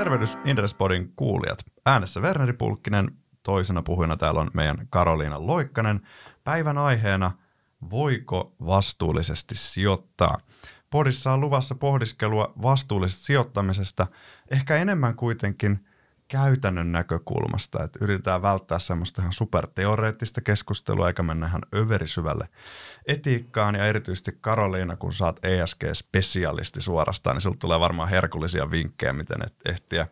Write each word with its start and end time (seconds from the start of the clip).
Tervehdys 0.00 0.38
Inderespodin 0.44 1.12
kuulijat. 1.16 1.58
Äänessä 1.86 2.20
Werneri 2.20 2.52
Pulkkinen, 2.52 3.10
toisena 3.42 3.82
puhujana 3.82 4.16
täällä 4.16 4.40
on 4.40 4.50
meidän 4.54 4.86
Karoliina 4.90 5.46
Loikkanen. 5.46 6.00
Päivän 6.44 6.78
aiheena, 6.78 7.32
voiko 7.90 8.54
vastuullisesti 8.66 9.54
sijoittaa? 9.54 10.38
Podissa 10.90 11.32
on 11.32 11.40
luvassa 11.40 11.74
pohdiskelua 11.74 12.52
vastuullisesta 12.62 13.24
sijoittamisesta, 13.24 14.06
ehkä 14.50 14.76
enemmän 14.76 15.16
kuitenkin 15.16 15.86
käytännön 16.30 16.92
näkökulmasta, 16.92 17.84
että 17.84 17.98
yritetään 18.02 18.42
välttää 18.42 18.78
semmoista 18.78 19.22
ihan 19.22 19.32
superteoreettista 19.32 20.40
keskustelua 20.40 21.08
eikä 21.08 21.22
mennä 21.22 21.46
ihan 21.46 21.62
överisyvälle 21.74 22.48
etiikkaan 23.06 23.74
ja 23.74 23.86
erityisesti 23.86 24.38
Karoliina, 24.40 24.96
kun 24.96 25.12
saat 25.12 25.40
ESG-spesialisti 25.44 26.80
suorastaan, 26.80 27.36
niin 27.36 27.42
sinulle 27.42 27.58
tulee 27.60 27.80
varmaan 27.80 28.08
herkullisia 28.08 28.70
vinkkejä, 28.70 29.12
miten 29.12 29.46
et 29.46 29.54
ehtiä 29.64 30.06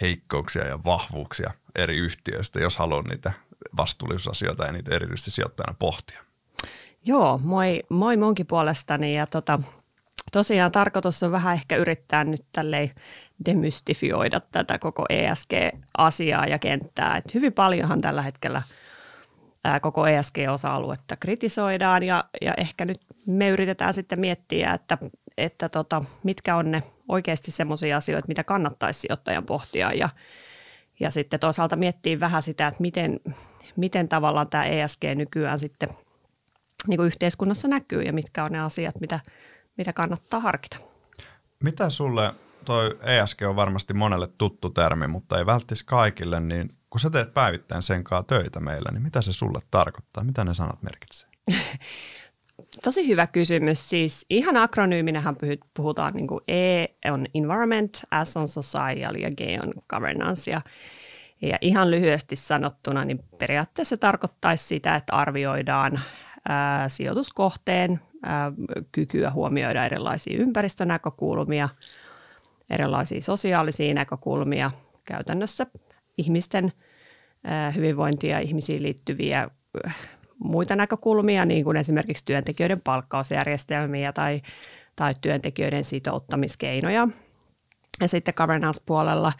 heikkouksia 0.00 0.66
ja 0.66 0.84
vahvuuksia 0.84 1.50
eri 1.74 1.96
yhtiöistä, 1.96 2.60
jos 2.60 2.76
haluat 2.76 3.06
niitä 3.06 3.32
vastuullisuusasioita 3.76 4.64
ja 4.64 4.72
niitä 4.72 4.94
erityisesti 4.94 5.30
sijoittajana 5.30 5.74
pohtia. 5.78 6.20
Joo, 7.04 7.40
moi, 7.42 7.82
moi 7.88 8.16
munkin 8.16 8.46
puolestani 8.46 9.16
ja 9.16 9.26
tota, 9.26 9.58
tosiaan 10.32 10.72
tarkoitus 10.72 11.22
on 11.22 11.32
vähän 11.32 11.54
ehkä 11.54 11.76
yrittää 11.76 12.24
nyt 12.24 12.44
tälleen 12.52 12.90
demystifioida 13.46 14.40
tätä 14.40 14.78
koko 14.78 15.04
ESG-asiaa 15.08 16.46
ja 16.46 16.58
kenttää. 16.58 17.16
Et 17.16 17.34
hyvin 17.34 17.52
paljonhan 17.52 18.00
tällä 18.00 18.22
hetkellä 18.22 18.62
koko 19.80 20.06
ESG-osa-aluetta 20.06 21.16
kritisoidaan 21.16 22.02
ja, 22.02 22.24
ja 22.40 22.54
ehkä 22.56 22.84
nyt 22.84 23.00
me 23.26 23.48
yritetään 23.48 23.94
sitten 23.94 24.20
miettiä, 24.20 24.74
että, 24.74 24.98
että 25.36 25.68
tota, 25.68 26.04
mitkä 26.22 26.56
on 26.56 26.70
ne 26.70 26.82
oikeasti 27.08 27.50
semmoisia 27.50 27.96
asioita, 27.96 28.28
mitä 28.28 28.44
kannattaisi 28.44 29.00
sijoittajan 29.00 29.46
pohtia 29.46 29.90
ja, 29.94 30.08
ja 31.00 31.10
sitten 31.10 31.40
toisaalta 31.40 31.76
miettiä 31.76 32.20
vähän 32.20 32.42
sitä, 32.42 32.66
että 32.66 32.80
miten, 32.80 33.20
miten 33.76 34.08
tavallaan 34.08 34.48
tämä 34.48 34.64
ESG 34.64 35.04
nykyään 35.14 35.58
sitten 35.58 35.88
niin 36.86 36.98
kuin 36.98 37.06
yhteiskunnassa 37.06 37.68
näkyy 37.68 38.02
ja 38.02 38.12
mitkä 38.12 38.44
on 38.44 38.52
ne 38.52 38.60
asiat, 38.60 39.00
mitä, 39.00 39.20
mitä 39.76 39.92
kannattaa 39.92 40.40
harkita. 40.40 40.76
Mitä 41.62 41.90
sulle, 41.90 42.34
toi 42.64 42.98
ESG 43.02 43.42
on 43.42 43.56
varmasti 43.56 43.94
monelle 43.94 44.28
tuttu 44.38 44.70
termi, 44.70 45.06
mutta 45.06 45.38
ei 45.38 45.46
välttis 45.46 45.82
kaikille, 45.82 46.40
niin 46.40 46.74
kun 46.90 47.00
sä 47.00 47.10
teet 47.10 47.34
päivittäin 47.34 47.82
sen 47.82 48.04
kanssa 48.04 48.26
töitä 48.26 48.60
meillä, 48.60 48.90
niin 48.92 49.02
mitä 49.02 49.22
se 49.22 49.32
sulle 49.32 49.60
tarkoittaa? 49.70 50.24
Mitä 50.24 50.44
ne 50.44 50.54
sanat 50.54 50.82
merkitsee? 50.82 51.30
Tosi 52.84 53.08
hyvä 53.08 53.26
kysymys. 53.26 53.90
Siis 53.90 54.26
ihan 54.30 54.56
akronyyminähän 54.56 55.36
puhutaan 55.74 56.14
niin 56.14 56.26
kuin 56.26 56.40
E 56.48 56.86
on 57.10 57.26
environment, 57.34 58.02
S 58.24 58.36
on 58.36 58.48
social 58.48 59.14
ja 59.14 59.30
G 59.30 59.40
on 59.62 59.72
governance. 59.88 60.50
Ja, 60.50 60.60
ja 61.42 61.58
ihan 61.60 61.90
lyhyesti 61.90 62.36
sanottuna, 62.36 63.04
niin 63.04 63.24
periaatteessa 63.38 63.96
se 63.96 64.00
tarkoittaisi 64.00 64.64
sitä, 64.66 64.96
että 64.96 65.12
arvioidaan 65.12 66.00
ää, 66.48 66.88
sijoituskohteen 66.88 68.00
ää, 68.22 68.52
kykyä 68.92 69.30
huomioida 69.30 69.84
erilaisia 69.84 70.38
ympäristönäkökulmia, 70.38 71.68
erilaisia 72.70 73.20
sosiaalisia 73.20 73.94
näkökulmia, 73.94 74.70
käytännössä 75.04 75.66
ihmisten 76.18 76.72
hyvinvointia 77.74 78.30
ja 78.30 78.40
ihmisiin 78.40 78.82
liittyviä 78.82 79.50
muita 80.38 80.76
näkökulmia, 80.76 81.44
niin 81.44 81.64
kuin 81.64 81.76
esimerkiksi 81.76 82.24
työntekijöiden 82.24 82.80
palkkausjärjestelmiä 82.80 84.12
tai, 84.12 84.42
tai 84.96 85.14
työntekijöiden 85.20 85.84
sitouttamiskeinoja. 85.84 87.08
Ja 88.00 88.08
sitten 88.08 88.34
governance-puolella 88.36 89.32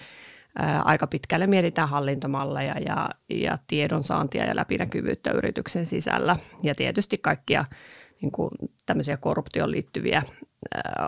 ää, 0.59 0.83
aika 0.83 1.07
pitkälle 1.07 1.47
mietitään 1.47 1.89
hallintomalleja 1.89 2.75
ja, 2.79 3.09
ja 3.31 3.59
tiedonsaantia 3.67 4.45
ja 4.45 4.57
läpinäkyvyyttä 4.57 5.33
yrityksen 5.33 5.87
sisällä. 5.87 6.37
Ja 6.63 6.75
tietysti 6.75 7.19
kaikkia 7.19 7.65
niin 8.25 8.33
kuin 8.33 8.51
tämmöisiä 8.87 9.17
korruptioon 9.17 9.71
liittyviä 9.71 10.23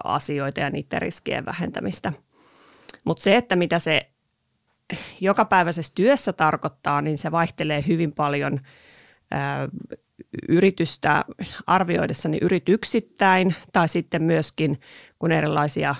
asioita 0.04 0.60
ja 0.60 0.70
niiden 0.70 1.02
riskien 1.02 1.46
vähentämistä. 1.46 2.12
Mutta 3.04 3.22
se, 3.22 3.36
että 3.36 3.56
mitä 3.56 3.78
se 3.78 4.10
jokapäiväisessä 5.20 5.92
työssä 5.94 6.32
tarkoittaa, 6.32 7.02
niin 7.02 7.18
se 7.18 7.30
vaihtelee 7.30 7.84
hyvin 7.86 8.12
paljon 8.14 8.60
yritystä 10.48 11.24
arvioidessani 11.66 12.38
yrityksittäin 12.42 13.54
tai 13.72 13.88
sitten 13.88 14.22
myöskin 14.22 14.80
kun 15.18 15.32
erilaisia 15.32 15.94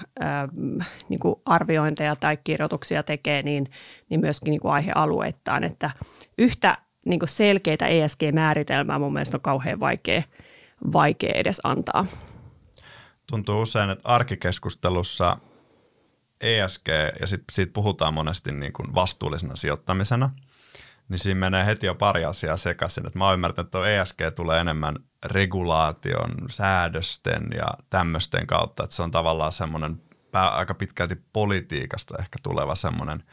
niin 1.09 1.21
kuin 1.21 1.35
arviointeja 1.45 2.17
tai 2.17 2.39
kirjoituksia 2.45 3.03
tekee, 3.03 3.43
niin, 3.43 3.71
niin 4.09 4.21
myöskin 4.21 4.51
niin 4.51 4.61
kuin 4.61 4.73
aihealueittain, 4.73 5.65
että 5.65 5.91
yhtä 6.39 6.79
niin 7.07 7.19
kuin 7.19 7.29
selkeitä 7.29 7.87
ESG-määritelmää 7.87 8.99
mun 8.99 9.13
mielestä 9.13 9.37
on 9.37 9.41
kauhean 9.41 9.81
vaikea, 9.81 10.23
vaikea 10.93 11.33
edes 11.35 11.61
antaa. 11.65 12.07
Tuntuu 13.27 13.63
usein, 13.63 13.91
että 13.91 14.09
arkikeskustelussa 14.09 15.37
ESG, 16.41 16.89
ja 17.21 17.27
sit, 17.27 17.43
siitä 17.53 17.73
puhutaan 17.73 18.15
monesti 18.15 18.53
niin 18.53 18.73
kuin 18.73 18.95
vastuullisena 18.95 19.57
sijoittamisena, 19.57 20.31
niin 21.09 21.19
siinä 21.19 21.41
menee 21.41 21.67
heti 21.67 21.87
jo 21.87 21.95
pari 21.95 22.25
asiaa 22.25 22.57
sekaisin. 22.57 23.07
Että 23.07 23.19
mä 23.19 23.25
oon 23.25 23.35
ymmärtänyt, 23.35 23.67
että 23.75 24.01
ESG 24.01 24.21
tulee 24.35 24.61
enemmän 24.61 24.97
regulaation, 25.25 26.31
säädösten 26.51 27.49
ja 27.57 27.67
tämmöisten 27.91 28.47
kautta, 28.47 28.85
että 28.85 28.97
se 28.97 29.03
on 29.03 29.11
tavallaan 29.11 29.53
semmoinen 29.53 30.03
aika 30.33 30.75
pitkälti 30.75 31.17
politiikasta 31.33 32.19
ehkä 32.19 32.39
tuleva 32.43 32.75
semmoinen 32.75 33.25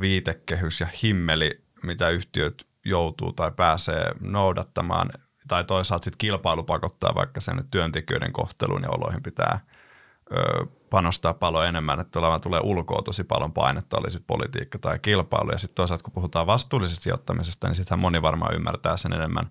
viitekehys 0.00 0.80
ja 0.80 0.86
himmeli, 1.02 1.64
mitä 1.82 2.08
yhtiöt 2.08 2.66
joutuu 2.84 3.32
tai 3.32 3.52
pääsee 3.52 4.12
noudattamaan, 4.20 5.10
tai 5.48 5.64
toisaalta 5.64 6.04
sitten 6.04 6.18
kilpailu 6.18 6.62
pakottaa 6.62 7.14
vaikka 7.14 7.40
sen, 7.40 7.64
työntekijöiden 7.70 8.32
kohteluun 8.32 8.82
ja 8.82 8.90
oloihin 8.90 9.22
pitää 9.22 9.60
ö, 10.36 10.66
panostaa 10.90 11.34
paljon 11.34 11.66
enemmän, 11.66 12.00
että 12.00 12.10
tulevan 12.10 12.40
tulee 12.40 12.60
ulkoa 12.62 13.02
tosi 13.02 13.24
paljon 13.24 13.52
painetta, 13.52 13.98
oli 13.98 14.10
sitten 14.10 14.26
politiikka 14.26 14.78
tai 14.78 14.98
kilpailu. 14.98 15.50
Ja 15.50 15.58
sitten 15.58 15.74
toisaalta 15.74 16.04
kun 16.04 16.12
puhutaan 16.12 16.46
vastuullisesta 16.46 17.02
sijoittamisesta, 17.02 17.68
niin 17.68 17.76
sittenhän 17.76 18.00
moni 18.00 18.22
varmaan 18.22 18.54
ymmärtää 18.54 18.96
sen 18.96 19.12
enemmän 19.12 19.50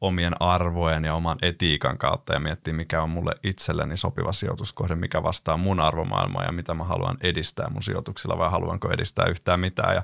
omien 0.00 0.42
arvojen 0.42 1.04
ja 1.04 1.14
oman 1.14 1.38
etiikan 1.42 1.98
kautta 1.98 2.32
ja 2.32 2.40
miettii, 2.40 2.72
mikä 2.72 3.02
on 3.02 3.10
mulle 3.10 3.32
itselleni 3.44 3.96
sopiva 3.96 4.32
sijoituskohde, 4.32 4.94
mikä 4.94 5.22
vastaa 5.22 5.56
mun 5.56 5.80
arvomaailmaa 5.80 6.44
ja 6.44 6.52
mitä 6.52 6.74
mä 6.74 6.84
haluan 6.84 7.16
edistää 7.22 7.70
mun 7.70 7.82
sijoituksilla 7.82 8.38
vai 8.38 8.50
haluanko 8.50 8.90
edistää 8.90 9.26
yhtään 9.26 9.60
mitään. 9.60 9.94
Ja 9.94 10.02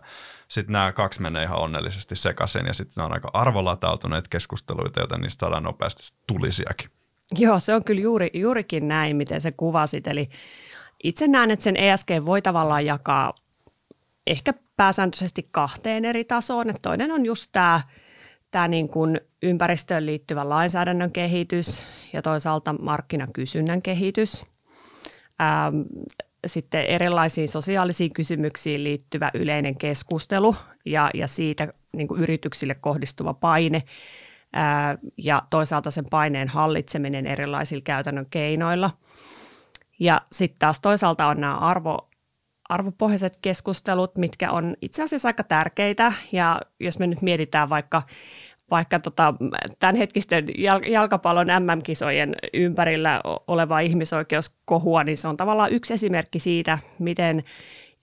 sitten 0.49 0.73
nämä 0.73 0.93
kaksi 0.93 1.23
menee 1.23 1.45
ihan 1.45 1.59
onnellisesti 1.59 2.17
sekaisin 2.17 2.67
ja 2.67 2.75
sitten 2.75 3.03
ne 3.03 3.07
on 3.07 3.13
aika 3.13 3.31
arvolatautuneet 3.33 4.29
keskusteluita, 4.29 5.01
joten 5.01 5.21
niistä 5.21 5.41
saadaan 5.41 5.63
nopeasti 5.63 6.15
tulisiakin. 6.27 6.91
Joo, 7.39 7.61
se 7.61 7.75
on 7.75 7.85
kyllä 7.85 8.01
juuri, 8.01 8.31
juurikin 8.35 8.89
näin, 8.89 9.17
miten 9.17 9.41
se 9.41 9.53
kuvasit. 9.53 10.07
Eli 10.07 10.31
itse 11.05 11.29
näen, 11.29 11.51
että 11.51 11.63
sen 11.63 11.77
ESG 11.77 12.09
voi 12.25 12.43
tavallaan 12.43 12.87
jakaa 12.87 13.35
ehkä 14.27 14.55
pääsääntöisesti 14.77 15.49
kahteen 15.51 16.05
eri 16.05 16.25
tasoon. 16.25 16.71
Että 16.71 16.83
toinen 16.83 17.11
on 17.11 17.27
just 17.27 17.49
tämä, 17.53 17.81
tämä 18.53 18.69
niin 18.69 18.89
kuin 18.89 19.21
ympäristöön 19.43 20.07
liittyvä 20.07 20.49
lainsäädännön 20.49 21.13
kehitys 21.13 21.83
ja 22.13 22.23
toisaalta 22.23 22.73
markkinakysynnän 22.73 23.83
kehitys. 23.83 24.47
Ähm, 25.41 25.81
sitten 26.47 26.85
erilaisiin 26.85 27.49
sosiaalisiin 27.49 28.13
kysymyksiin 28.13 28.85
liittyvä 28.85 29.31
yleinen 29.35 29.77
keskustelu 29.77 30.57
ja, 30.87 31.11
ja 31.15 31.29
siitä 31.29 31.69
niin 31.93 32.09
kuin 32.09 32.21
yrityksille 32.21 32.75
kohdistuva 32.75 33.35
paine 33.35 33.83
ää, 34.53 34.99
ja 35.17 35.43
toisaalta 35.51 35.91
sen 35.91 36.05
paineen 36.11 36.49
hallitseminen 36.49 37.27
erilaisilla 37.27 37.83
käytännön 37.85 38.27
keinoilla– 38.31 38.91
ja 40.03 40.21
sitten 40.33 40.59
taas 40.59 40.81
toisaalta 40.81 41.27
on 41.27 41.41
nämä 41.41 41.57
arvo, 41.59 42.11
arvopohjaiset 42.69 43.39
keskustelut, 43.43 44.17
mitkä 44.17 44.51
on 44.51 44.77
itse 44.81 45.03
asiassa 45.03 45.29
aika 45.29 45.43
tärkeitä. 45.43 46.13
Ja 46.33 46.61
jos 46.81 46.99
me 46.99 47.07
nyt 47.07 47.23
mietitään 47.23 47.69
vaikka, 47.69 48.03
vaikka 48.73 48.99
tota, 48.99 49.35
tämänhetkisten 49.79 50.47
jalkapallon 50.91 51.47
MM-kisojen 51.47 52.35
ympärillä 52.53 53.21
olevaa 53.47 53.81
ihmisoikeuskohua, 53.81 55.05
niin 55.05 55.17
se 55.17 55.29
on 55.29 55.37
tavallaan 55.37 55.73
yksi 55.73 55.95
esimerkki 55.95 56.39
siitä, 56.39 56.79
miten 56.99 57.45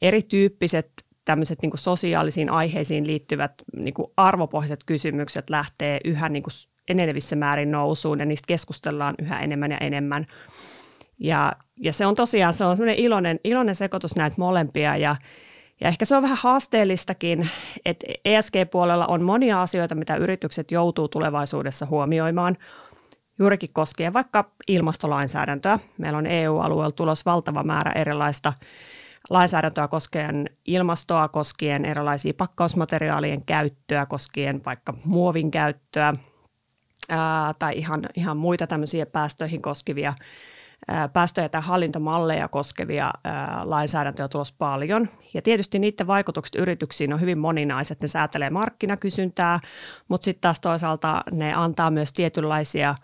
erityyppiset 0.02 0.92
tämmöiset 1.26 1.62
niin 1.62 1.72
sosiaalisiin 1.76 2.50
aiheisiin 2.50 3.08
liittyvät 3.08 3.52
niin 3.76 3.94
arvopohjaiset 4.18 4.84
kysymykset 4.86 5.50
lähtee 5.50 6.00
yhä 6.06 6.30
niin 6.30 6.44
enenevissä 6.90 7.36
määrin 7.36 7.72
nousuun 7.72 8.20
ja 8.20 8.26
niistä 8.26 8.48
keskustellaan 8.48 9.16
yhä 9.20 9.40
enemmän 9.40 9.72
ja 9.72 9.78
enemmän. 9.78 10.26
Ja, 11.20 11.54
ja 11.78 11.94
se 11.94 12.06
on 12.06 12.16
tosiaan 12.16 12.54
se 12.54 12.66
on 12.66 12.90
iloinen, 12.90 13.40
iloinen 13.44 13.76
sekoitus 13.76 14.16
näitä 14.16 14.36
molempia 14.40 14.98
ja, 14.98 15.16
ja 15.82 15.88
ehkä 15.88 16.06
se 16.06 16.16
on 16.16 16.24
vähän 16.24 16.38
haasteellistakin, 16.42 17.50
että 17.86 18.06
ESG-puolella 18.26 19.08
on 19.08 19.24
monia 19.24 19.62
asioita, 19.62 19.96
mitä 19.96 20.16
yritykset 20.16 20.72
joutuu 20.72 21.08
tulevaisuudessa 21.08 21.86
huomioimaan. 21.86 22.58
Juurikin 23.40 23.74
koskien 23.74 24.14
vaikka 24.14 24.52
ilmastolainsäädäntöä. 24.68 25.80
Meillä 25.98 26.18
on 26.18 26.28
EU-alueella 26.28 26.92
tulos 26.92 27.26
valtava 27.26 27.64
määrä 27.64 27.92
erilaista 27.92 28.54
lainsäädäntöä 29.30 29.88
koskien 29.88 30.50
ilmastoa, 30.66 31.28
koskien 31.28 31.86
erilaisia 31.86 32.34
pakkausmateriaalien 32.34 33.46
käyttöä, 33.46 34.06
koskien 34.06 34.62
vaikka 34.66 34.94
muovin 35.06 35.52
käyttöä 35.52 36.14
ää, 37.10 37.54
tai 37.60 37.78
ihan, 37.78 38.02
ihan 38.16 38.38
muita 38.38 38.68
tämmöisiä 38.68 39.06
päästöihin 39.06 39.62
koskevia 39.62 40.14
päästöjä 41.14 41.50
tai 41.50 41.62
hallintomalleja 41.62 42.48
koskevia 42.48 43.14
lainsäädäntöjä 43.64 44.28
tulossa 44.28 44.56
paljon. 44.58 45.10
Ja 45.34 45.42
tietysti 45.42 45.80
niiden 45.80 46.08
vaikutukset 46.08 46.56
yrityksiin 46.56 47.14
on 47.14 47.22
hyvin 47.22 47.38
moninaiset. 47.38 48.02
Ne 48.02 48.08
säätelee 48.08 48.50
markkinakysyntää, 48.50 49.60
mutta 50.08 50.26
sitten 50.26 50.42
taas 50.42 50.60
toisaalta 50.60 51.24
ne 51.32 51.54
antaa 51.54 51.92
myös 51.92 52.14
tietynlaisia 52.14 52.96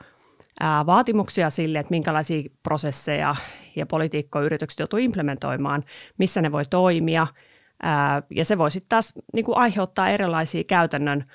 vaatimuksia 0.86 1.50
sille, 1.50 1.80
että 1.80 1.92
minkälaisia 1.92 2.50
prosesseja 2.64 3.36
ja 3.76 3.86
politiikkoja 3.86 4.46
yritykset 4.46 4.80
joutuu 4.80 5.00
implementoimaan, 5.00 5.84
missä 6.18 6.42
ne 6.42 6.52
voi 6.52 6.66
toimia. 6.66 7.28
Ja 8.30 8.46
se 8.46 8.58
voi 8.58 8.72
sitten 8.72 8.90
taas 8.90 9.14
niin 9.34 9.46
kuin 9.46 9.58
aiheuttaa 9.58 10.10
erilaisia 10.10 10.64
käytännön 10.64 11.26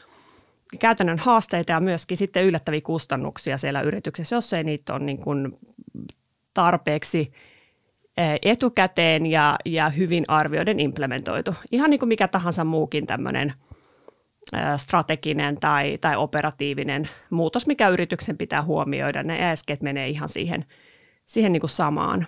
käytännön 0.79 1.19
haasteita 1.19 1.73
ja 1.73 1.81
myöskin 1.81 2.17
sitten 2.17 2.45
yllättäviä 2.45 2.81
kustannuksia 2.81 3.59
siellä 3.59 3.81
yrityksessä, 3.81 4.37
jos 4.37 4.53
ei 4.53 4.65
niitä 4.65 4.95
ole 4.95 5.05
niin 5.05 5.19
kuin 5.19 5.59
tarpeeksi 6.55 7.33
etukäteen 8.43 9.27
ja, 9.27 9.57
ja 9.65 9.91
hyvin 9.91 10.25
arvioiden 10.29 10.81
implementoitu. 10.81 11.55
Ihan 11.73 11.91
niin 11.91 11.99
kuin 12.01 12.09
mikä 12.09 12.29
tahansa 12.29 12.65
muukin 12.65 13.07
tämmöinen 13.07 13.55
strateginen 14.77 15.61
tai, 15.61 15.99
tai 15.99 16.17
operatiivinen 16.17 17.09
muutos, 17.31 17.67
mikä 17.67 17.89
yrityksen 17.89 18.39
pitää 18.39 18.63
huomioida. 18.63 19.23
Ne 19.23 19.53
ESG 19.53 19.69
menee 19.83 20.09
ihan 20.09 20.29
siihen, 20.29 20.65
siihen 21.27 21.53
niin 21.53 21.61
kuin 21.61 21.71
samaan. 21.71 22.27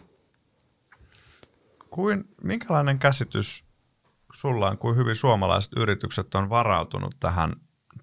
Kuin, 1.90 2.24
minkälainen 2.42 2.98
käsitys 2.98 3.64
sulla 4.32 4.68
on, 4.70 4.78
kuin 4.78 4.96
hyvin 4.96 5.14
suomalaiset 5.14 5.72
yritykset 5.76 6.34
on 6.34 6.50
varautunut 6.50 7.14
tähän 7.20 7.52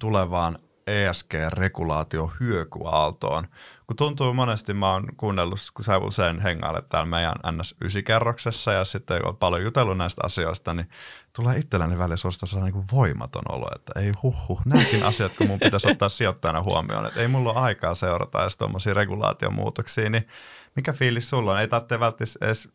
tulevaan 0.00 0.58
ESG-regulaatio 0.86 2.32
hyökyaaltoon. 2.40 3.48
Kun 3.90 3.96
tuntuu 3.96 4.34
monesti, 4.34 4.74
mä 4.74 4.92
oon 4.92 5.06
kuunnellut, 5.16 5.58
kun 5.74 5.84
sä 5.84 5.98
usein 5.98 6.40
hengailet 6.40 6.88
täällä 6.88 7.06
meidän 7.06 7.34
NS9-kerroksessa 7.46 8.72
ja 8.72 8.84
sitten 8.84 9.26
on 9.26 9.36
paljon 9.36 9.62
jutellut 9.62 9.98
näistä 9.98 10.22
asioista, 10.24 10.74
niin 10.74 10.88
tulee 11.32 11.58
itselläni 11.58 11.98
välillä 11.98 12.16
suorastaan 12.16 12.48
sellainen 12.48 12.74
niin 12.74 12.86
voimaton 12.92 13.42
olo, 13.48 13.68
että 13.74 14.00
ei 14.00 14.12
huhu, 14.22 14.60
nämäkin 14.64 15.04
asiat, 15.04 15.34
kun 15.34 15.46
mun 15.46 15.60
pitäisi 15.60 15.90
ottaa 15.90 16.08
sijoittajana 16.08 16.62
huomioon, 16.62 17.06
että 17.06 17.20
ei 17.20 17.28
mulla 17.28 17.52
ole 17.52 17.60
aikaa 17.60 17.94
seurata 17.94 18.42
edes 18.42 18.56
tuommoisia 18.56 18.94
regulaatiomuutoksia, 18.94 20.10
niin 20.10 20.28
mikä 20.76 20.92
fiilis 20.92 21.30
sulla 21.30 21.52
on? 21.52 21.60
Ei 21.60 21.68
tarvitse 21.68 22.00
välttämättä 22.00 22.46
edes 22.46 22.68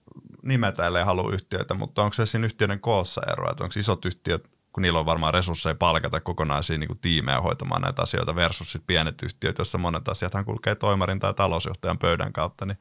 nimetä, 0.44 0.88
ellei 0.88 1.04
halua 1.04 1.34
yhtiöitä, 1.34 1.74
mutta 1.74 2.04
onko 2.04 2.14
se 2.14 2.26
siinä 2.26 2.46
yhtiöiden 2.46 2.80
koossa 2.80 3.22
eroa, 3.32 3.52
että 3.52 3.64
onko 3.64 3.74
isot 3.80 4.06
yhtiöt 4.06 4.55
kun 4.76 4.82
niillä 4.82 5.00
on 5.00 5.06
varmaan 5.06 5.34
resursseja 5.34 5.76
palkata 5.76 6.20
kokonaisia 6.20 6.78
niin 6.78 6.88
kuin 6.88 7.00
tiimejä 7.00 7.42
hoitamaan 7.42 7.82
näitä 7.82 8.02
asioita 8.02 8.36
versus 8.36 8.72
sit 8.72 8.84
pienet 8.88 9.24
yhtiöt, 9.24 9.58
joissa 9.58 9.78
monet 9.78 10.08
asiathan 10.08 10.46
kulkee 10.46 10.76
toimarin 10.76 11.20
tai 11.20 11.34
talousjohtajan 11.34 11.98
pöydän 11.98 12.34
kautta, 12.34 12.66
niin 12.66 12.78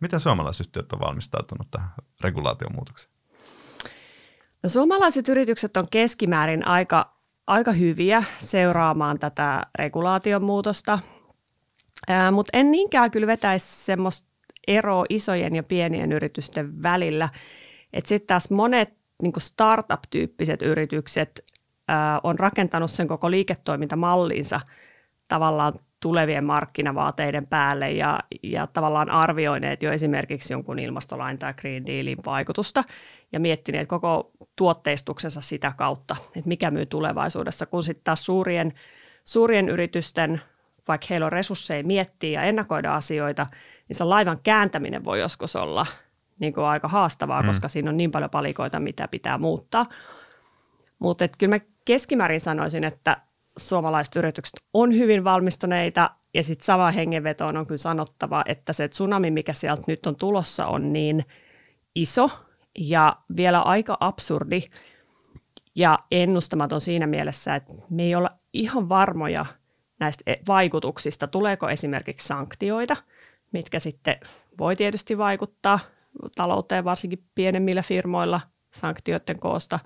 miten 0.00 0.20
suomalaiset 0.20 0.66
yhtiöt 0.66 0.92
on 0.92 1.00
valmistautunut 1.00 1.70
tähän 1.70 1.88
regulaatiomuutokseen? 2.20 3.14
No, 4.62 4.68
suomalaiset 4.68 5.28
yritykset 5.28 5.76
on 5.76 5.88
keskimäärin 5.90 6.66
aika, 6.66 7.16
aika 7.46 7.72
hyviä 7.72 8.24
seuraamaan 8.38 9.18
tätä 9.18 9.62
regulaatiomuutosta, 9.78 10.98
mutta 12.32 12.50
en 12.52 12.70
niinkään 12.70 13.10
kyllä 13.10 13.26
vetäisi 13.26 13.84
semmoista 13.84 14.28
eroa 14.66 15.04
isojen 15.08 15.54
ja 15.54 15.62
pienien 15.62 16.12
yritysten 16.12 16.82
välillä. 16.82 17.28
Sitten 18.04 18.26
taas 18.26 18.50
monet 18.50 18.95
niin 19.22 19.32
startup-tyyppiset 19.38 20.62
yritykset 20.62 21.44
ää, 21.88 22.20
on 22.22 22.38
rakentanut 22.38 22.90
sen 22.90 23.08
koko 23.08 23.30
liiketoimintamallinsa 23.30 24.60
tavallaan 25.28 25.72
tulevien 26.00 26.44
markkinavaateiden 26.44 27.46
päälle 27.46 27.90
ja, 27.90 28.20
ja 28.42 28.66
tavallaan 28.66 29.10
arvioineet 29.10 29.82
jo 29.82 29.92
esimerkiksi 29.92 30.54
jonkun 30.54 30.78
ilmastolain 30.78 31.38
tai 31.38 31.54
Green 31.54 31.86
Dealin 31.86 32.18
vaikutusta 32.26 32.84
ja 33.32 33.40
miettineet 33.40 33.88
koko 33.88 34.30
tuotteistuksensa 34.56 35.40
sitä 35.40 35.72
kautta, 35.76 36.16
että 36.26 36.48
mikä 36.48 36.70
myy 36.70 36.86
tulevaisuudessa, 36.86 37.66
kun 37.66 37.82
sitten 37.82 38.04
taas 38.04 38.26
suurien, 38.26 38.72
suurien 39.24 39.68
yritysten, 39.68 40.40
vaikka 40.88 41.06
heillä 41.10 41.26
on 41.26 41.32
resursseja 41.32 41.84
miettiä 41.84 42.40
ja 42.40 42.46
ennakoida 42.46 42.94
asioita, 42.94 43.46
niin 43.88 43.96
se 43.96 44.04
laivan 44.04 44.40
kääntäminen 44.42 45.04
voi 45.04 45.20
joskus 45.20 45.56
olla– 45.56 45.86
niin 46.38 46.52
kuin 46.54 46.64
aika 46.64 46.88
haastavaa, 46.88 47.42
mm. 47.42 47.46
koska 47.46 47.68
siinä 47.68 47.90
on 47.90 47.96
niin 47.96 48.10
paljon 48.10 48.30
palikoita, 48.30 48.80
mitä 48.80 49.08
pitää 49.08 49.38
muuttaa. 49.38 49.86
Mutta 50.98 51.28
kyllä 51.28 51.56
mä 51.56 51.60
keskimäärin 51.84 52.40
sanoisin, 52.40 52.84
että 52.84 53.16
suomalaiset 53.58 54.16
yritykset 54.16 54.60
on 54.74 54.92
hyvin 54.92 55.24
valmistuneita 55.24 56.10
ja 56.34 56.44
sitten 56.44 56.64
sama 56.64 56.90
hengenvetoon 56.90 57.56
on 57.56 57.66
kyllä 57.66 57.78
sanottava, 57.78 58.42
että 58.46 58.72
se 58.72 58.88
tsunami, 58.88 59.30
mikä 59.30 59.52
sieltä 59.52 59.82
nyt 59.86 60.06
on 60.06 60.16
tulossa, 60.16 60.66
on 60.66 60.92
niin 60.92 61.24
iso 61.94 62.30
ja 62.78 63.16
vielä 63.36 63.60
aika 63.60 63.96
absurdi 64.00 64.62
ja 65.74 65.98
ennustamaton 66.10 66.80
siinä 66.80 67.06
mielessä, 67.06 67.54
että 67.54 67.72
me 67.90 68.02
ei 68.02 68.14
olla 68.14 68.30
ihan 68.52 68.88
varmoja 68.88 69.46
näistä 70.00 70.24
vaikutuksista. 70.48 71.26
Tuleeko 71.26 71.68
esimerkiksi 71.68 72.26
sanktioita, 72.26 72.96
mitkä 73.52 73.78
sitten 73.78 74.20
voi 74.58 74.76
tietysti 74.76 75.18
vaikuttaa– 75.18 75.78
talouteen, 76.34 76.84
varsinkin 76.84 77.24
pienemmillä 77.34 77.82
firmoilla 77.82 78.40
sanktioiden 78.74 79.40
koosta 79.40 79.78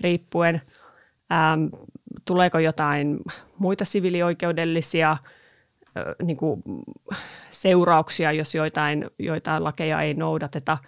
riippuen. 0.00 0.62
Ähm, 1.32 1.66
tuleeko 2.24 2.58
jotain 2.58 3.18
muita 3.58 3.84
sivilioikeudellisia 3.84 5.10
äh, 5.10 5.18
niin 6.22 6.36
kuin 6.36 6.62
seurauksia, 7.50 8.32
jos 8.32 8.54
joitain, 8.54 9.10
joitain 9.18 9.64
lakeja 9.64 10.00
ei 10.00 10.14
noudateta? 10.14 10.78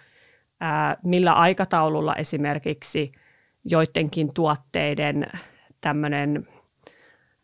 Äh, 0.63 0.97
millä 1.03 1.33
aikataululla 1.33 2.15
esimerkiksi 2.15 3.11
joidenkin 3.65 4.33
tuotteiden 4.33 5.27
tämmöinen 5.81 6.47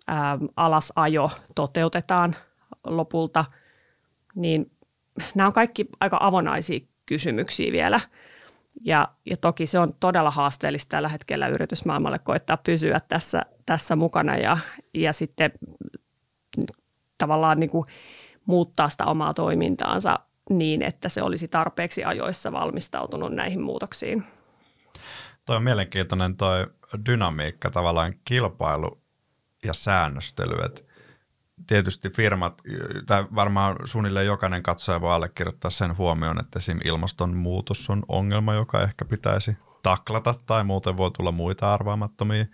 äh, 0.10 0.18
alasajo 0.56 1.32
toteutetaan 1.56 2.36
lopulta, 2.84 3.46
niin 4.36 4.72
nämä 5.36 5.48
on 5.48 5.54
kaikki 5.54 5.86
aika 6.00 6.18
avonaisia 6.20 6.80
kysymyksiä 7.06 7.72
vielä. 7.72 8.00
Ja, 8.86 9.08
ja 9.26 9.38
toki 9.38 9.68
se 9.68 9.80
on 9.80 9.94
todella 10.00 10.32
haasteellista 10.32 10.90
tällä 10.90 11.10
hetkellä 11.10 11.48
yritysmaailmalle 11.48 12.20
koittaa 12.20 12.58
pysyä 12.58 13.00
tässä, 13.00 13.42
tässä 13.66 13.96
mukana 13.96 14.38
ja, 14.38 14.58
ja 14.94 15.14
sitten 15.14 15.52
tavallaan 17.18 17.60
niin 17.60 17.70
kuin 17.70 17.86
muuttaa 18.46 18.90
sitä 18.90 19.06
omaa 19.06 19.34
toimintaansa 19.34 20.20
niin, 20.50 20.82
että 20.82 21.10
se 21.10 21.22
olisi 21.22 21.48
tarpeeksi 21.48 22.04
ajoissa 22.04 22.52
valmistautunut 22.52 23.34
näihin 23.34 23.62
muutoksiin. 23.62 24.24
Toi 25.46 25.56
on 25.56 25.64
mielenkiintoinen 25.64 26.38
toi 26.38 26.68
dynamiikka, 27.06 27.72
tavallaan 27.72 28.14
kilpailu 28.26 29.02
ja 29.64 29.74
säännöstely, 29.74 30.66
että 30.66 30.82
tietysti 31.68 32.10
firmat, 32.10 32.62
tai 33.06 33.26
varmaan 33.36 33.76
suunnilleen 33.86 34.26
jokainen 34.26 34.64
katsoja 34.64 35.02
voi 35.02 35.14
allekirjoittaa 35.14 35.72
sen 35.72 35.98
huomioon, 35.98 36.40
että 36.40 36.60
esim. 36.60 36.80
ilmastonmuutos 36.84 37.90
on 37.90 38.04
ongelma, 38.08 38.54
joka 38.54 38.82
ehkä 38.82 39.06
pitäisi 39.06 39.58
taklata, 39.84 40.36
tai 40.46 40.64
muuten 40.64 40.98
voi 40.98 41.12
tulla 41.12 41.32
muita 41.32 41.74
arvaamattomia 41.74 42.46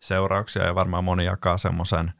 seurauksia, 0.00 0.64
ja 0.64 0.74
varmaan 0.74 1.04
moni 1.04 1.24
jakaa 1.24 1.58
semmoisen 1.58 2.12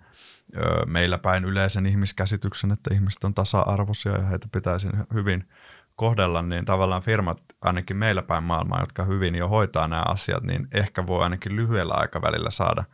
meillä 0.86 1.18
päin 1.18 1.44
yleisen 1.44 1.86
ihmiskäsityksen, 1.86 2.72
että 2.72 2.94
ihmiset 2.94 3.24
on 3.24 3.34
tasa-arvoisia 3.34 4.12
ja 4.12 4.26
heitä 4.26 4.48
pitäisi 4.52 4.88
hyvin 5.14 5.48
kohdella, 5.96 6.42
niin 6.42 6.64
tavallaan 6.64 7.02
firmat 7.02 7.42
ainakin 7.62 7.96
meillä 7.96 8.22
päin 8.22 8.44
maailmaa, 8.44 8.80
jotka 8.80 9.04
hyvin 9.04 9.34
jo 9.34 9.48
hoitaa 9.48 9.88
nämä 9.88 10.02
asiat, 10.08 10.42
niin 10.42 10.68
ehkä 10.72 11.06
voi 11.06 11.22
ainakin 11.22 11.56
lyhyellä 11.56 11.94
aikavälillä 11.94 12.50
saada 12.50 12.84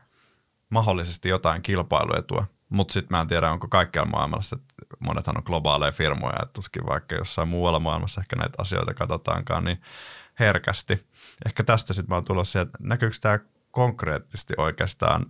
mahdollisesti 0.71 1.29
jotain 1.29 1.63
kilpailuetua 1.63 2.47
mutta 2.75 2.93
sitten 2.93 3.17
mä 3.17 3.21
en 3.21 3.27
tiedä, 3.27 3.51
onko 3.51 3.69
kaikkialla 3.69 4.11
maailmassa, 4.11 4.57
että 4.57 4.97
monethan 5.01 5.37
on 5.37 5.43
globaaleja 5.47 5.93
firmoja, 5.93 6.43
että 6.43 6.53
tuskin 6.53 6.87
vaikka 6.87 7.15
jossain 7.15 7.49
muualla 7.49 7.81
maailmassa 7.81 8.21
ehkä 8.21 8.37
näitä 8.37 8.55
asioita 8.59 8.95
katsotaankaan 8.95 9.65
niin 9.65 9.83
herkästi. 10.41 11.07
Ehkä 11.47 11.65
tästä 11.65 11.93
sitten 11.93 12.09
mä 12.09 12.15
oon 12.15 12.25
tulossa, 12.25 12.61
että 12.61 12.79
näkyykö 12.81 13.17
tämä 13.21 13.39
konkreettisesti 13.71 14.55
oikeastaan 14.57 15.27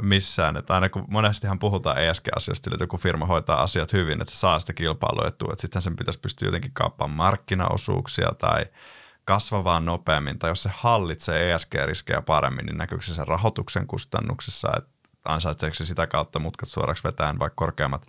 missään, 0.00 0.56
että 0.56 0.74
aina 0.74 0.88
kun 0.88 1.04
monestihan 1.08 1.58
puhutaan 1.58 2.02
ESG-asioista, 2.02 2.70
että 2.72 2.82
joku 2.84 2.96
firma 2.96 3.26
hoitaa 3.26 3.62
asiat 3.62 3.92
hyvin, 3.92 4.20
että 4.20 4.34
se 4.34 4.38
saa 4.38 4.58
sitä 4.58 4.72
kilpailuetua, 4.72 5.52
että 5.52 5.62
sitten 5.62 5.82
sen 5.82 5.96
pitäisi 5.96 6.20
pystyä 6.20 6.48
jotenkin 6.48 6.72
kaappaamaan 6.74 7.16
markkinaosuuksia 7.16 8.32
tai 8.38 8.66
kasvavaan 9.24 9.84
nopeammin, 9.84 10.38
tai 10.38 10.50
jos 10.50 10.62
se 10.62 10.70
hallitsee 10.72 11.52
ESG-riskejä 11.52 12.22
paremmin, 12.22 12.66
niin 12.66 12.78
näkyykö 12.78 13.04
se 13.04 13.14
sen 13.14 13.28
rahoituksen 13.28 13.86
kustannuksissa, 13.86 14.68
että 14.76 14.95
ansaitseeko 15.28 15.74
se 15.74 15.84
sitä 15.84 16.06
kautta 16.06 16.38
mutkat 16.38 16.68
suoraksi 16.68 17.04
vetään 17.04 17.38
vaikka 17.38 17.56
korkeammat 17.56 18.06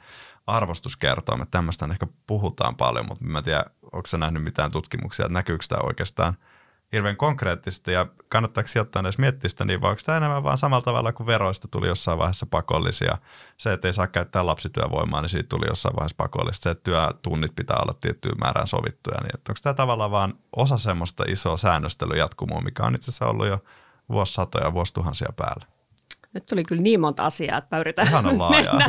arvostuskertoimet. 0.47 1.51
Tämmöistä 1.51 1.87
ehkä 1.91 2.07
puhutaan 2.27 2.75
paljon, 2.75 3.05
mutta 3.07 3.25
mä 3.25 3.37
en 3.37 3.43
tiedä, 3.43 3.65
onko 3.81 4.07
sä 4.07 4.17
nähnyt 4.17 4.43
mitään 4.43 4.71
tutkimuksia, 4.71 5.25
että 5.25 5.33
näkyykö 5.33 5.65
tämä 5.69 5.81
oikeastaan 5.83 6.37
hirveän 6.91 7.17
konkreettista 7.17 7.91
ja 7.91 8.07
kannattaako 8.29 8.67
sijoittaa 8.67 8.99
edes 8.99 9.17
miettiä 9.17 9.49
sitä 9.49 9.65
niin, 9.65 9.81
vai 9.81 9.89
onko 9.89 10.01
tämä 10.05 10.17
enemmän 10.17 10.43
vaan 10.43 10.57
samalla 10.57 10.81
tavalla 10.81 11.13
kuin 11.13 11.27
veroista 11.27 11.67
tuli 11.67 11.87
jossain 11.87 12.17
vaiheessa 12.17 12.45
pakollisia. 12.45 13.17
Se, 13.57 13.73
että 13.73 13.87
ei 13.87 13.93
saa 13.93 14.07
käyttää 14.07 14.45
lapsityövoimaa, 14.45 15.21
niin 15.21 15.29
siitä 15.29 15.49
tuli 15.49 15.67
jossain 15.67 15.95
vaiheessa 15.95 16.15
pakollista. 16.17 16.63
Se, 16.63 16.69
että 16.69 16.83
työtunnit 16.83 17.55
pitää 17.55 17.77
olla 17.81 17.93
tiettyyn 18.01 18.37
määrään 18.39 18.67
sovittuja. 18.67 19.21
Niin, 19.21 19.31
onko 19.35 19.59
tämä 19.63 19.73
tavallaan 19.73 20.11
vaan 20.11 20.33
osa 20.55 20.77
semmoista 20.77 21.23
isoa 21.27 21.57
säännöstelyjatkumoa, 21.57 22.61
mikä 22.61 22.83
on 22.83 22.95
itse 22.95 23.11
asiassa 23.11 23.27
ollut 23.27 23.47
jo 23.47 23.63
vuosisatoja, 24.09 24.73
vuosituhansia 24.73 25.33
päällä? 25.35 25.76
Nyt 26.37 26.45
tuli 26.45 26.63
kyllä 26.63 26.81
niin 26.81 26.99
monta 26.99 27.25
asiaa, 27.25 27.57
että 27.57 27.75
mä 27.75 27.79
yritän 27.79 28.07
mennä, 28.49 28.85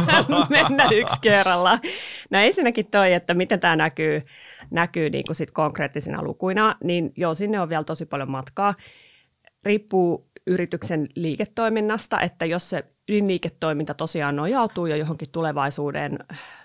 mennä 0.68 0.88
yksi 0.92 1.20
kerrallaan. 1.20 1.78
No 2.30 2.38
ensinnäkin 2.38 2.86
toi, 2.86 3.12
että 3.12 3.34
miten 3.34 3.60
tämä 3.60 3.76
näkyy, 3.76 4.22
näkyy 4.70 5.10
niin 5.10 5.24
kuin 5.26 5.36
sit 5.36 5.50
konkreettisina 5.50 6.22
lukuina, 6.22 6.76
niin 6.84 7.12
joo, 7.16 7.34
sinne 7.34 7.60
on 7.60 7.68
vielä 7.68 7.84
tosi 7.84 8.06
paljon 8.06 8.30
matkaa. 8.30 8.74
Riippuu 9.64 10.28
yrityksen 10.46 11.08
liiketoiminnasta, 11.14 12.20
että 12.20 12.44
jos 12.44 12.70
se 12.70 12.84
ydinliiketoiminta 13.08 13.94
tosiaan 13.94 14.36
nojautuu 14.36 14.86
jo 14.86 14.96
johonkin 14.96 15.30
tulevaisuuden, 15.32 16.18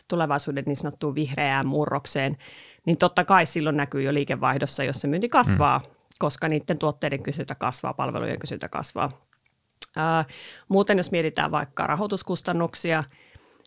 tulevaisuuden 0.07 0.63
niin 0.67 0.75
sanottuun 0.75 1.15
vihreään 1.15 1.67
murrokseen, 1.67 2.37
niin 2.85 2.97
totta 2.97 3.25
kai 3.25 3.45
silloin 3.45 3.77
näkyy 3.77 4.01
jo 4.01 4.13
liikevaihdossa, 4.13 4.83
jos 4.83 5.01
se 5.01 5.07
myynti 5.07 5.29
kasvaa, 5.29 5.79
mm. 5.79 5.85
koska 6.19 6.47
niiden 6.47 6.77
tuotteiden 6.77 7.23
kysyntä 7.23 7.55
kasvaa, 7.55 7.93
palvelujen 7.93 8.39
kysyntä 8.39 8.69
kasvaa– 8.69 9.11
muuten 10.67 10.97
jos 10.97 11.11
mietitään 11.11 11.51
vaikka 11.51 11.83
rahoituskustannuksia, 11.83 13.03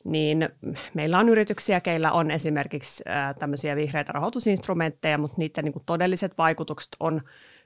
niin 0.04 0.49
meillä 0.94 1.18
on 1.18 1.28
yrityksiä, 1.28 1.80
keillä 1.80 2.12
on 2.12 2.30
esimerkiksi 2.30 3.04
tämmöisiä 3.38 3.76
vihreitä 3.76 4.12
rahoitusinstrumentteja, 4.12 5.18
mutta 5.18 5.37
niiden 5.38 5.64
niin 5.64 5.75
todelliset 5.87 6.38
vaikutukset 6.38 6.96
on 7.00 7.20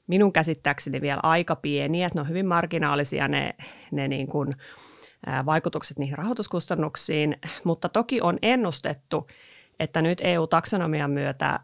minun 0.07 0.33
käsittääkseni 0.33 1.00
vielä 1.00 1.21
aika 1.23 1.57
pieniä, 1.57 2.07
että 2.07 2.16
ne 2.16 2.21
on 2.21 2.28
hyvin 2.28 2.47
marginaalisia 2.47 3.28
ne, 3.28 3.54
ne 3.90 4.09
niin 4.09 4.26
kuin, 4.26 4.54
vaikutukset 5.47 5.99
niihin 5.99 6.19
rahoituskustannuksiin, 6.19 7.37
mutta 7.64 7.88
toki 7.88 8.21
on 8.21 8.38
ennustettu, 8.42 9.26
että 9.80 10.02
nyt 10.02 10.21
EU-taksonomian 10.25 11.11
myötä 11.11 11.61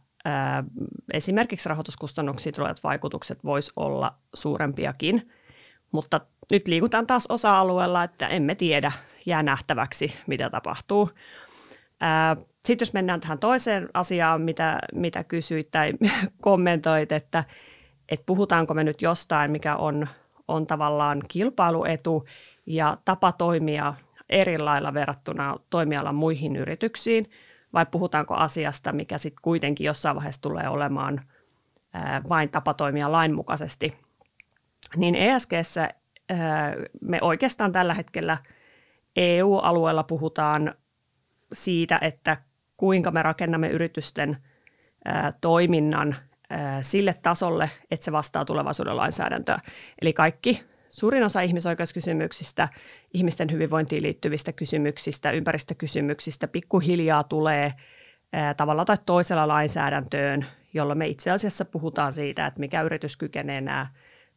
esimerkiksi 1.12 1.68
rahoituskustannuksiin 1.68 2.54
tulevat 2.54 2.84
vaikutukset 2.84 3.44
voisi 3.44 3.72
olla 3.76 4.14
suurempiakin, 4.34 5.32
mutta 5.92 6.20
nyt 6.50 6.68
liikutaan 6.68 7.06
taas 7.06 7.26
osa-alueella, 7.26 8.04
että 8.04 8.28
emme 8.28 8.54
tiedä, 8.54 8.92
jää 9.26 9.42
nähtäväksi, 9.42 10.14
mitä 10.26 10.50
tapahtuu. 10.50 11.10
Sitten 12.64 12.86
jos 12.86 12.92
mennään 12.92 13.20
tähän 13.20 13.38
toiseen 13.38 13.88
asiaan, 13.94 14.40
mitä, 14.40 14.78
mitä 14.94 15.24
kysyit 15.24 15.70
tai 15.70 15.92
kommentoit, 16.40 17.12
että, 17.12 17.44
että 18.08 18.26
puhutaanko 18.26 18.74
me 18.74 18.84
nyt 18.84 19.02
jostain, 19.02 19.50
mikä 19.50 19.76
on, 19.76 20.08
on 20.48 20.66
tavallaan 20.66 21.22
kilpailuetu 21.28 22.26
ja 22.66 22.96
tapa 23.04 23.32
toimia 23.32 23.94
eri 24.28 24.58
lailla 24.58 24.94
verrattuna 24.94 25.56
toimialan 25.70 26.14
muihin 26.14 26.56
yrityksiin, 26.56 27.30
vai 27.72 27.86
puhutaanko 27.90 28.34
asiasta, 28.34 28.92
mikä 28.92 29.18
sitten 29.18 29.42
kuitenkin 29.42 29.84
jossain 29.84 30.16
vaiheessa 30.16 30.42
tulee 30.42 30.68
olemaan 30.68 31.20
vain 32.28 32.48
tapa 32.48 32.74
toimia 32.74 33.12
lainmukaisesti. 33.12 33.96
Niin 34.96 35.14
ESGssä 35.14 35.90
me 37.00 37.18
oikeastaan 37.20 37.72
tällä 37.72 37.94
hetkellä 37.94 38.38
EU-alueella 39.16 40.02
puhutaan 40.02 40.74
siitä, 41.52 41.98
että 42.02 42.36
kuinka 42.76 43.10
me 43.10 43.22
rakennamme 43.22 43.68
yritysten 43.68 44.36
toiminnan 45.40 46.16
sille 46.80 47.14
tasolle, 47.22 47.70
että 47.90 48.04
se 48.04 48.12
vastaa 48.12 48.44
tulevaisuuden 48.44 48.96
lainsäädäntöä. 48.96 49.58
Eli 50.02 50.12
kaikki 50.12 50.62
suurin 50.88 51.24
osa 51.24 51.40
ihmisoikeuskysymyksistä, 51.40 52.68
ihmisten 53.14 53.52
hyvinvointiin 53.52 54.02
liittyvistä 54.02 54.52
kysymyksistä, 54.52 55.30
ympäristökysymyksistä 55.30 56.48
pikkuhiljaa 56.48 57.24
tulee 57.24 57.72
tavalla 58.56 58.84
tai 58.84 58.96
toisella 59.06 59.48
lainsäädäntöön, 59.48 60.46
jolloin 60.74 60.98
me 60.98 61.06
itse 61.06 61.30
asiassa 61.30 61.64
puhutaan 61.64 62.12
siitä, 62.12 62.46
että 62.46 62.60
mikä 62.60 62.82
yritys 62.82 63.16
kykenee 63.16 63.60
nämä– 63.60 63.86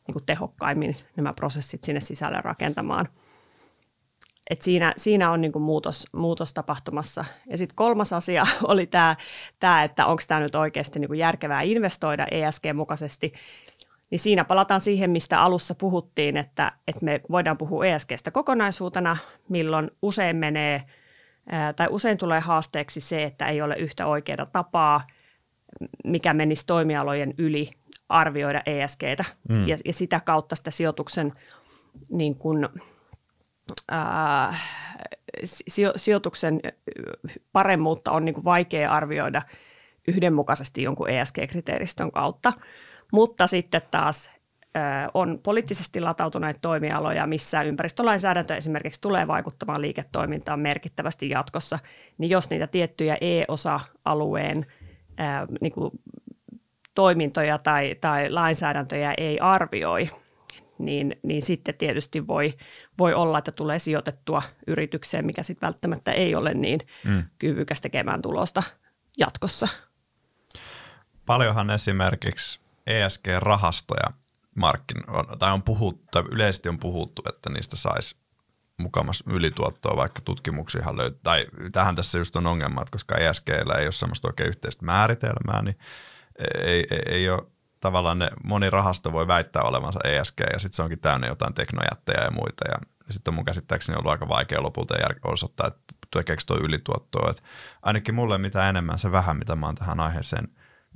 niin 0.09 0.13
kuin 0.13 0.25
tehokkaimmin 0.25 0.95
nämä 1.15 1.33
prosessit 1.35 1.83
sinne 1.83 2.01
sisälle 2.01 2.41
rakentamaan. 2.41 3.07
Et 4.49 4.61
siinä, 4.61 4.93
siinä 4.97 5.31
on 5.31 5.41
niin 5.41 5.51
kuin 5.51 5.63
muutos, 5.63 6.07
muutos 6.13 6.53
tapahtumassa. 6.53 7.25
Ja 7.49 7.57
sitten 7.57 7.75
kolmas 7.75 8.13
asia 8.13 8.43
oli 8.63 8.87
tämä, 8.87 9.15
tämä 9.59 9.83
että 9.83 10.05
onko 10.05 10.23
tämä 10.27 10.39
nyt 10.39 10.55
oikeasti 10.55 10.99
niin 10.99 11.07
kuin 11.07 11.19
järkevää 11.19 11.61
investoida 11.61 12.27
ESG-mukaisesti. 12.31 13.33
Niin 14.11 14.19
siinä 14.19 14.43
palataan 14.45 14.81
siihen, 14.81 15.09
mistä 15.09 15.41
alussa 15.41 15.75
puhuttiin, 15.75 16.37
että, 16.37 16.71
että 16.87 17.05
me 17.05 17.21
voidaan 17.31 17.57
puhua 17.57 17.85
ESGstä 17.85 18.31
kokonaisuutena, 18.31 19.17
milloin 19.49 19.91
usein 20.01 20.35
menee 20.35 20.83
tai 21.75 21.87
usein 21.89 22.17
tulee 22.17 22.39
haasteeksi 22.39 23.01
se, 23.01 23.23
että 23.23 23.47
ei 23.47 23.61
ole 23.61 23.75
yhtä 23.75 24.05
oikeaa 24.07 24.45
tapaa, 24.45 25.07
mikä 26.03 26.33
menisi 26.33 26.65
toimialojen 26.67 27.33
yli 27.37 27.71
arvioida 28.09 28.61
ESGtä 28.65 29.25
mm. 29.49 29.67
ja, 29.67 29.77
ja 29.85 29.93
sitä 29.93 30.19
kautta 30.19 30.55
sitä 30.55 30.71
sijoituksen 30.71 31.33
niin 32.11 32.35
kuin, 32.35 32.69
ää, 33.91 34.55
sijo, 35.43 35.93
sijoituksen 35.95 36.59
paremmuutta 37.51 38.11
on 38.11 38.25
niin 38.25 38.35
kuin 38.35 38.45
vaikea 38.45 38.91
arvioida 38.91 39.41
yhdenmukaisesti 40.07 40.83
jonkun 40.83 41.09
ESG-kriteeristön 41.09 42.11
kautta. 42.11 42.53
Mutta 43.11 43.47
sitten 43.47 43.81
taas 43.91 44.31
on 45.13 45.39
poliittisesti 45.43 46.01
latautuneita 46.01 46.59
toimialoja, 46.61 47.27
missä 47.27 47.61
ympäristölainsäädäntö 47.61 48.55
esimerkiksi 48.55 49.01
tulee 49.01 49.27
vaikuttamaan 49.27 49.81
liiketoimintaan 49.81 50.59
merkittävästi 50.59 51.29
jatkossa, 51.29 51.79
niin 52.17 52.29
jos 52.29 52.49
niitä 52.49 52.67
tiettyjä 52.67 53.17
E-osa-alueen 53.21 54.65
niin 55.61 55.71
kuin 55.71 55.91
toimintoja 56.95 57.57
tai, 57.57 57.95
tai 58.01 58.29
lainsäädäntöjä 58.29 59.13
ei 59.17 59.39
arvioi, 59.39 60.09
niin, 60.77 61.19
niin 61.23 61.41
sitten 61.41 61.75
tietysti 61.75 62.27
voi, 62.27 62.53
voi 62.97 63.13
olla, 63.13 63.37
että 63.37 63.51
tulee 63.51 63.79
sijoitettua 63.79 64.41
yritykseen, 64.67 65.25
mikä 65.25 65.43
sitten 65.43 65.67
välttämättä 65.67 66.11
ei 66.11 66.35
ole 66.35 66.53
niin 66.53 66.79
mm. 67.03 67.23
kyvykäs 67.39 67.81
tekemään 67.81 68.21
tulosta 68.21 68.63
jatkossa. 69.17 69.67
Paljonhan 71.25 71.69
esimerkiksi 71.69 72.59
ESG-rahastoja 72.87 74.09
markkinoilla, 74.55 75.35
tai 75.35 75.51
on 75.51 75.63
puhuttu, 75.63 76.07
tai 76.11 76.23
yleisesti 76.31 76.69
on 76.69 76.79
puhuttu, 76.79 77.21
että 77.29 77.49
niistä 77.49 77.75
saisi 77.75 78.15
mukamassa 78.79 79.25
ylituottoa, 79.27 79.97
vaikka 79.97 80.21
tutkimuksiahan 80.25 80.97
löytyy. 80.97 81.19
Tai 81.23 81.45
tähän 81.71 81.95
tässä 81.95 82.17
just 82.17 82.35
on 82.35 82.47
ongelma, 82.47 82.81
että 82.81 82.91
koska 82.91 83.15
ESGllä 83.15 83.73
ei 83.73 83.85
ole 83.85 83.91
sellaista 83.91 84.27
oikein 84.27 84.49
yhteistä 84.49 84.85
määritelmää, 84.85 85.61
niin 85.61 85.77
ei, 86.63 86.87
ei, 86.91 87.01
ei 87.05 87.29
ole 87.29 87.43
tavallaan 87.79 88.19
ne, 88.19 88.29
moni 88.43 88.69
rahasto 88.69 89.11
voi 89.11 89.27
väittää 89.27 89.63
olevansa 89.63 89.99
ESG 90.03 90.39
ja 90.53 90.59
sitten 90.59 90.75
se 90.75 90.83
onkin 90.83 90.99
täynnä 90.99 91.27
jotain 91.27 91.53
teknojättejä 91.53 92.23
ja 92.23 92.31
muita 92.31 92.65
ja 92.71 92.77
sitten 93.09 93.31
on 93.31 93.35
mun 93.35 93.45
käsittääkseni 93.45 93.97
ollut 93.97 94.11
aika 94.11 94.29
vaikea 94.29 94.63
lopulta 94.63 94.95
osoittaa, 95.23 95.67
että 95.67 95.79
tekeekö 96.13 96.43
tuo 96.47 96.57
ylituottoa. 96.57 97.31
Et 97.31 97.43
ainakin 97.81 98.15
mulle 98.15 98.37
mitä 98.37 98.69
enemmän 98.69 98.99
se 98.99 99.11
vähän, 99.11 99.37
mitä 99.37 99.55
mä 99.55 99.65
oon 99.65 99.75
tähän 99.75 99.99
aiheeseen 99.99 100.47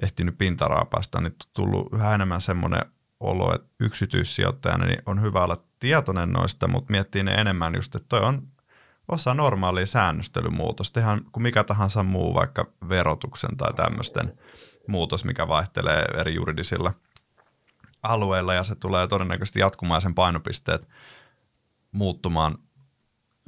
ehtinyt 0.01 0.37
pintaraapasta, 0.37 1.21
niin 1.21 1.35
tullut 1.53 1.93
yhä 1.93 2.15
enemmän 2.15 2.41
semmoinen 2.41 2.85
olo, 3.23 3.55
että 3.55 3.67
yksityissijoittajana 3.79 4.85
niin 4.85 5.01
on 5.05 5.21
hyvä 5.21 5.43
olla 5.43 5.63
tietoinen 5.79 6.29
noista, 6.29 6.67
mutta 6.67 6.91
miettii 6.91 7.23
ne 7.23 7.33
enemmän 7.33 7.75
just, 7.75 7.95
että 7.95 8.09
toi 8.09 8.19
on 8.19 8.47
osa 9.07 9.33
normaalia 9.33 9.85
säännöstelymuutosta, 9.85 10.99
ihan 10.99 11.21
kuin 11.31 11.43
mikä 11.43 11.63
tahansa 11.63 12.03
muu, 12.03 12.33
vaikka 12.33 12.65
verotuksen 12.89 13.57
tai 13.57 13.73
tämmöisten 13.73 14.33
muutos, 14.87 15.25
mikä 15.25 15.47
vaihtelee 15.47 16.05
eri 16.17 16.35
juridisilla 16.35 16.93
alueilla 18.03 18.53
ja 18.53 18.63
se 18.63 18.75
tulee 18.75 19.07
todennäköisesti 19.07 19.59
jatkumaan 19.59 20.01
sen 20.01 20.15
painopisteet 20.15 20.89
muuttumaan 21.91 22.57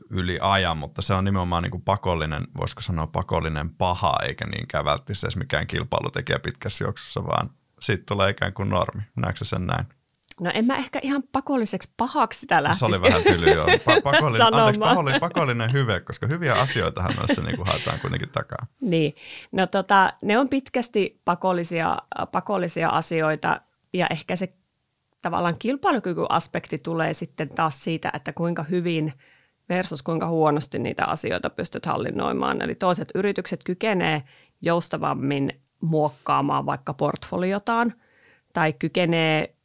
yli 0.09 0.39
ajan, 0.41 0.77
mutta 0.77 1.01
se 1.01 1.13
on 1.13 1.25
nimenomaan 1.25 1.63
niin 1.63 1.71
kuin 1.71 1.83
pakollinen, 1.83 2.47
voisiko 2.57 2.81
sanoa 2.81 3.07
pakollinen 3.07 3.69
paha, 3.69 4.15
eikä 4.23 4.45
niinkään 4.45 4.85
välttämättä 4.85 5.27
edes 5.27 5.37
mikään 5.37 5.67
kilpailutekijä 5.67 6.39
pitkässä 6.39 6.83
juoksussa, 6.83 7.25
vaan 7.25 7.49
siitä 7.85 8.03
tulee 8.07 8.29
ikään 8.29 8.53
kuin 8.53 8.69
normi. 8.69 9.01
Näetkö 9.15 9.45
sen 9.45 9.67
näin? 9.67 9.85
No 10.41 10.51
en 10.53 10.65
mä 10.65 10.77
ehkä 10.77 10.99
ihan 11.03 11.23
pakolliseksi 11.31 11.93
pahaksi 11.97 12.39
sitä 12.39 12.63
lähtisi. 12.63 12.79
Se 12.79 12.85
oli 12.85 13.01
vähän 13.01 13.23
tyly 13.23 13.51
joo. 13.51 13.67
Pa- 13.67 14.01
pakollinen, 14.11 14.47
anteeksi, 14.47 14.79
pakollinen, 14.79 15.19
pakollinen 15.19 15.73
hyve, 15.73 15.99
koska 15.99 16.27
hyviä 16.27 16.53
asioitahan 16.53 17.13
noissa 17.17 17.41
niin 17.41 17.55
kuin 17.55 17.67
haetaan 17.67 17.99
kuitenkin 17.99 18.29
takaa. 18.29 18.67
Niin, 18.81 19.15
no 19.51 19.67
tota, 19.67 20.13
ne 20.21 20.39
on 20.39 20.49
pitkästi 20.49 21.21
pakollisia, 21.25 21.97
pakollisia 22.31 22.89
asioita 22.89 23.61
ja 23.93 24.07
ehkä 24.11 24.35
se 24.35 24.53
tavallaan 25.21 25.57
kilpailukykyaspekti 25.59 26.77
tulee 26.77 27.13
sitten 27.13 27.49
taas 27.49 27.83
siitä, 27.83 28.11
että 28.13 28.33
kuinka 28.33 28.63
hyvin 28.63 29.13
versus 29.69 30.01
kuinka 30.01 30.27
huonosti 30.27 30.79
niitä 30.79 31.05
asioita 31.05 31.49
pystyt 31.49 31.85
hallinnoimaan. 31.85 32.61
Eli 32.61 32.75
toiset 32.75 33.11
yritykset 33.15 33.63
kykenee 33.63 34.23
joustavammin 34.61 35.61
muokkaamaan 35.85 36.65
vaikka 36.65 36.93
portfoliotaan– 36.93 37.93
tai 38.55 38.73
kykenee 38.73 39.55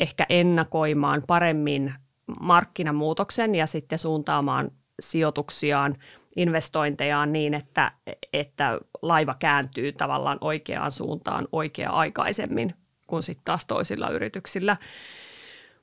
ehkä 0.00 0.26
ennakoimaan 0.28 1.22
paremmin 1.26 1.94
markkinamuutoksen 2.40 3.54
ja 3.54 3.66
sitten 3.66 3.98
suuntaamaan 3.98 4.70
sijoituksiaan, 5.00 5.96
investointejaan 6.36 7.32
niin, 7.32 7.54
että, 7.54 7.92
että 8.32 8.80
laiva 9.02 9.34
kääntyy 9.38 9.92
tavallaan 9.92 10.38
oikeaan 10.40 10.90
suuntaan 10.90 11.48
oikea-aikaisemmin 11.52 12.74
kuin 13.06 13.22
sitten 13.22 13.44
taas 13.44 13.66
toisilla 13.66 14.10
yrityksillä. 14.10 14.76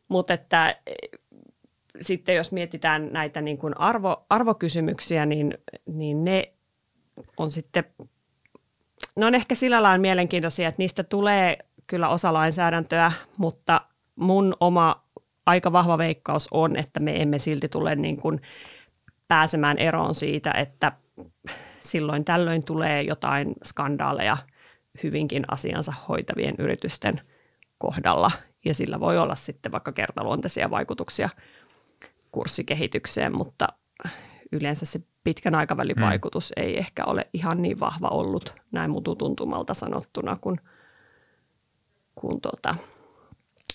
Mutta 0.08 0.34
että 0.34 0.75
sitten 2.01 2.36
jos 2.36 2.51
mietitään 2.51 3.13
näitä 3.13 3.42
niin 3.42 3.58
kuin 3.58 3.80
arvo, 3.80 4.25
arvokysymyksiä, 4.30 5.25
niin, 5.25 5.58
niin 5.86 6.24
ne 6.24 6.54
on 7.38 7.51
sitten, 7.51 7.84
ne 9.17 9.25
on 9.25 9.36
ehkä 9.36 9.55
sillä 9.55 9.83
lailla 9.83 10.01
mielenkiintoisia, 10.01 10.67
että 10.67 10.81
niistä 10.81 11.03
tulee 11.03 11.57
kyllä 11.88 12.09
osa 12.09 12.33
lainsäädäntöä, 12.33 13.12
mutta 13.38 13.81
mun 14.15 14.55
oma 14.59 15.03
aika 15.45 15.71
vahva 15.71 15.97
veikkaus 15.97 16.47
on, 16.51 16.75
että 16.75 17.00
me 17.00 17.21
emme 17.21 17.39
silti 17.39 17.69
tule 17.69 17.95
niin 17.95 18.17
kuin 18.17 18.41
pääsemään 19.27 19.77
eroon 19.77 20.15
siitä, 20.15 20.51
että 20.51 20.91
silloin 21.79 22.25
tällöin 22.25 22.63
tulee 22.63 23.01
jotain 23.01 23.53
skandaaleja 23.63 24.38
hyvinkin 25.03 25.45
asiansa 25.51 25.93
hoitavien 26.09 26.55
yritysten 26.57 27.21
kohdalla. 27.77 28.31
Ja 28.65 28.74
sillä 28.74 29.00
voi 29.00 29.17
olla 29.17 29.36
sitten 29.36 29.71
vaikka 29.71 29.91
kertaluonteisia 29.91 30.69
vaikutuksia 30.69 31.29
kurssikehitykseen, 32.31 33.38
mutta 33.38 33.67
yleensä 34.51 34.86
se 34.86 35.00
pitkän 35.27 35.55
aikavälin 35.55 35.96
mm. 35.96 36.01
vaikutus 36.01 36.53
ei 36.55 36.77
ehkä 36.77 37.05
ole 37.05 37.29
ihan 37.34 37.62
niin 37.62 37.79
vahva 37.79 38.07
ollut 38.07 38.55
näin 38.72 38.91
mututuntumalta 38.91 39.74
sanottuna 39.74 40.38
kuin, 40.41 40.60
kuin 42.15 42.41
tota, 42.41 42.75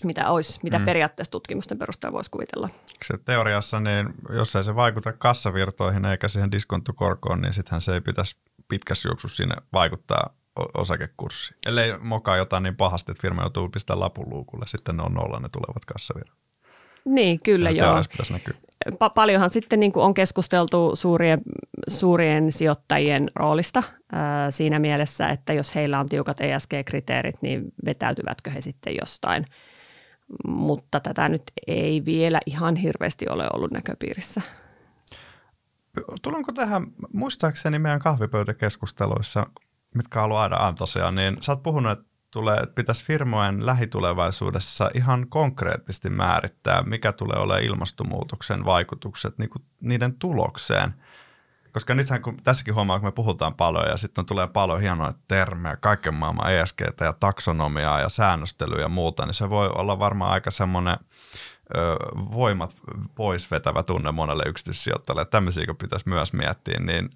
mitä, 0.03 0.29
olisi, 0.29 0.59
mitä 0.63 0.79
mm. 0.79 0.85
periaatteessa 0.85 1.31
tutkimusten 1.31 1.79
perusteella 1.79 2.15
voisi 2.15 2.31
kuvitella. 2.31 2.69
Se 3.03 3.17
teoriassa, 3.17 3.79
niin 3.79 4.13
jos 4.29 4.55
ei 4.55 4.63
se 4.63 4.75
vaikuta 4.75 5.13
kassavirtoihin 5.13 6.05
eikä 6.05 6.27
siihen 6.27 6.51
diskonttokorkoon, 6.51 7.41
niin 7.41 7.53
sittenhän 7.53 7.81
se 7.81 7.93
ei 7.93 8.01
pitäisi 8.01 8.37
pitkässä 8.67 9.09
juoksussa 9.09 9.37
sinne 9.37 9.55
vaikuttaa 9.73 10.29
osakekurssiin. 10.73 11.57
Ellei 11.65 11.97
mokaa 11.97 12.37
jotain 12.37 12.63
niin 12.63 12.75
pahasti, 12.75 13.11
että 13.11 13.21
firma 13.21 13.41
joutuu 13.41 13.69
pistämään 13.69 13.99
lapun 13.99 14.29
luukulle, 14.29 14.67
sitten 14.67 14.97
ne 14.97 15.03
on 15.03 15.13
nolla 15.13 15.39
ne 15.39 15.49
tulevat 15.49 15.85
kassavirrat. 15.85 16.42
Niin, 17.05 17.39
kyllä 17.43 17.69
ja 17.69 17.85
joo. 17.85 18.01
Pa- 18.91 19.13
paljonhan 19.15 19.51
sitten 19.51 19.79
niin 19.79 19.91
kuin 19.91 20.03
on 20.03 20.13
keskusteltu 20.13 20.91
suurien, 20.95 21.41
suurien 21.87 22.51
sijoittajien 22.51 23.31
roolista 23.35 23.83
ää, 24.11 24.51
siinä 24.51 24.79
mielessä, 24.79 25.29
että 25.29 25.53
jos 25.53 25.75
heillä 25.75 25.99
on 25.99 26.09
tiukat 26.09 26.41
ESG-kriteerit, 26.41 27.37
niin 27.41 27.63
vetäytyvätkö 27.85 28.51
he 28.51 28.61
sitten 28.61 28.95
jostain– 29.01 29.45
mutta 30.47 30.99
tätä 30.99 31.29
nyt 31.29 31.43
ei 31.67 32.05
vielä 32.05 32.39
ihan 32.45 32.75
hirveästi 32.75 33.29
ole 33.29 33.47
ollut 33.53 33.71
näköpiirissä. 33.71 34.41
Tulenko 36.21 36.51
tähän, 36.51 36.83
muistaakseni 37.13 37.79
meidän 37.79 37.99
kahvipöytäkeskusteluissa, 37.99 39.47
mitkä 39.95 40.19
on 40.19 40.25
ollut 40.25 40.37
aina 40.37 40.57
antoisia, 40.57 41.11
niin 41.11 41.37
sä 41.41 41.51
oot 41.51 41.63
puhunut, 41.63 41.91
että 41.91 42.05
tulee, 42.33 42.65
pitäisi 42.75 43.05
firmojen 43.05 43.65
lähitulevaisuudessa 43.65 44.89
ihan 44.93 45.27
konkreettisesti 45.27 46.09
määrittää, 46.09 46.83
mikä 46.83 47.11
tulee 47.11 47.39
olemaan 47.39 47.63
ilmastonmuutoksen 47.63 48.65
vaikutukset 48.65 49.37
niin 49.37 49.49
kuin 49.49 49.65
niiden 49.81 50.15
tulokseen– 50.15 50.93
koska 51.73 51.93
nythän 51.93 52.21
kun 52.21 52.37
tässäkin 52.43 52.75
huomaa, 52.75 52.99
kun 52.99 53.07
me 53.07 53.11
puhutaan 53.11 53.53
paljon 53.53 53.87
ja 53.87 53.97
sitten 53.97 54.25
tulee 54.25 54.47
paljon 54.47 54.81
hienoja 54.81 55.13
termejä, 55.27 55.75
kaiken 55.75 56.13
maailman 56.13 56.53
ESG 56.53 56.81
ja 57.01 57.13
taksonomiaa 57.13 57.99
ja 57.99 58.09
säännöstelyä 58.09 58.81
ja 58.81 58.89
muuta, 58.89 59.25
niin 59.25 59.33
se 59.33 59.49
voi 59.49 59.69
olla 59.75 59.99
varmaan 59.99 60.31
aika 60.31 60.51
semmoinen 60.51 60.97
voimat 62.15 62.75
pois 63.15 63.51
vetävä 63.51 63.83
tunne 63.83 64.11
monelle 64.11 64.43
yksityissijoittajalle. 64.47 65.25
Tämmöisiä 65.25 65.65
pitäisi 65.81 66.09
myös 66.09 66.33
miettiä, 66.33 66.79
niin 66.79 67.09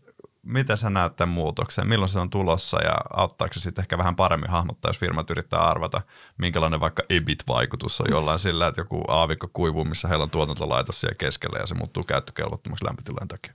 miten 0.48 0.78
sä 0.78 0.90
näet 0.90 1.16
tämän 1.16 1.34
muutoksen, 1.34 1.88
milloin 1.88 2.10
se 2.10 2.20
on 2.20 2.30
tulossa 2.30 2.84
ja 2.84 2.96
auttaako 3.14 3.54
se 3.54 3.60
sitten 3.60 3.82
ehkä 3.82 3.98
vähän 3.98 4.16
paremmin 4.16 4.50
hahmottaa, 4.50 4.90
jos 4.90 5.00
firmat 5.00 5.30
yrittää 5.30 5.60
arvata, 5.60 6.02
minkälainen 6.38 6.80
vaikka 6.80 7.04
EBIT-vaikutus 7.10 8.02
on 8.02 8.08
jollain 8.10 8.40
sillä, 8.40 8.68
että 8.68 8.82
joku 8.82 9.04
aavikko 9.08 9.50
kuivuu, 9.54 9.86
missä 9.86 10.08
heillä 10.08 10.24
on 10.24 10.30
tuotantolaitos 10.30 11.02
siellä 11.02 11.16
keskellä 11.16 11.60
ja 11.60 11.66
se 11.66 11.76
muuttuu 11.76 12.04
käyttökelvottomaksi 12.08 12.86
lämpötilojen 12.86 13.28
takia. 13.28 13.54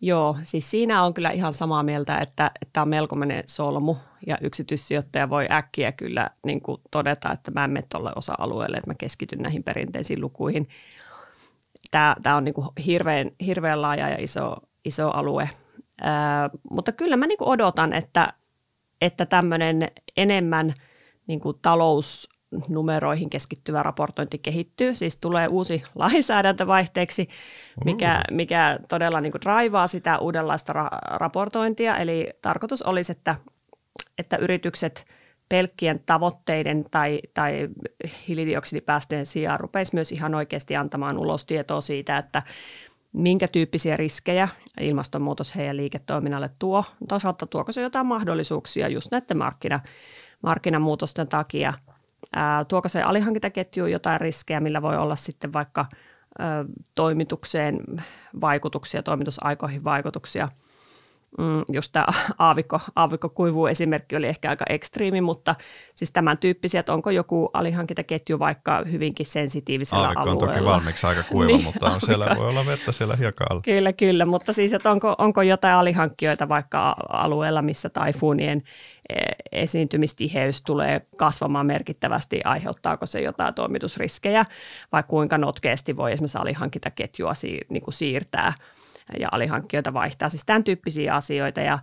Joo, 0.00 0.36
siis 0.42 0.70
siinä 0.70 1.02
on 1.02 1.14
kyllä 1.14 1.30
ihan 1.30 1.52
samaa 1.52 1.82
mieltä, 1.82 2.18
että 2.18 2.50
tämä 2.72 2.82
on 2.82 2.88
melkoinen 2.88 3.44
solmu 3.46 3.96
ja 4.26 4.38
yksityissijoittaja 4.40 5.30
voi 5.30 5.46
äkkiä 5.50 5.92
kyllä 5.92 6.30
niin 6.46 6.60
kuin 6.60 6.80
todeta, 6.90 7.32
että 7.32 7.50
mä 7.50 7.64
en 7.64 7.70
mene 7.70 7.86
tuolle 7.92 8.12
osa-alueelle, 8.16 8.76
että 8.76 8.90
mä 8.90 8.94
keskityn 8.94 9.38
näihin 9.38 9.62
perinteisiin 9.62 10.20
lukuihin. 10.20 10.68
Tämä, 11.90 12.16
tämä 12.22 12.36
on 12.36 12.44
niin 12.44 12.54
kuin 12.54 12.68
hirveän, 12.86 13.30
hirveän 13.46 13.82
laaja 13.82 14.08
ja 14.08 14.16
iso, 14.18 14.56
iso 14.84 15.10
alue, 15.10 15.50
Ää, 16.00 16.50
mutta 16.70 16.92
kyllä 16.92 17.16
mä 17.16 17.26
niin 17.26 17.38
kuin 17.38 17.48
odotan, 17.48 17.92
että, 17.92 18.32
että 19.00 19.26
tämmöinen 19.26 19.90
enemmän 20.16 20.74
niin 21.26 21.40
kuin 21.40 21.58
talous 21.62 22.28
numeroihin 22.68 23.30
keskittyvä 23.30 23.82
raportointi 23.82 24.38
kehittyy. 24.38 24.94
Siis 24.94 25.16
tulee 25.16 25.48
uusi 25.48 25.82
lainsäädäntö 25.94 26.66
vaihteeksi, 26.66 27.28
mikä, 27.84 28.22
mikä 28.30 28.78
todella 28.88 29.20
niin 29.20 29.32
kuin 29.32 29.42
draivaa 29.42 29.86
sitä 29.86 30.18
uudenlaista 30.18 30.72
ra- 30.72 30.98
raportointia. 31.02 31.96
Eli 31.96 32.30
tarkoitus 32.42 32.82
olisi, 32.82 33.12
että, 33.12 33.36
että 34.18 34.36
yritykset 34.36 35.06
pelkkien 35.48 36.00
tavoitteiden 36.06 36.84
tai, 36.90 37.20
tai 37.34 37.68
hiilidioksidipäästöjen 38.28 39.26
sijaan 39.26 39.60
rupeisi 39.60 39.94
myös 39.94 40.12
ihan 40.12 40.34
oikeasti 40.34 40.76
antamaan 40.76 41.18
ulos 41.18 41.46
tietoa 41.46 41.80
siitä, 41.80 42.18
että 42.18 42.42
minkä 43.14 43.48
tyyppisiä 43.48 43.96
riskejä 43.96 44.48
ilmastonmuutos 44.80 45.56
heidän 45.56 45.76
liiketoiminnalle 45.76 46.50
tuo. 46.58 46.84
Toisaalta 47.08 47.46
tuoko 47.46 47.72
se 47.72 47.82
jotain 47.82 48.06
mahdollisuuksia 48.06 48.88
just 48.88 49.10
näiden 49.10 49.38
markkina, 49.38 49.80
markkinamuutosten 50.42 51.28
takia– 51.28 51.74
Ää, 52.32 52.64
tuoko 52.64 52.88
se 52.88 53.02
alihankintaketjuun 53.02 53.90
jotain 53.92 54.20
riskejä, 54.20 54.60
millä 54.60 54.82
voi 54.82 54.96
olla 54.96 55.16
sitten 55.16 55.52
vaikka 55.52 55.80
ä, 55.80 56.44
toimitukseen 56.94 57.80
vaikutuksia, 58.40 59.02
toimitusaikoihin 59.02 59.84
vaikutuksia– 59.84 60.48
mm, 61.38 61.64
just 61.72 61.92
tämä 61.92 62.06
aavikko, 62.38 62.80
aavikko 62.96 63.28
kuivuu 63.28 63.66
esimerkki 63.66 64.16
oli 64.16 64.26
ehkä 64.26 64.50
aika 64.50 64.64
ekstriimi, 64.68 65.20
mutta 65.20 65.54
siis 65.94 66.12
tämän 66.12 66.38
tyyppisiä, 66.38 66.80
että 66.80 66.92
onko 66.92 67.10
joku 67.10 67.50
alihankintaketju 67.52 68.38
vaikka 68.38 68.82
hyvinkin 68.92 69.26
sensitiivisellä 69.26 70.02
aavikko 70.02 70.20
alueella. 70.20 70.44
on 70.44 70.54
toki 70.54 70.64
valmiiksi 70.64 71.06
aika 71.06 71.22
kuiva, 71.22 71.52
niin, 71.56 71.64
mutta 71.64 71.90
on 71.90 72.00
siellä 72.00 72.36
voi 72.38 72.48
olla 72.48 72.66
vettä 72.66 72.92
siellä 72.92 73.16
hiekalla. 73.16 73.62
Kyllä, 73.62 73.92
kyllä, 73.92 74.26
mutta 74.26 74.52
siis, 74.52 74.72
että 74.72 74.90
onko, 74.90 75.14
onko 75.18 75.42
jotain 75.42 75.74
alihankkijoita 75.74 76.48
vaikka 76.48 76.96
alueella, 77.08 77.62
missä 77.62 77.88
taifuunien 77.88 78.62
e, 79.08 79.14
esiintymistiheys 79.52 80.62
tulee 80.62 81.00
kasvamaan 81.16 81.66
merkittävästi, 81.66 82.40
aiheuttaako 82.44 83.06
se 83.06 83.20
jotain 83.20 83.54
toimitusriskejä 83.54 84.44
vai 84.92 85.02
kuinka 85.08 85.38
notkeasti 85.38 85.96
voi 85.96 86.12
esimerkiksi 86.12 86.38
alihankintaketjua 86.38 87.32
niin 87.68 87.82
kuin 87.82 87.94
siirtää– 87.94 88.52
ja 89.20 89.28
alihankkijoita 89.32 89.92
vaihtaa. 89.92 90.28
Siis 90.28 90.46
tämän 90.46 90.64
tyyppisiä 90.64 91.14
asioita 91.14 91.60
ja 91.60 91.78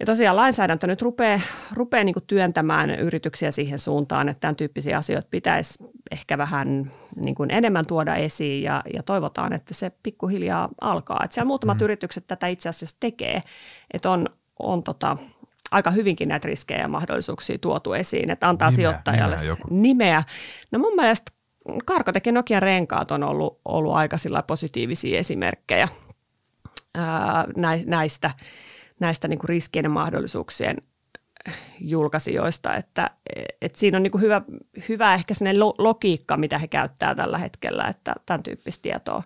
ja 0.00 0.06
tosiaan 0.06 0.36
lainsäädäntö 0.36 0.86
nyt 0.86 1.02
rupeaa, 1.02 1.40
rupeaa 1.72 2.04
niin 2.04 2.14
työntämään 2.26 2.90
yrityksiä 2.90 3.50
siihen 3.50 3.78
suuntaan, 3.78 4.28
että 4.28 4.40
tämän 4.40 4.56
tyyppisiä 4.56 4.98
asioita 4.98 5.28
pitäisi 5.30 5.84
ehkä 6.10 6.38
vähän 6.38 6.92
niin 7.16 7.34
kuin 7.34 7.50
enemmän 7.50 7.86
tuoda 7.86 8.14
esiin 8.14 8.62
ja, 8.62 8.82
ja 8.94 9.02
toivotaan, 9.02 9.52
että 9.52 9.74
se 9.74 9.92
pikkuhiljaa 10.02 10.68
alkaa. 10.80 11.20
Että 11.24 11.34
siellä 11.34 11.46
muutamat 11.46 11.78
mm. 11.78 11.84
yritykset 11.84 12.26
tätä 12.26 12.46
itse 12.46 12.68
asiassa 12.68 12.96
tekee, 13.00 13.42
että 13.94 14.10
on, 14.10 14.28
on 14.58 14.82
tota, 14.82 15.16
aika 15.70 15.90
hyvinkin 15.90 16.28
näitä 16.28 16.48
riskejä 16.48 16.80
ja 16.80 16.88
mahdollisuuksia 16.88 17.58
tuotu 17.58 17.92
esiin, 17.92 18.30
että 18.30 18.48
antaa 18.48 18.70
nimeä, 18.70 18.76
sijoittajalle 18.76 19.36
nimeä, 19.36 19.82
nimeä. 19.82 20.22
No 20.70 20.78
mun 20.78 20.94
mielestä 20.96 21.32
Karkotek 21.84 22.26
ja 22.26 22.32
Nokian 22.32 22.62
renkaat 22.62 23.10
on 23.10 23.22
ollut, 23.22 23.60
ollut 23.64 23.94
aika 23.94 24.16
positiivisia 24.46 25.18
esimerkkejä– 25.18 25.88
näistä, 27.86 28.30
näistä 29.00 29.28
niin 29.28 29.38
kuin 29.38 29.48
riskien 29.48 29.84
ja 29.84 29.90
mahdollisuuksien 29.90 30.76
julkaisijoista, 31.80 32.74
että, 32.74 33.10
että 33.60 33.78
siinä 33.78 33.96
on 33.96 34.02
niin 34.02 34.10
kuin 34.10 34.22
hyvä, 34.22 34.42
hyvä 34.88 35.14
ehkä 35.14 35.34
sellainen 35.34 35.60
logiikka, 35.60 36.36
mitä 36.36 36.58
he 36.58 36.68
käyttää 36.68 37.14
tällä 37.14 37.38
hetkellä, 37.38 37.84
että 37.84 38.14
tämän 38.26 38.42
tyyppistä 38.42 38.82
tietoa, 38.82 39.22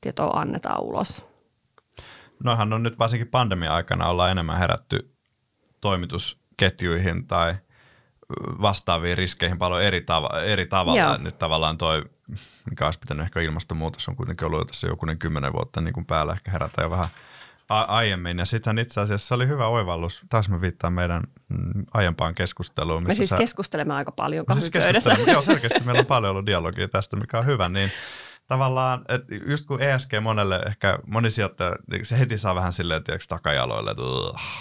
tietoa 0.00 0.40
annetaan 0.40 0.82
ulos. 0.82 1.26
Nohan 2.44 2.72
on 2.72 2.82
nyt 2.82 2.98
varsinkin 2.98 3.28
pandemia-aikana 3.28 4.08
olla 4.08 4.30
enemmän 4.30 4.58
herätty 4.58 5.14
toimitusketjuihin 5.80 7.26
tai 7.26 7.54
vastaaviin 8.38 9.18
riskeihin 9.18 9.58
paljon 9.58 9.82
eri, 9.82 10.00
tava, 10.00 10.40
eri 10.40 10.66
tavalla. 10.66 11.00
Joo. 11.00 11.16
Nyt 11.16 11.38
tavallaan 11.38 11.78
toi 11.78 12.04
mikä 12.70 12.84
olisi 12.84 12.98
pitänyt 12.98 13.24
ehkä 13.24 13.40
ilmastonmuutos 13.40 14.08
on 14.08 14.16
kuitenkin 14.16 14.46
ollut 14.46 14.60
jo 14.60 14.64
tässä 14.64 14.86
jokunen 14.86 15.18
kymmenen 15.18 15.52
vuotta 15.52 15.80
niin 15.80 15.94
kuin 15.94 16.06
päällä 16.06 16.32
ehkä 16.32 16.50
herätä 16.50 16.82
jo 16.82 16.90
vähän, 16.90 17.08
a- 17.70 17.82
aiemmin. 17.82 18.38
Ja 18.38 18.44
sitten 18.44 18.78
itse 18.78 19.00
asiassa 19.00 19.34
oli 19.34 19.48
hyvä 19.48 19.66
oivallus. 19.66 20.22
Taas 20.28 20.48
me 20.48 20.60
viittaan 20.60 20.92
meidän 20.92 21.22
mm, 21.48 21.84
aiempaan 21.94 22.34
keskusteluun. 22.34 23.02
Missä 23.02 23.10
me 23.12 23.16
siis 23.16 23.28
sä... 23.28 23.36
keskustelemme 23.36 23.94
aika 23.94 24.12
paljon 24.12 24.44
siis 24.52 24.70
keskustelemme, 24.70 25.32
Joo, 25.32 25.42
selkeästi 25.42 25.84
meillä 25.84 26.00
on 26.00 26.06
paljon 26.16 26.30
ollut 26.30 26.46
dialogia 26.46 26.88
tästä, 26.88 27.16
mikä 27.16 27.38
on 27.38 27.46
hyvä. 27.46 27.68
Niin 27.68 27.90
tavallaan, 28.46 29.04
että 29.08 29.34
just 29.46 29.66
kun 29.66 29.82
ESG 29.82 30.12
monelle 30.20 30.60
ehkä 30.66 30.98
moni 31.06 31.30
sijoittaja, 31.30 31.76
niin 31.90 32.06
se 32.06 32.18
heti 32.18 32.38
saa 32.38 32.54
vähän 32.54 32.72
silleen, 32.72 32.98
että 32.98 33.18
takajaloille, 33.28 33.90
että 33.90 34.02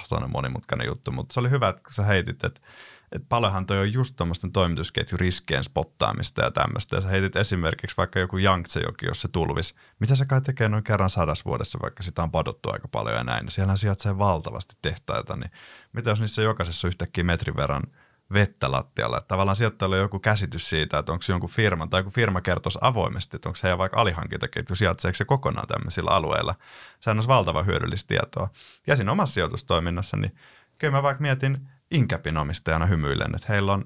tuonne 0.10 0.28
monimutkainen 0.28 0.88
juttu, 0.88 1.12
mutta 1.12 1.34
se 1.34 1.40
oli 1.40 1.50
hyvä, 1.50 1.70
että 1.70 1.84
kun 1.84 1.94
sä 1.94 2.04
heitit, 2.04 2.44
että 2.44 2.62
että 3.12 3.26
paljonhan 3.30 3.66
toi 3.66 3.80
on 3.80 3.94
just 3.94 4.16
tuommoisten 4.16 4.52
toimitusketjuriskien 4.52 5.64
spottaamista 5.64 6.42
ja 6.42 6.52
tämmöistä. 6.52 6.96
Ja 6.96 7.02
sä 7.02 7.08
heitit 7.08 7.36
esimerkiksi 7.36 7.98
vaikka 7.98 8.20
joku 8.20 8.38
Yangtze-joki, 8.38 9.06
jos 9.06 9.22
se 9.22 9.28
tulvis. 9.28 9.76
Mitä 10.00 10.16
se 10.16 10.26
kai 10.26 10.42
tekee 10.42 10.70
noin 10.70 10.84
kerran 10.84 11.10
sadas 11.10 11.46
vuodessa, 11.46 11.80
vaikka 11.82 12.04
sitä 12.04 12.24
on 12.24 12.32
padottu 12.32 12.72
aika 12.72 12.88
paljon 12.88 13.16
ja 13.16 13.24
näin. 13.24 13.52
Siellä 13.52 13.76
sijaitsee 13.76 14.18
valtavasti 14.18 14.76
tehtaita, 14.82 15.36
niin 15.36 15.52
mitä 15.94 16.10
jos 16.10 16.20
niissä 16.20 16.42
jokaisessa 16.42 16.88
yhtäkkiä 16.88 17.24
metrin 17.24 17.56
verran 17.56 17.84
vettä 18.34 18.72
lattialla. 18.72 19.18
Että 19.18 19.28
tavallaan 19.28 19.56
sijoittajalla 19.56 19.96
on 19.96 20.02
joku 20.02 20.20
käsitys 20.20 20.70
siitä, 20.70 20.98
että 20.98 21.12
onko 21.12 21.22
se 21.22 21.34
jonkun 21.34 21.50
firman 21.50 21.90
tai 21.90 22.00
joku 22.00 22.10
firma 22.10 22.42
kertoisi 22.42 22.80
avoimesti, 22.82 23.36
että 23.36 23.50
onko 23.50 23.56
se 23.56 23.78
vaikka 23.78 24.02
alihankintaketju, 24.02 24.76
sijaitseeko 24.76 25.16
se 25.16 25.26
kokonaan 25.26 25.68
tämmöisillä 25.68 26.12
alueilla. 26.12 26.56
Sehän 27.00 27.18
olisi 27.18 27.28
valtava 27.28 27.64
hyödyllistä 27.64 28.08
tietoa. 28.08 28.50
Ja 28.88 28.96
siinä 28.96 29.12
omassa 29.12 29.34
sijoitustoiminnassa, 29.34 30.18
niin 30.18 30.36
kyllä 30.78 30.92
mä 30.92 31.04
vaikka 31.04 31.22
mietin 31.22 31.70
Incapin 31.92 32.38
omistajana 32.38 32.86
hymyilen, 32.86 33.36
että 33.36 33.54
heillä 33.54 33.74
on 33.74 33.86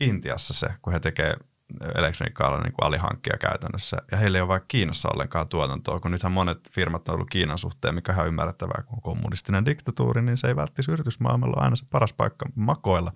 Intiassa 0.00 0.54
se, 0.54 0.68
kun 0.82 0.92
he 0.92 1.00
tekee 1.00 1.36
elektroniikkaa 1.94 2.62
niin 2.62 2.72
kuin 2.72 2.86
alihankkia 2.86 3.36
käytännössä. 3.40 3.96
Ja 4.10 4.18
heillä 4.18 4.38
ei 4.38 4.42
ole 4.42 4.48
vaikka 4.48 4.66
Kiinassa 4.68 5.08
ollenkaan 5.14 5.48
tuotantoa, 5.48 6.00
kun 6.00 6.10
nythän 6.10 6.32
monet 6.32 6.70
firmat 6.70 7.08
on 7.08 7.14
ollut 7.14 7.30
Kiinan 7.30 7.58
suhteen, 7.58 7.94
mikä 7.94 8.14
on 8.18 8.26
ymmärrettävää, 8.26 8.82
kun 8.86 8.96
on 8.96 9.02
kommunistinen 9.02 9.64
diktatuuri, 9.64 10.22
niin 10.22 10.36
se 10.36 10.48
ei 10.48 10.56
välttämättä 10.56 10.92
yritysmaailmalla 10.92 11.56
ole 11.56 11.64
aina 11.64 11.76
se 11.76 11.84
paras 11.90 12.12
paikka 12.12 12.46
makoilla, 12.54 13.12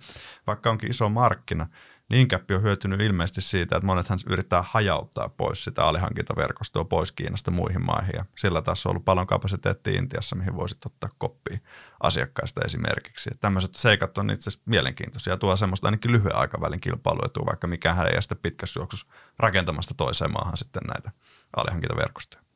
vaikka 0.47 0.69
onkin 0.69 0.89
iso 0.89 1.09
markkina. 1.09 1.67
Niin 2.09 2.27
käppi 2.27 2.53
on 2.53 2.61
hyötynyt 2.61 3.01
ilmeisesti 3.01 3.41
siitä, 3.41 3.75
että 3.77 3.85
monethan 3.85 4.19
yrittää 4.29 4.63
hajauttaa 4.67 5.29
pois 5.29 5.63
sitä 5.63 5.85
alihankintaverkostoa 5.85 6.85
pois 6.85 7.11
Kiinasta 7.11 7.51
muihin 7.51 7.85
maihin. 7.85 8.15
Ja 8.15 8.25
sillä 8.37 8.61
taas 8.61 8.85
on 8.85 8.89
ollut 8.89 9.05
paljon 9.05 9.27
kapasiteettia 9.27 9.99
Intiassa, 9.99 10.35
mihin 10.35 10.55
voisit 10.55 10.85
ottaa 10.85 11.09
koppia 11.17 11.57
asiakkaista 11.99 12.61
esimerkiksi. 12.65 13.29
Että 13.31 13.41
tämmöiset 13.41 13.75
seikat 13.75 14.17
on 14.17 14.29
itse 14.29 14.49
asiassa 14.49 14.63
mielenkiintoisia 14.69 15.33
ja 15.33 15.37
tuo 15.37 15.57
semmoista 15.57 15.87
ainakin 15.87 16.11
lyhyen 16.11 16.35
aikavälin 16.35 16.81
kilpailuetua, 16.81 17.45
vaikka 17.45 17.67
mikään 17.67 18.07
ei 18.07 18.21
sitten 18.21 18.37
pitkässä 18.37 18.79
juoksussa 18.79 19.07
rakentamasta 19.39 19.93
toiseen 19.93 20.31
maahan 20.31 20.57
sitten 20.57 20.83
näitä 20.83 21.11
alihankintaverkostoja. 21.55 22.46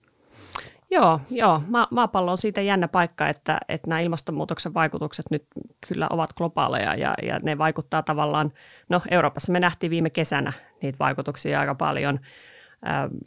Joo, 0.91 1.19
joo. 1.30 1.62
Ma- 1.67 1.88
maapallo 1.91 2.32
on 2.32 2.38
siitä 2.38 2.62
jännä 2.62 2.88
paikka, 2.88 3.30
että, 3.30 3.58
että 3.69 3.88
nämä 3.89 3.99
ilmastonmuutoksen 3.99 4.73
vaikutukset 4.73 5.25
nyt 5.32 5.45
kyllä 5.88 6.08
ovat 6.10 6.34
globaaleja 6.34 6.95
ja, 6.95 7.13
ja 7.23 7.39
ne 7.39 7.58
vaikuttaa 7.58 8.04
tavallaan, 8.04 8.54
no 8.89 9.01
Euroopassa 9.12 9.51
me 9.51 9.60
nähtiin 9.60 9.89
viime 9.89 10.10
kesänä 10.10 10.54
niitä 10.82 10.99
vaikutuksia 10.99 11.60
aika 11.60 11.75
paljon 11.75 12.19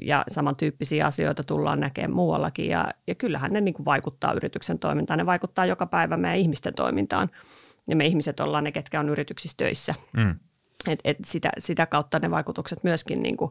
ja 0.03 0.25
samantyyppisiä 0.29 1.07
asioita 1.07 1.45
tullaan 1.45 1.81
näkemään 1.81 2.13
muuallakin 2.13 2.69
ja, 2.69 2.89
ja 3.07 3.15
kyllähän 3.15 3.53
ne 3.53 3.61
niin 3.61 3.75
kuin 3.75 3.85
vaikuttaa 3.85 4.33
yrityksen 4.33 4.79
toimintaan, 4.79 5.19
ne 5.19 5.27
vaikuttaa 5.27 5.67
joka 5.67 5.87
päivä 5.87 6.17
meidän 6.17 6.39
ihmisten 6.39 6.75
toimintaan 6.75 7.31
ja 7.89 7.97
me 7.97 8.07
ihmiset 8.07 8.41
ollaan 8.41 8.65
ne, 8.65 8.73
ketkä 8.73 9.01
on 9.01 9.09
yrityksissä 9.09 9.57
töissä. 9.57 9.95
Mm. 10.17 10.35
Et, 10.89 11.01
et 11.05 11.17
sitä, 11.25 11.51
sitä 11.59 11.87
kautta 11.87 12.19
ne 12.19 12.31
vaikutukset 12.31 12.85
myöskin 12.85 13.23
niin 13.23 13.37
kuin 13.37 13.51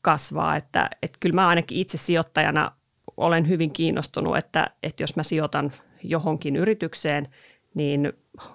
kasvaa, 0.00 0.56
että 0.56 0.90
et 1.02 1.16
kyllä 1.20 1.34
mä 1.34 1.48
ainakin 1.48 1.78
itse 1.78 1.98
sijoittajana 1.98 2.72
olen 3.16 3.48
hyvin 3.48 3.72
kiinnostunut, 3.72 4.36
että, 4.36 4.70
että 4.82 5.02
jos 5.02 5.16
mä 5.16 5.22
sijoitan 5.22 5.72
johonkin 6.02 6.56
yritykseen, 6.56 7.28
niin 7.74 8.12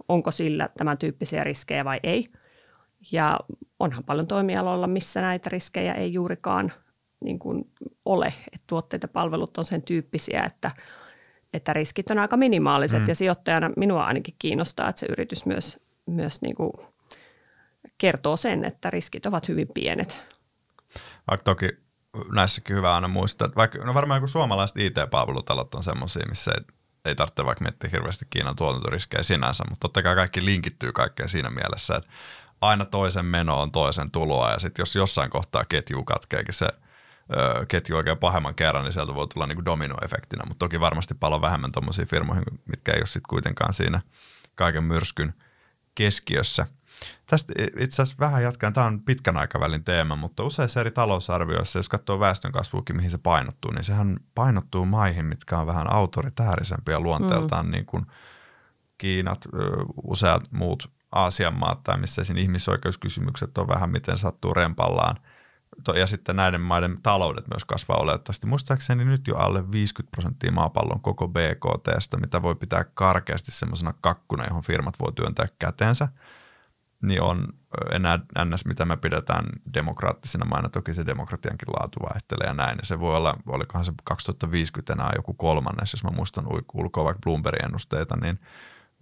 onko 0.10 0.32
sillä 0.32 0.70
tämän 0.78 0.98
tyyppisiä 0.98 1.44
riskejä 1.44 1.86
vai 1.86 2.00
ei. 2.04 2.30
Ja 3.12 3.40
onhan 3.80 4.04
paljon 4.04 4.28
toimialoilla, 4.28 4.88
missä 4.88 5.22
näitä 5.22 5.50
riskejä 5.50 5.94
ei 5.94 6.14
juurikaan 6.14 6.74
niin 7.20 7.40
kuin 7.40 7.72
ole. 8.06 8.28
että 8.28 8.64
tuotteet 8.68 9.04
ja 9.04 9.08
palvelut 9.08 9.58
on 9.58 9.66
sen 9.66 9.82
tyyppisiä, 9.82 10.44
että, 10.44 10.72
että 11.54 11.74
riskit 11.74 12.12
on 12.12 12.20
aika 12.20 12.38
minimaaliset. 12.38 13.02
Mm. 13.02 13.08
Ja 13.08 13.16
sijoittajana 13.16 13.72
minua 13.78 14.06
ainakin 14.06 14.36
kiinnostaa, 14.40 14.90
että 14.90 15.00
se 15.00 15.06
yritys 15.10 15.46
myös, 15.46 15.80
myös 16.06 16.42
niin 16.42 16.56
kuin 16.56 16.72
kertoo 17.98 18.38
sen, 18.38 18.66
että 18.66 18.90
riskit 18.90 19.26
ovat 19.26 19.48
hyvin 19.48 19.68
pienet. 19.74 20.22
Vaikka 21.30 21.44
toki 21.44 21.87
näissäkin 22.32 22.76
hyvä 22.76 22.96
aina 22.96 23.08
muistaa, 23.08 23.46
että 23.46 23.56
vaikka, 23.56 23.78
no 23.78 23.94
varmaan 23.94 24.18
joku 24.18 24.28
suomalaiset 24.28 24.78
IT-palvelutalot 24.78 25.76
on 25.76 25.84
semmoisia, 25.84 26.26
missä 26.30 26.52
ei, 26.52 26.64
ei 27.06 27.16
tarvitse 27.16 27.46
vaikka 27.46 27.64
miettiä 27.64 27.90
hirveästi 27.94 28.28
Kiinan 28.30 28.56
tuotantoriskejä 28.56 29.24
sinänsä, 29.24 29.64
mutta 29.70 29.80
totta 29.80 30.04
kai 30.04 30.16
kaikki 30.16 30.46
linkittyy 30.46 30.92
kaikkeen 30.92 31.30
siinä 31.30 31.50
mielessä, 31.50 31.96
että 31.96 32.10
aina 32.62 32.86
toisen 32.86 33.26
meno 33.26 33.62
on 33.62 33.72
toisen 33.72 34.12
tuloa 34.12 34.52
ja 34.52 34.60
sitten 34.60 34.82
jos 34.82 34.96
jossain 34.96 35.30
kohtaa 35.30 35.66
ketju 35.66 36.04
katkeekin 36.04 36.54
se 36.54 36.66
ö, 36.66 37.66
ketju 37.66 37.98
oikein 37.98 38.18
pahemman 38.18 38.56
kerran, 38.56 38.84
niin 38.84 38.94
sieltä 38.94 39.16
voi 39.16 39.28
tulla 39.28 39.48
niin 39.48 39.66
dominoefektinä, 39.66 40.44
mutta 40.48 40.66
toki 40.66 40.80
varmasti 40.80 41.14
paljon 41.14 41.42
vähemmän 41.42 41.72
tuommoisia 41.72 42.06
firmoihin, 42.06 42.44
mitkä 42.66 42.92
ei 42.92 43.00
ole 43.00 43.06
sitten 43.06 43.30
kuitenkaan 43.30 43.74
siinä 43.74 44.02
kaiken 44.56 44.84
myrskyn 44.84 45.34
keskiössä– 45.96 46.68
Tästä 47.26 47.54
itse 47.80 48.02
asiassa 48.02 48.20
vähän 48.20 48.44
jatkan, 48.44 48.74
tämä 48.74 48.88
on 48.88 49.02
pitkän 49.02 49.38
aikavälin 49.38 49.84
teema, 49.84 50.16
mutta 50.16 50.44
useissa 50.44 50.80
eri 50.80 50.92
talousarvioissa, 50.92 51.80
jos 51.80 51.90
katsoo 51.90 52.20
väestönkasvuukin, 52.20 52.96
mihin 52.96 53.12
se 53.12 53.18
painottuu, 53.18 53.72
niin 53.72 53.84
sehän 53.84 54.20
painottuu 54.36 54.86
maihin, 54.86 55.26
mitkä 55.26 55.58
on 55.58 55.68
vähän 55.68 55.94
autoritäärisempiä 55.94 57.00
luonteeltaan, 57.00 57.66
mm. 57.66 57.72
niin 57.72 57.86
kuin 57.86 58.06
Kiinat, 58.98 59.46
useat 60.04 60.52
muut 60.52 60.92
Aasian 61.12 61.60
maat 61.60 61.84
tai 61.84 61.98
missä 61.98 62.24
siinä 62.24 62.42
ihmisoikeuskysymykset 62.42 63.58
on 63.58 63.68
vähän 63.68 63.90
miten 63.90 64.18
sattuu 64.18 64.54
rempallaan. 64.54 65.16
Ja 65.96 66.08
sitten 66.08 66.36
näiden 66.36 66.62
maiden 66.62 67.02
taloudet 67.04 67.48
myös 67.48 67.66
kasvaa 67.66 67.98
olettavasti. 67.98 68.48
Muistaakseni 68.48 69.06
nyt 69.06 69.28
jo 69.28 69.36
alle 69.36 69.72
50 69.72 70.12
prosenttia 70.12 70.52
maapallon 70.52 71.02
koko 71.02 71.28
BKTstä, 71.28 72.18
mitä 72.18 72.42
voi 72.42 72.56
pitää 72.56 72.84
karkeasti 72.94 73.52
semmoisena 73.52 73.94
kakkuna, 74.02 74.46
johon 74.46 74.64
firmat 74.64 74.96
voi 75.00 75.14
työntää 75.14 75.48
käteensä– 75.60 76.08
niin 77.02 77.22
on 77.22 77.48
enää 77.92 78.20
ns. 78.46 78.66
mitä 78.66 78.86
me 78.86 78.98
pidetään 78.98 79.46
demokraattisena 79.74 80.46
maina. 80.46 80.70
Toki 80.70 80.94
se 80.94 81.06
demokratiankin 81.06 81.68
laatu 81.80 82.00
vaihtelee 82.14 82.48
ja 82.48 82.54
näin. 82.54 82.78
Ja 82.78 82.86
se 82.86 83.00
voi 83.00 83.16
olla, 83.16 83.38
olikohan 83.48 83.86
se 83.86 83.94
2050 84.04 84.94
enää 84.94 85.12
joku 85.16 85.34
kolmannes, 85.34 85.94
jos 85.94 86.04
mä 86.04 86.10
muistan 86.12 86.46
ulkoa 86.74 87.04
vaikka 87.04 87.22
Bloombergin 87.24 87.66
ennusteita, 87.66 88.18
niin 88.22 88.40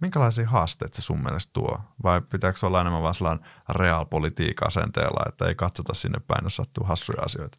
minkälaisia 0.00 0.48
haasteita 0.48 0.96
se 0.96 1.02
sun 1.02 1.22
mielestä 1.22 1.52
tuo? 1.52 1.80
Vai 2.02 2.20
pitääkö 2.20 2.66
olla 2.66 2.80
enemmän 2.80 3.02
vaan 3.02 3.14
sellainen 3.14 3.46
realpolitiikan 3.68 4.66
asenteella, 4.66 5.24
että 5.28 5.46
ei 5.46 5.54
katsota 5.54 5.94
sinne 5.94 6.20
päin, 6.26 6.44
jos 6.44 6.56
sattuu 6.56 6.84
hassuja 6.84 7.22
asioita? 7.22 7.58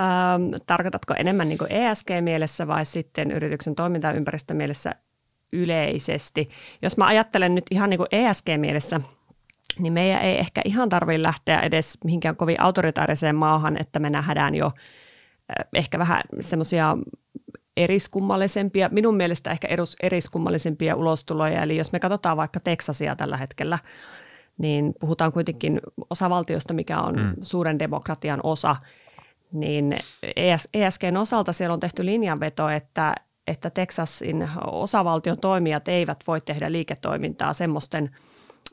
Ähm, 0.00 0.42
tarkoitatko 0.66 1.14
enemmän 1.18 1.48
niin 1.48 1.58
ESG-mielessä 1.70 2.66
vai 2.66 2.86
sitten 2.86 3.30
yrityksen 3.30 3.74
toimintaympäristön 3.74 4.56
mielessä 4.56 4.94
yleisesti? 5.52 6.50
Jos 6.82 6.96
mä 6.96 7.06
ajattelen 7.06 7.54
nyt 7.54 7.64
ihan 7.70 7.90
niin 7.90 8.00
ESG-mielessä– 8.12 9.00
niin 9.78 9.92
meidän 9.92 10.22
ei 10.22 10.38
ehkä 10.38 10.60
ihan 10.64 10.88
tarvitse 10.88 11.22
lähteä 11.22 11.60
edes 11.60 11.98
mihinkään 12.04 12.36
kovin 12.36 12.60
autoritaariseen 12.60 13.36
maahan, 13.36 13.80
että 13.80 13.98
me 13.98 14.10
nähdään 14.10 14.54
jo 14.54 14.72
ehkä 15.74 15.98
vähän 15.98 16.22
semmoisia 16.40 16.96
eriskummallisempia, 17.76 18.88
minun 18.92 19.16
mielestä 19.16 19.50
ehkä 19.50 19.68
eriskummallisempia 20.02 20.96
ulostuloja. 20.96 21.62
Eli 21.62 21.76
jos 21.76 21.92
me 21.92 22.00
katsotaan 22.00 22.36
vaikka 22.36 22.60
Teksasia 22.60 23.16
tällä 23.16 23.36
hetkellä, 23.36 23.78
niin 24.58 24.94
puhutaan 25.00 25.32
kuitenkin 25.32 25.80
osavaltiosta, 26.10 26.74
mikä 26.74 27.00
on 27.00 27.16
mm. 27.16 27.34
suuren 27.42 27.78
demokratian 27.78 28.40
osa, 28.42 28.76
niin 29.52 29.96
ESGn 30.74 31.16
e 31.16 31.18
osalta 31.18 31.52
siellä 31.52 31.74
on 31.74 31.80
tehty 31.80 32.04
linjanveto, 32.04 32.68
että, 32.68 33.14
että 33.46 33.70
Teksasin 33.70 34.48
osavaltion 34.66 35.38
toimijat 35.40 35.88
eivät 35.88 36.18
voi 36.26 36.40
tehdä 36.40 36.72
liiketoimintaa 36.72 37.52
semmoisten– 37.52 38.10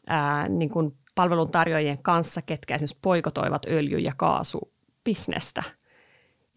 ää, 0.08 0.50
niin 0.50 0.70
kuin 0.70 0.98
palveluntarjoajien 1.16 2.02
kanssa, 2.02 2.42
ketkä 2.42 2.76
esimerkiksi 2.76 3.00
poikotoivat 3.02 3.66
öljy- 3.66 4.00
ja 4.00 4.12
kaasubisnestä. 4.18 5.64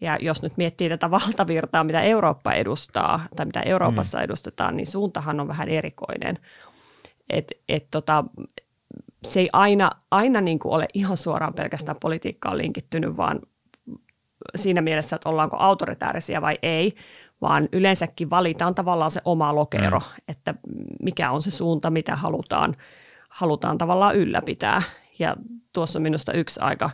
Ja 0.01 0.17
jos 0.21 0.41
nyt 0.41 0.57
miettii 0.57 0.89
tätä 0.89 1.11
valtavirtaa, 1.11 1.83
mitä 1.83 2.01
Eurooppa 2.01 2.53
edustaa 2.53 3.27
tai 3.35 3.45
mitä 3.45 3.61
Euroopassa 3.61 4.17
mm. 4.17 4.23
edustetaan, 4.23 4.77
niin 4.77 4.87
suuntahan 4.87 5.39
on 5.39 5.47
vähän 5.47 5.69
erikoinen. 5.69 6.39
Et, 7.29 7.51
et 7.69 7.87
tota, 7.91 8.23
se 9.23 9.39
ei 9.39 9.49
aina, 9.53 9.91
aina 10.11 10.41
niin 10.41 10.59
kuin 10.59 10.73
ole 10.73 10.87
ihan 10.93 11.17
suoraan 11.17 11.53
pelkästään 11.53 11.97
politiikkaan 12.01 12.57
linkittynyt, 12.57 13.17
vaan 13.17 13.39
siinä 14.55 14.81
mielessä, 14.81 15.15
että 15.15 15.29
ollaanko 15.29 15.57
autoritäärisiä 15.57 16.41
vai 16.41 16.59
ei, 16.63 16.95
vaan 17.41 17.69
yleensäkin 17.71 18.29
valitaan 18.29 18.75
tavallaan 18.75 19.11
se 19.11 19.21
oma 19.25 19.55
lokero, 19.55 19.99
mm. 19.99 20.05
että 20.27 20.55
mikä 21.03 21.31
on 21.31 21.41
se 21.41 21.51
suunta, 21.51 21.89
mitä 21.89 22.15
halutaan– 22.15 22.75
halutaan 23.39 23.77
tavallaan 23.77 24.15
ylläpitää. 24.15 24.81
Ja 25.19 25.35
tuossa 25.73 25.99
on 25.99 26.03
minusta 26.03 26.33
yksi 26.33 26.59
aika, 26.59 26.89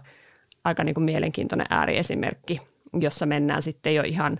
aika 0.63 0.83
niin 0.83 0.95
kuin 0.95 1.03
mielenkiintoinen 1.03 1.67
ääriesimerkki, 1.69 2.61
jossa 2.99 3.25
mennään 3.25 3.61
sitten 3.61 3.95
jo 3.95 4.03
ihan 4.03 4.39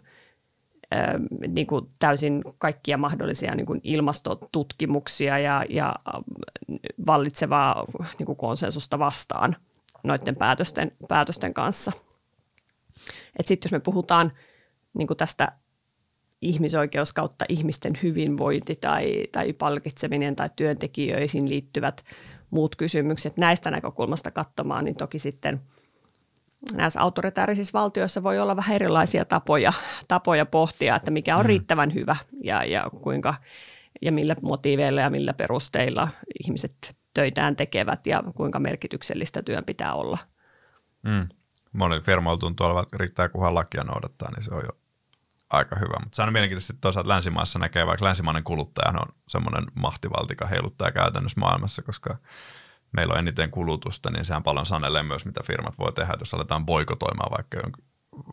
niin 1.47 1.67
kuin 1.67 1.85
täysin 1.99 2.43
kaikkia 2.57 2.97
mahdollisia 2.97 3.55
niin 3.55 3.65
kuin 3.65 3.81
ilmastotutkimuksia 3.83 5.39
ja, 5.39 5.65
ja 5.69 5.95
vallitsevaa 7.07 7.85
niin 8.19 8.25
kuin 8.25 8.35
konsensusta 8.35 8.99
vastaan 8.99 9.55
noiden 10.03 10.35
päätösten, 10.35 10.91
päätösten 11.07 11.53
kanssa. 11.53 11.91
Sitten 13.45 13.67
jos 13.67 13.71
me 13.71 13.79
puhutaan 13.79 14.31
niin 14.97 15.07
kuin 15.07 15.17
tästä 15.17 15.51
ihmisoikeus 16.41 17.13
kautta 17.13 17.45
ihmisten 17.49 17.93
hyvinvointi 18.03 18.75
tai, 18.75 19.27
tai 19.31 19.53
palkitseminen 19.53 20.35
tai 20.35 20.49
työntekijöihin 20.55 21.49
liittyvät 21.49 22.03
muut 22.49 22.75
kysymykset 22.75 23.37
näistä 23.37 23.71
näkökulmasta 23.71 24.31
katsomaan, 24.31 24.85
niin 24.85 24.95
toki 24.95 25.19
sitten– 25.19 25.61
näissä 26.73 27.01
autoritaarisissa 27.01 27.79
valtioissa 27.79 28.23
voi 28.23 28.39
olla 28.39 28.55
vähän 28.55 28.75
erilaisia 28.75 29.25
tapoja, 29.25 29.73
tapoja 30.07 30.45
pohtia, 30.45 30.95
että 30.95 31.11
mikä 31.11 31.35
on 31.35 31.43
mm. 31.43 31.47
riittävän 31.47 31.93
hyvä 31.93 32.15
ja, 32.43 32.63
ja 32.63 32.89
kuinka 33.01 33.35
ja 34.01 34.11
millä 34.11 34.35
motiiveilla 34.41 35.01
ja 35.01 35.09
millä 35.09 35.33
perusteilla 35.33 36.07
ihmiset 36.43 36.95
töitään 37.13 37.55
tekevät 37.55 38.07
ja 38.07 38.23
kuinka 38.35 38.59
merkityksellistä 38.59 39.41
työn 39.41 39.65
pitää 39.65 39.93
olla. 39.93 40.17
Mm. 41.03 41.27
Moni 41.73 41.99
firmoilla 41.99 42.39
tuntuu 42.39 42.65
olevan, 42.65 42.83
että 42.83 42.97
riittää 42.97 43.29
kunhan 43.29 43.55
lakia 43.55 43.83
noudattaa, 43.83 44.31
niin 44.31 44.43
se 44.43 44.53
on 44.53 44.63
jo 44.63 44.77
aika 45.49 45.75
hyvä. 45.75 45.99
Mutta 45.99 46.15
se 46.15 46.21
on 46.21 46.33
mielenkiintoista, 46.33 46.73
että 46.73 46.81
toisaalta 46.81 47.09
länsimaissa 47.09 47.59
näkee, 47.59 47.85
vaikka 47.85 48.05
länsimainen 48.05 48.43
kuluttaja 48.43 48.99
on 48.99 49.15
semmoinen 49.27 49.63
mahtivaltika 49.75 50.45
heiluttaja 50.45 50.91
käytännössä 50.91 51.39
maailmassa, 51.39 51.81
koska 51.81 52.17
meillä 52.91 53.13
on 53.13 53.19
eniten 53.19 53.51
kulutusta, 53.51 54.11
niin 54.11 54.25
sehän 54.25 54.43
paljon 54.43 54.65
sanelee 54.65 55.03
myös, 55.03 55.25
mitä 55.25 55.43
firmat 55.43 55.77
voi 55.77 55.93
tehdä, 55.93 56.13
jos 56.19 56.33
aletaan 56.33 56.65
boikotoimaan 56.65 57.31
vaikka, 57.31 57.57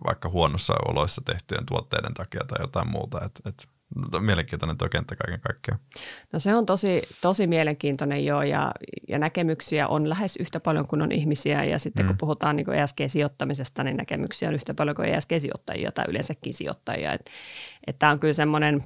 vaikka 0.05 0.29
huonossa 0.29 0.75
oloissa 0.88 1.22
tehtyjen 1.25 1.66
tuotteiden 1.66 2.14
takia 2.14 2.40
tai 2.48 2.59
jotain 2.61 2.90
muuta. 2.90 3.25
Et, 3.25 3.40
et, 3.46 3.68
mielenkiintoinen 4.20 4.78
tuo 4.78 4.88
kenttä 4.88 5.16
kaiken 5.16 5.40
kaikkiaan. 5.40 5.81
No 6.33 6.40
se 6.40 6.55
on 6.55 6.66
tosi, 6.66 7.02
tosi 7.20 7.46
mielenkiintoinen 7.46 8.24
jo 8.24 8.42
ja, 8.42 8.72
ja 9.09 9.18
näkemyksiä 9.18 9.88
on 9.88 10.09
lähes 10.09 10.37
yhtä 10.37 10.61
paljon 10.61 10.87
kuin 10.87 11.02
on 11.02 11.12
ihmisiä 11.12 11.64
ja 11.64 11.78
sitten 11.78 12.05
mm. 12.05 12.09
kun 12.09 12.18
puhutaan 12.18 12.57
niin 12.57 12.66
ESG-sijoittamisesta, 12.72 13.85
niin 13.85 13.96
näkemyksiä 13.96 14.48
on 14.48 14.55
yhtä 14.55 14.74
paljon 14.74 14.96
kuin 14.96 15.09
ESG-sijoittajia 15.09 15.92
tai 15.92 16.05
yleensäkin 16.09 16.55
sijoittajia. 16.55 17.12
Että 17.12 17.31
et 17.87 17.98
tämä 17.98 18.12
on 18.12 18.20
kyllä 18.20 18.35
semmoinen, 18.35 18.85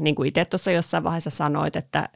niin 0.00 0.14
kuin 0.14 0.28
itse 0.28 0.44
tuossa 0.44 0.70
jossain 0.70 1.04
vaiheessa 1.04 1.30
sanoit, 1.30 1.76
että 1.76 2.08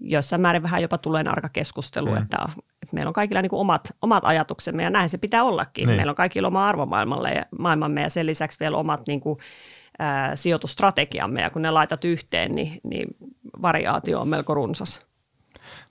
jossain 0.00 0.42
määrin 0.42 0.62
vähän 0.62 0.82
jopa 0.82 0.98
tulee 0.98 1.24
arka 1.28 1.48
keskustelu, 1.48 2.10
mm. 2.10 2.16
että, 2.16 2.36
että 2.82 2.94
meillä 2.94 3.08
on 3.08 3.14
kaikilla 3.14 3.42
niin 3.42 3.50
kuin 3.50 3.60
omat, 3.60 3.92
omat 4.02 4.24
ajatuksemme 4.26 4.82
ja 4.82 4.90
näin 4.90 5.08
se 5.08 5.18
pitää 5.18 5.44
ollakin. 5.44 5.86
Niin. 5.86 5.96
Meillä 5.96 6.10
on 6.10 6.16
kaikilla 6.16 6.48
oma 6.48 6.66
arvomaailmalle 6.66 7.30
ja 7.30 7.44
maailmamme 7.58 8.02
ja 8.02 8.10
sen 8.10 8.26
lisäksi 8.26 8.60
vielä 8.60 8.76
omat 8.76 9.06
niin 9.06 9.20
kuin, 9.20 9.38
sijoitustrategiamme 10.34 11.42
ja 11.42 11.50
kun 11.50 11.62
ne 11.62 11.70
laitat 11.70 12.04
yhteen, 12.04 12.54
niin, 12.54 12.80
niin 12.84 13.16
variaatio 13.62 14.20
on 14.20 14.28
melko 14.28 14.54
runsas. 14.54 15.06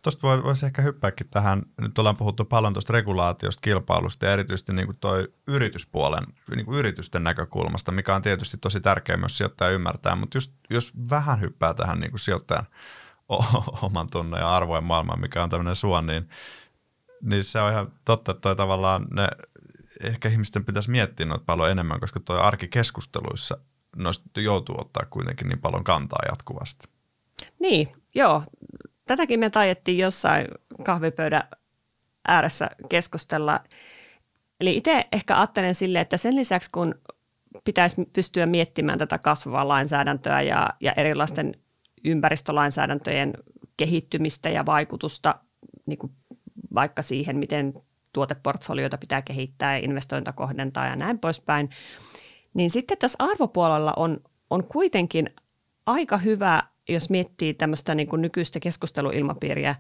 Tuosta 0.02 0.44
voisi 0.44 0.66
ehkä 0.66 0.82
hyppääkin 0.82 1.28
tähän, 1.32 1.64
nyt 1.82 2.00
ollaan 2.00 2.18
puhuttu 2.18 2.46
paljon 2.46 2.74
tuosta 2.74 2.94
regulaatiosta, 2.94 3.62
kilpailusta 3.62 4.26
ja 4.26 4.34
erityisesti 4.34 4.74
niin 4.74 4.86
kuin 4.86 4.98
toi 4.98 5.34
yrityspuolen, 5.48 6.24
niin 6.56 6.66
kuin 6.66 6.78
yritysten 6.78 7.24
näkökulmasta, 7.24 7.92
mikä 7.92 8.16
on 8.16 8.22
tietysti 8.22 8.58
tosi 8.58 8.82
tärkeä 8.82 9.18
myös 9.18 9.38
sijoittaja 9.38 9.72
ymmärtää, 9.72 10.16
mutta 10.16 10.38
just, 10.38 10.54
jos 10.70 10.94
vähän 11.10 11.42
hyppää 11.42 11.74
tähän 11.74 12.00
niin 12.00 12.12
kuin 12.12 12.20
sijoittajan 12.20 12.66
oman 13.82 14.08
tunne 14.12 14.40
ja 14.40 14.56
arvojen 14.56 14.84
maailman, 14.84 15.22
mikä 15.22 15.44
on 15.44 15.50
tämmöinen 15.50 15.76
suon, 15.76 16.06
niin, 16.06 16.30
niin 17.22 17.44
se 17.44 17.60
on 17.60 17.72
ihan 17.72 17.92
totta, 18.06 18.32
että 18.32 18.42
toi 18.42 18.56
tavallaan 18.56 19.08
ne, 19.12 19.28
ehkä 20.02 20.30
ihmisten 20.30 20.66
pitäisi 20.66 20.92
miettiä 20.92 21.26
noita 21.26 21.44
paljon 21.46 21.72
enemmän, 21.72 22.00
koska 22.00 22.20
toi 22.20 22.40
arkikeskusteluissa 22.40 23.58
noista 23.96 24.42
joutuu 24.42 24.76
ottaa 24.80 25.06
kuitenkin 25.10 25.48
niin 25.48 25.60
paljon 25.60 25.84
kantaa 25.84 26.20
jatkuvasti. 26.32 26.88
Niin, 27.60 27.94
joo. 28.16 28.44
Tätäkin 29.06 29.40
me 29.40 29.50
tajettiin 29.50 29.98
jossain 29.98 30.48
kahvipöydän 30.84 31.44
ääressä 32.28 32.70
keskustella. 32.90 33.60
Eli 34.60 34.78
itse 34.78 35.06
ehkä 35.12 35.38
ajattelen 35.38 35.76
sille, 35.76 36.00
että 36.00 36.18
sen 36.18 36.36
lisäksi 36.36 36.70
kun 36.72 36.96
pitäisi 37.64 38.10
pystyä 38.14 38.46
miettimään 38.46 39.00
tätä 39.00 39.18
kasvavaa 39.18 39.68
lainsäädäntöä 39.68 40.42
ja, 40.42 40.70
ja 40.80 40.94
erilaisten 40.98 41.56
ympäristölainsäädäntöjen 42.04 43.34
kehittymistä 43.78 44.50
ja 44.50 44.66
vaikutusta 44.66 45.36
niin 45.86 45.98
kuin 45.98 46.12
vaikka 46.74 47.02
siihen, 47.02 47.38
miten 47.38 47.74
tuoteportfolioita 48.14 48.98
pitää 48.98 49.22
kehittää 49.22 49.78
ja 49.78 49.86
investointa 49.86 50.32
kohdentaa 50.32 50.88
ja 50.88 50.96
näin 50.96 51.20
poispäin. 51.20 51.70
Niin 52.54 52.72
sitten 52.72 52.98
tässä 52.98 53.16
arvopuolella 53.20 53.94
on, 53.98 54.20
on 54.50 54.64
kuitenkin 54.64 55.30
aika 55.86 56.18
hyvä, 56.18 56.64
jos 56.90 57.10
miettii 57.10 57.54
tämmöistä 57.54 57.96
niin 57.96 58.08
kuin 58.08 58.22
nykyistä 58.22 58.60
keskusteluilmapiiriä, 58.60 59.76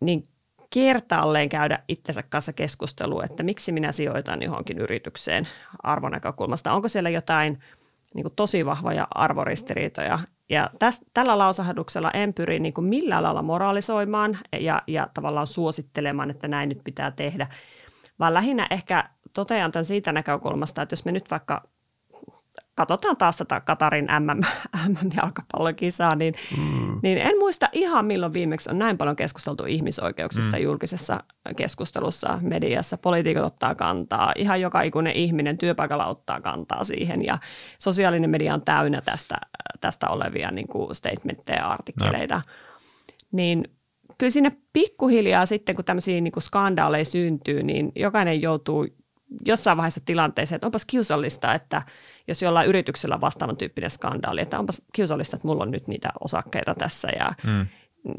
niin 0.00 0.22
kertaalleen 0.74 1.48
käydä 1.48 1.78
itsensä 1.88 2.22
kanssa 2.22 2.52
keskustelua, 2.52 3.24
että 3.24 3.42
miksi 3.42 3.72
minä 3.72 3.92
sijoitan 3.92 4.42
johonkin 4.42 4.78
yritykseen 4.78 5.48
arvonäkökulmasta. 5.82 6.72
Onko 6.72 6.88
siellä 6.88 7.10
jotain 7.10 7.58
niin 8.14 8.22
kuin 8.24 8.34
tosi 8.36 8.66
vahvoja 8.66 9.06
arvoristiriitoja, 9.10 10.18
ja 10.48 10.70
täs, 10.78 11.00
tällä 11.14 11.38
lausahduksella 11.38 12.10
en 12.10 12.34
pyri 12.34 12.58
niin 12.58 12.74
kuin 12.74 12.84
millään 12.84 13.22
lailla 13.22 13.42
moraalisoimaan 13.42 14.38
ja, 14.60 14.82
ja 14.86 15.08
tavallaan 15.14 15.46
suosittelemaan, 15.46 16.30
että 16.30 16.48
näin 16.48 16.68
nyt 16.68 16.80
pitää 16.84 17.10
tehdä, 17.10 17.46
vaan 18.18 18.34
lähinnä 18.34 18.66
ehkä 18.70 19.10
totean 19.38 19.72
tämän 19.72 19.84
siitä 19.84 20.12
näkökulmasta, 20.12 20.82
että 20.82 20.92
jos 20.92 21.04
me 21.04 21.12
nyt 21.12 21.30
vaikka 21.30 21.62
katsotaan 22.74 23.16
taas 23.16 23.36
tätä 23.36 23.60
Katarin 23.60 24.08
MM, 24.18 24.40
MM-jalkapallokisaa, 24.88 26.14
niin, 26.14 26.34
mm. 26.56 27.00
niin 27.02 27.18
en 27.18 27.38
muista 27.38 27.68
ihan 27.72 28.04
milloin 28.04 28.32
viimeksi 28.32 28.70
on 28.70 28.78
näin 28.78 28.98
paljon 28.98 29.16
keskusteltu 29.16 29.64
ihmisoikeuksista 29.64 30.56
mm. 30.56 30.62
julkisessa 30.62 31.24
keskustelussa, 31.56 32.38
mediassa. 32.42 32.98
Poliitikot 32.98 33.44
ottaa 33.44 33.74
kantaa, 33.74 34.32
ihan 34.36 34.60
joka 34.60 34.82
ikuinen 34.82 35.12
ihminen 35.12 35.58
työpaikalla 35.58 36.06
ottaa 36.06 36.40
kantaa 36.40 36.84
siihen 36.84 37.24
ja 37.24 37.38
sosiaalinen 37.78 38.30
media 38.30 38.54
on 38.54 38.62
täynnä 38.62 39.00
tästä, 39.00 39.36
tästä 39.80 40.08
olevia 40.08 40.50
niin 40.50 40.68
kuin 40.68 40.94
statementteja 40.94 41.58
ja 41.58 41.68
artikkeleita. 41.68 42.34
No. 42.34 42.42
Niin 43.32 43.64
kyllä 44.18 44.30
sinne 44.30 44.52
pikkuhiljaa 44.72 45.46
sitten, 45.46 45.76
kun 45.76 45.84
tämmöisiä 45.84 46.20
niin 46.20 46.32
kuin 46.32 46.42
skandaaleja 46.42 47.04
syntyy, 47.04 47.62
niin 47.62 47.92
jokainen 47.96 48.42
joutuu 48.42 48.86
jossain 49.46 49.76
vaiheessa 49.76 50.00
tilanteeseen, 50.04 50.56
että 50.56 50.66
onpas 50.66 50.84
kiusallista, 50.84 51.54
että 51.54 51.82
jos 52.28 52.42
jollain 52.42 52.68
yrityksellä 52.68 53.20
vastaavan 53.20 53.56
tyyppinen 53.56 53.90
skandaali, 53.90 54.40
että 54.40 54.58
onpas 54.58 54.82
kiusallista, 54.92 55.36
että 55.36 55.48
mulla 55.48 55.62
on 55.62 55.70
nyt 55.70 55.88
niitä 55.88 56.08
osakkeita 56.20 56.74
tässä 56.74 57.08
ja 57.18 57.32
mm. 57.46 57.66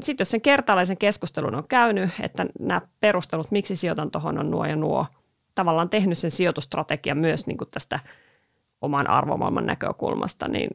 Sitten 0.02 0.22
jos 0.22 0.30
sen 0.30 0.40
kertalaisen 0.40 0.96
keskustelun 0.96 1.54
on 1.54 1.68
käynyt, 1.68 2.10
että 2.20 2.46
nämä 2.60 2.80
perustelut, 3.00 3.50
miksi 3.50 3.76
sijoitan 3.76 4.10
tuohon 4.10 4.38
on 4.38 4.50
nuo 4.50 4.64
ja 4.64 4.76
nuo, 4.76 5.06
tavallaan 5.54 5.90
tehnyt 5.90 6.18
sen 6.18 6.30
sijoitustrategian 6.30 7.18
myös 7.18 7.46
niin 7.46 7.56
kuin 7.56 7.70
tästä 7.70 8.00
oman 8.80 9.10
arvomaailman 9.10 9.66
näkökulmasta, 9.66 10.48
niin 10.48 10.70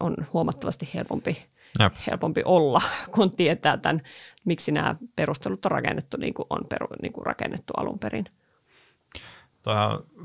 on 0.00 0.16
huomattavasti 0.32 0.88
helpompi, 0.94 1.46
helpompi 2.10 2.42
olla, 2.44 2.82
kun 3.14 3.32
tietää 3.36 3.76
tämän, 3.76 4.00
miksi 4.44 4.72
nämä 4.72 4.96
perustelut 5.16 5.64
on 5.64 5.70
rakennettu 5.70 6.16
niin 6.16 6.34
kuin 6.34 6.46
on 6.50 6.66
peru, 6.68 6.86
niin 7.02 7.12
kuin 7.12 7.26
rakennettu 7.26 7.72
alun 7.76 7.98
perin. 7.98 8.26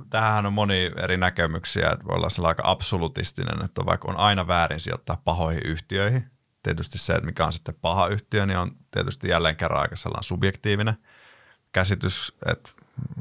Tähän 0.09 0.45
on 0.45 0.53
moni 0.53 0.91
eri 0.97 1.17
näkemyksiä, 1.17 1.91
että 1.91 2.05
voi 2.05 2.15
olla 2.15 2.47
aika 2.47 2.63
absolutistinen, 2.65 3.65
että 3.65 3.81
on 3.81 3.85
vaikka 3.85 4.07
on 4.07 4.17
aina 4.17 4.47
väärin 4.47 4.79
sijoittaa 4.79 5.21
pahoihin 5.23 5.65
yhtiöihin. 5.65 6.25
Tietysti 6.63 6.97
se, 6.97 7.13
että 7.13 7.25
mikä 7.25 7.45
on 7.45 7.53
sitten 7.53 7.75
paha 7.81 8.07
yhtiö, 8.07 8.45
niin 8.45 8.57
on 8.57 8.71
tietysti 8.91 9.29
jälleen 9.29 9.55
kerran 9.55 9.81
aika 9.81 9.95
sellainen 9.95 10.23
subjektiivinen 10.23 10.97
käsitys, 11.71 12.37
että 12.45 12.71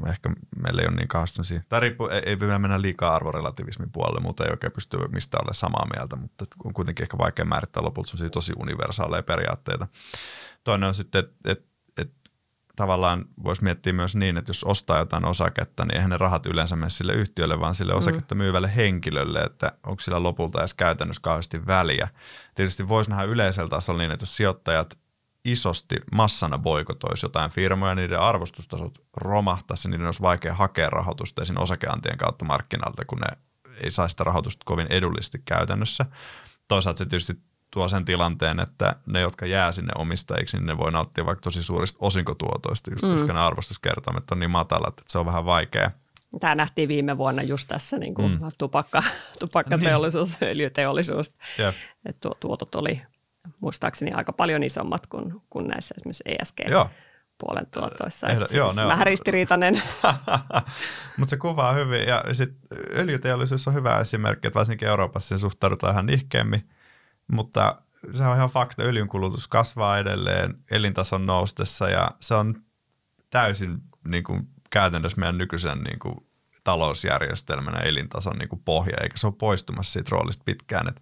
ehkä 0.07 0.29
meillä 0.61 0.81
ei 0.81 0.87
ole 0.87 0.95
niin 0.95 1.07
kauheasti 1.07 1.61
tai 1.69 1.79
riippuu, 1.79 2.07
ei, 2.07 2.21
ei 2.25 2.35
mennä 2.35 2.81
liikaa 2.81 3.15
arvorelativismin 3.15 3.91
puolelle, 3.91 4.19
mutta 4.19 4.43
ei 4.43 4.51
oikein 4.51 4.73
pysty 4.73 4.97
mistä 5.07 5.37
ole 5.43 5.53
samaa 5.53 5.87
mieltä, 5.95 6.15
mutta 6.15 6.45
on 6.65 6.73
kuitenkin 6.73 7.03
ehkä 7.03 7.17
vaikea 7.17 7.45
määrittää 7.45 7.83
lopulta 7.83 8.29
tosi 8.31 8.53
universaaleja 8.57 9.23
periaatteita. 9.23 9.87
Toinen 10.63 10.87
on 10.87 10.95
sitten, 10.95 11.19
että 11.19 11.51
et, 11.51 11.57
et, 11.57 11.65
tavallaan 12.75 13.25
voisi 13.43 13.63
miettiä 13.63 13.93
myös 13.93 14.15
niin, 14.15 14.37
että 14.37 14.49
jos 14.49 14.63
ostaa 14.63 14.97
jotain 14.97 15.25
osaketta, 15.25 15.85
niin 15.85 15.95
eihän 15.95 16.09
ne 16.09 16.17
rahat 16.17 16.45
yleensä 16.45 16.75
mene 16.75 16.89
sille 16.89 17.13
yhtiölle, 17.13 17.59
vaan 17.59 17.75
sille 17.75 17.93
mm. 17.93 17.97
osaketta 17.97 18.35
myyvälle 18.35 18.75
henkilölle, 18.75 19.39
että 19.39 19.71
onko 19.83 19.99
sillä 19.99 20.23
lopulta 20.23 20.59
edes 20.59 20.73
käytännössä 20.73 21.21
kauheasti 21.21 21.67
väliä. 21.67 22.07
Tietysti 22.55 22.87
voisi 22.87 23.09
nähdä 23.09 23.23
yleisellä 23.23 23.69
tasolla 23.69 24.01
niin, 24.01 24.11
että 24.11 24.23
jos 24.23 24.37
sijoittajat 24.37 24.99
isosti 25.45 25.95
massana 26.11 26.57
boikotoisi 26.57 27.25
jotain 27.25 27.51
firmoja, 27.51 27.95
niiden 27.95 28.19
arvostustasot 28.19 28.97
romahtaisi, 29.17 29.89
niiden 29.89 30.05
olisi 30.05 30.21
vaikea 30.21 30.53
hakea 30.53 30.89
rahoitusta 30.89 31.41
esim. 31.41 31.57
osakeantien 31.57 32.17
kautta 32.17 32.45
markkinalta, 32.45 33.05
kun 33.05 33.19
ne 33.19 33.27
ei 33.83 33.91
saisi 33.91 34.11
sitä 34.11 34.23
rahoitusta 34.23 34.63
kovin 34.65 34.87
edullisesti 34.89 35.41
käytännössä. 35.45 36.05
Toisaalta 36.67 36.97
se 36.97 37.05
tietysti 37.05 37.33
tuo 37.75 37.87
sen 37.87 38.05
tilanteen, 38.05 38.59
että 38.59 38.95
ne, 39.05 39.21
jotka 39.21 39.45
jää 39.45 39.71
sinne 39.71 39.91
omistajiksi, 39.97 40.57
niin 40.57 40.65
ne 40.65 40.77
voi 40.77 40.91
nauttia 40.91 41.25
vaikka 41.25 41.41
tosi 41.41 41.63
suurista 41.63 41.97
osinkotuotoista, 42.01 42.91
just 42.91 43.05
mm. 43.05 43.11
koska 43.11 43.33
ne 43.33 43.39
arvostuskertoimet 43.39 44.31
on 44.31 44.39
niin 44.39 44.51
matalat, 44.51 44.99
että 44.99 45.11
se 45.11 45.19
on 45.19 45.25
vähän 45.25 45.45
vaikea, 45.45 45.91
Tämä 46.39 46.55
nähtiin 46.55 46.89
viime 46.89 47.17
vuonna 47.17 47.43
just 47.43 47.67
tässä 47.67 47.97
niin 47.97 48.13
kuin 48.13 48.31
mm. 48.31 48.51
tupakka, 48.57 49.03
tupakkateollisuus, 49.39 50.39
niin. 50.39 50.49
öljyteollisuus. 50.49 51.33
Yep. 51.59 51.75
Että 52.05 52.29
tuotot 52.39 52.75
oli 52.75 53.01
muistaakseni 53.59 54.11
aika 54.11 54.33
paljon 54.33 54.63
isommat 54.63 55.07
kuin, 55.07 55.41
kuin 55.49 55.67
näissä 55.67 55.95
esimerkiksi 55.97 56.23
ESG. 56.25 56.59
Joo 56.69 56.89
puolen 57.37 57.67
tuotoissa. 57.71 58.27
Ehdo, 58.27 58.45
joo, 58.53 58.67
siis 58.67 58.75
ne 58.75 58.87
vähän 58.87 58.99
on. 58.99 59.07
ristiriitainen. 59.07 59.81
Mutta 61.17 61.29
se 61.29 61.37
kuvaa 61.37 61.73
hyvin. 61.73 62.07
Ja 62.07 62.23
sitten 62.31 62.59
öljyteollisuus 62.97 63.67
on 63.67 63.73
hyvä 63.73 63.99
esimerkki, 63.99 64.47
että 64.47 64.59
varsinkin 64.59 64.87
Euroopassa 64.87 65.37
suhtaudutaan 65.37 65.93
ihan 65.93 66.05
nihkeämmin. 66.05 66.69
Mutta 67.31 67.81
se 68.13 68.23
on 68.23 68.35
ihan 68.35 68.49
fakta, 68.49 68.83
öljyn 68.83 69.07
kulutus 69.07 69.47
kasvaa 69.47 69.97
edelleen 69.97 70.55
elintason 70.71 71.25
noustessa 71.25 71.89
ja 71.89 72.11
se 72.19 72.35
on 72.35 72.55
täysin 73.29 73.81
niin 74.07 74.23
kuin, 74.23 74.47
käytännössä 74.69 75.19
meidän 75.19 75.37
nykyisen 75.37 75.83
niin 75.83 75.99
kuin, 75.99 76.15
talousjärjestelmän 76.63 77.73
ja 77.73 77.81
elintason 77.81 78.37
niin 78.37 78.49
kuin, 78.49 78.61
pohja, 78.65 78.97
eikä 79.03 79.17
se 79.17 79.27
ole 79.27 79.35
poistumassa 79.37 79.93
siitä 79.93 80.09
roolista 80.11 80.43
pitkään. 80.45 80.95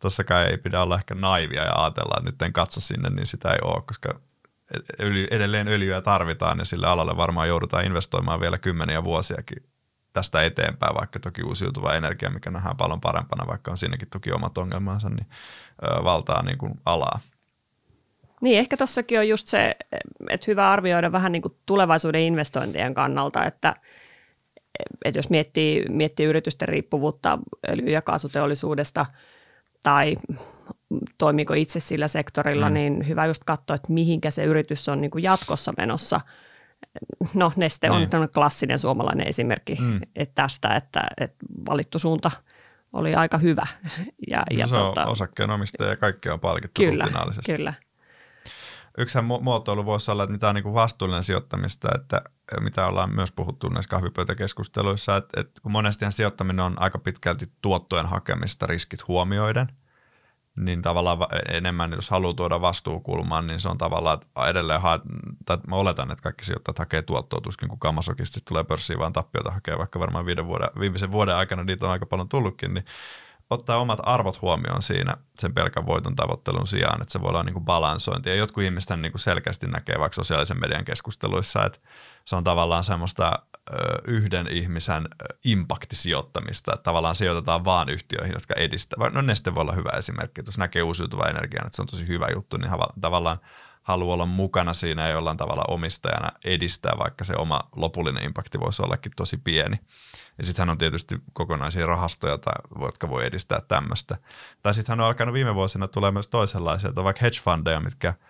Tuossa 0.00 0.24
kai 0.24 0.46
ei 0.46 0.58
pidä 0.58 0.82
olla 0.82 0.96
ehkä 0.96 1.14
naivia 1.14 1.64
ja 1.64 1.82
ajatella, 1.82 2.14
että 2.18 2.30
nyt 2.30 2.42
en 2.42 2.52
katso 2.52 2.80
sinne, 2.80 3.10
niin 3.10 3.26
sitä 3.26 3.52
ei 3.52 3.58
ole, 3.62 3.82
koska 3.82 4.20
öljy, 5.00 5.26
edelleen 5.30 5.68
öljyä 5.68 6.00
tarvitaan 6.00 6.58
ja 6.58 6.64
sille 6.64 6.86
alalle 6.86 7.16
varmaan 7.16 7.48
joudutaan 7.48 7.84
investoimaan 7.84 8.40
vielä 8.40 8.58
kymmeniä 8.58 9.04
vuosiakin 9.04 9.62
tästä 10.16 10.42
eteenpäin, 10.42 10.96
vaikka 10.96 11.20
toki 11.20 11.42
uusiutuva 11.42 11.94
energia, 11.94 12.30
mikä 12.30 12.50
nähdään 12.50 12.76
paljon 12.76 13.00
parempana, 13.00 13.46
vaikka 13.46 13.70
on 13.70 13.76
siinäkin 13.76 14.08
toki 14.08 14.32
omat 14.32 14.58
ongelmansa, 14.58 15.08
niin 15.08 15.26
ö, 15.82 16.04
valtaa 16.04 16.42
niin 16.42 16.58
kuin 16.58 16.74
alaa. 16.84 17.20
Niin, 18.40 18.58
ehkä 18.58 18.76
tuossakin 18.76 19.18
on 19.18 19.28
just 19.28 19.46
se, 19.46 19.76
että 20.30 20.44
hyvä 20.46 20.70
arvioida 20.70 21.12
vähän 21.12 21.32
niin 21.32 21.42
kuin 21.42 21.56
tulevaisuuden 21.66 22.20
investointien 22.20 22.94
kannalta, 22.94 23.44
että, 23.44 23.76
että 25.04 25.18
jos 25.18 25.30
miettii, 25.30 25.84
miettii 25.88 26.26
yritysten 26.26 26.68
riippuvuutta 26.68 27.38
öljy- 27.68 27.90
ja 27.90 28.02
kaasuteollisuudesta 28.02 29.06
tai 29.82 30.14
toimiko 31.18 31.54
itse 31.54 31.80
sillä 31.80 32.08
sektorilla, 32.08 32.68
mm. 32.68 32.74
niin 32.74 33.08
hyvä 33.08 33.26
just 33.26 33.44
katsoa, 33.44 33.76
että 33.76 33.92
mihinkä 33.92 34.30
se 34.30 34.44
yritys 34.44 34.88
on 34.88 35.00
niin 35.00 35.10
kuin 35.10 35.24
jatkossa 35.24 35.72
menossa. 35.76 36.20
No 37.34 37.52
Neste 37.56 37.90
on 37.90 37.98
niin. 37.98 38.28
klassinen 38.34 38.78
suomalainen 38.78 39.26
esimerkki 39.26 39.76
mm. 39.80 40.00
että 40.16 40.42
tästä, 40.42 40.68
että, 40.68 41.00
että 41.20 41.46
valittu 41.68 41.98
suunta 41.98 42.30
oli 42.92 43.14
aika 43.14 43.38
hyvä. 43.38 43.66
Ja, 44.30 44.42
ja 44.50 44.66
se 44.66 44.76
tuota, 44.76 45.04
on 45.04 45.12
osakkeenomistaja 45.12 45.90
ja 45.90 45.96
kaikki 45.96 46.28
on 46.28 46.40
palkittu 46.40 46.82
kyllä, 46.82 47.06
kyllä. 47.46 47.74
Yksihän 48.98 49.24
muotoilu 49.24 49.84
voisi 49.84 50.10
olla, 50.10 50.22
että 50.22 50.32
mitä 50.32 50.48
on 50.48 50.54
niin 50.54 50.62
kuin 50.62 50.74
vastuullinen 50.74 51.24
sijoittamista, 51.24 51.88
että 51.94 52.22
mitä 52.60 52.86
ollaan 52.86 53.14
myös 53.14 53.32
puhuttu 53.32 53.68
näissä 53.68 53.88
kahvipöytäkeskusteluissa, 53.88 55.16
että, 55.16 55.40
että 55.40 55.62
kun 55.62 55.72
monestihan 55.72 56.12
sijoittaminen 56.12 56.64
on 56.64 56.82
aika 56.82 56.98
pitkälti 56.98 57.46
tuottojen 57.62 58.06
hakemista 58.06 58.66
riskit 58.66 59.08
huomioiden– 59.08 59.66
niin 60.56 60.82
tavallaan 60.82 61.18
enemmän, 61.48 61.92
jos 61.92 62.10
haluaa 62.10 62.34
tuoda 62.34 62.60
vastuukulmaan, 62.60 63.46
niin 63.46 63.60
se 63.60 63.68
on 63.68 63.78
tavallaan 63.78 64.18
edelleen, 64.48 64.80
ha- 64.80 65.00
tai 65.44 65.58
mä 65.66 65.76
oletan, 65.76 66.10
että 66.10 66.22
kaikki 66.22 66.44
sijoittajat 66.44 66.78
hakee 66.78 67.02
tuottoa, 67.02 67.40
tuskin 67.40 67.68
kun 67.68 67.94
masokisti 67.94 68.40
tulee 68.48 68.64
pörssiin 68.64 68.98
vaan 68.98 69.12
tappiota 69.12 69.50
hakee, 69.50 69.78
vaikka 69.78 70.00
varmaan 70.00 70.26
viiden 70.26 70.46
vuoden, 70.46 70.68
viimeisen 70.80 71.12
vuoden 71.12 71.36
aikana 71.36 71.64
niitä 71.64 71.86
on 71.86 71.92
aika 71.92 72.06
paljon 72.06 72.28
tullutkin, 72.28 72.74
niin 72.74 72.84
ottaa 73.50 73.78
omat 73.78 73.98
arvot 74.02 74.42
huomioon 74.42 74.82
siinä 74.82 75.16
sen 75.38 75.54
pelkän 75.54 75.86
voiton 75.86 76.16
tavoittelun 76.16 76.66
sijaan, 76.66 77.02
että 77.02 77.12
se 77.12 77.20
voi 77.20 77.28
olla 77.28 77.42
niin 77.42 77.52
kuin 77.52 77.64
balansointi. 77.64 78.30
Ja 78.30 78.36
jotkut 78.36 78.64
ihmiset 78.64 79.00
niin 79.00 79.12
selkeästi 79.16 79.66
näkee 79.66 79.98
vaikka 79.98 80.14
sosiaalisen 80.14 80.60
median 80.60 80.84
keskusteluissa, 80.84 81.64
että 81.64 81.78
se 82.24 82.36
on 82.36 82.44
tavallaan 82.44 82.84
semmoista 82.84 83.38
yhden 84.04 84.48
ihmisen 84.48 85.08
impaktisijoittamista, 85.44 86.74
että 86.74 86.82
tavallaan 86.82 87.14
sijoitetaan 87.14 87.64
vaan 87.64 87.88
yhtiöihin, 87.88 88.32
jotka 88.32 88.54
edistävät. 88.54 89.12
No 89.12 89.22
Neste 89.22 89.54
voi 89.54 89.60
olla 89.60 89.72
hyvä 89.72 89.90
esimerkki, 89.90 90.42
jos 90.46 90.58
näkee 90.58 90.82
uusiutuva 90.82 91.28
energiaa, 91.28 91.64
että 91.66 91.76
se 91.76 91.82
on 91.82 91.88
tosi 91.88 92.08
hyvä 92.08 92.26
juttu, 92.34 92.56
niin 92.56 92.70
tavallaan 93.00 93.38
haluaa 93.82 94.14
olla 94.14 94.26
mukana 94.26 94.72
siinä 94.72 95.02
ja 95.02 95.14
jollain 95.14 95.36
tavalla 95.36 95.64
omistajana 95.68 96.32
edistää, 96.44 96.92
vaikka 96.98 97.24
se 97.24 97.34
oma 97.36 97.60
lopullinen 97.76 98.24
impakti 98.24 98.60
voisi 98.60 98.82
ollakin 98.82 99.12
tosi 99.16 99.36
pieni. 99.36 99.80
Ja 100.38 100.46
sittenhän 100.46 100.70
on 100.70 100.78
tietysti 100.78 101.18
kokonaisia 101.32 101.86
rahastoja, 101.86 102.38
jotka 102.80 103.08
voi 103.08 103.26
edistää 103.26 103.60
tämmöistä. 103.60 104.16
Tai 104.62 104.74
sittenhän 104.74 105.00
on 105.00 105.06
alkanut 105.06 105.32
viime 105.32 105.54
vuosina 105.54 105.88
tulee 105.88 106.10
myös 106.10 106.28
toisenlaisia, 106.28 106.88
että 106.88 107.00
on 107.00 107.04
vaikka 107.04 107.20
hedge 107.20 107.38
fundeja, 107.44 107.80
mitkä– 107.80 108.14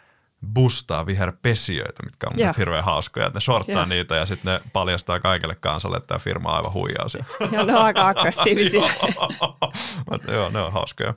bustaa 0.54 1.06
viherpesijöitä, 1.06 2.02
mitkä 2.04 2.26
on 2.26 2.36
mielestäni 2.36 2.60
hirveän 2.60 2.84
hauskoja. 2.84 3.26
Että 3.26 3.36
ne 3.36 3.40
shorttaa 3.40 3.74
yeah. 3.74 3.88
niitä 3.88 4.16
ja 4.16 4.26
sitten 4.26 4.52
ne 4.52 4.60
paljastaa 4.72 5.20
kaikille 5.20 5.54
kansalle, 5.54 5.96
että 5.96 6.06
tämä 6.06 6.18
firma 6.18 6.48
on 6.48 6.56
aivan 6.56 6.72
huijaus. 6.72 7.14
Joo, 7.52 7.64
ne 7.64 7.74
on 7.74 7.82
aika 7.82 8.08
aggressiivisia. 8.08 8.82
joo, 10.32 10.50
ne 10.50 10.60
on 10.60 10.72
hauskoja. 10.72 11.14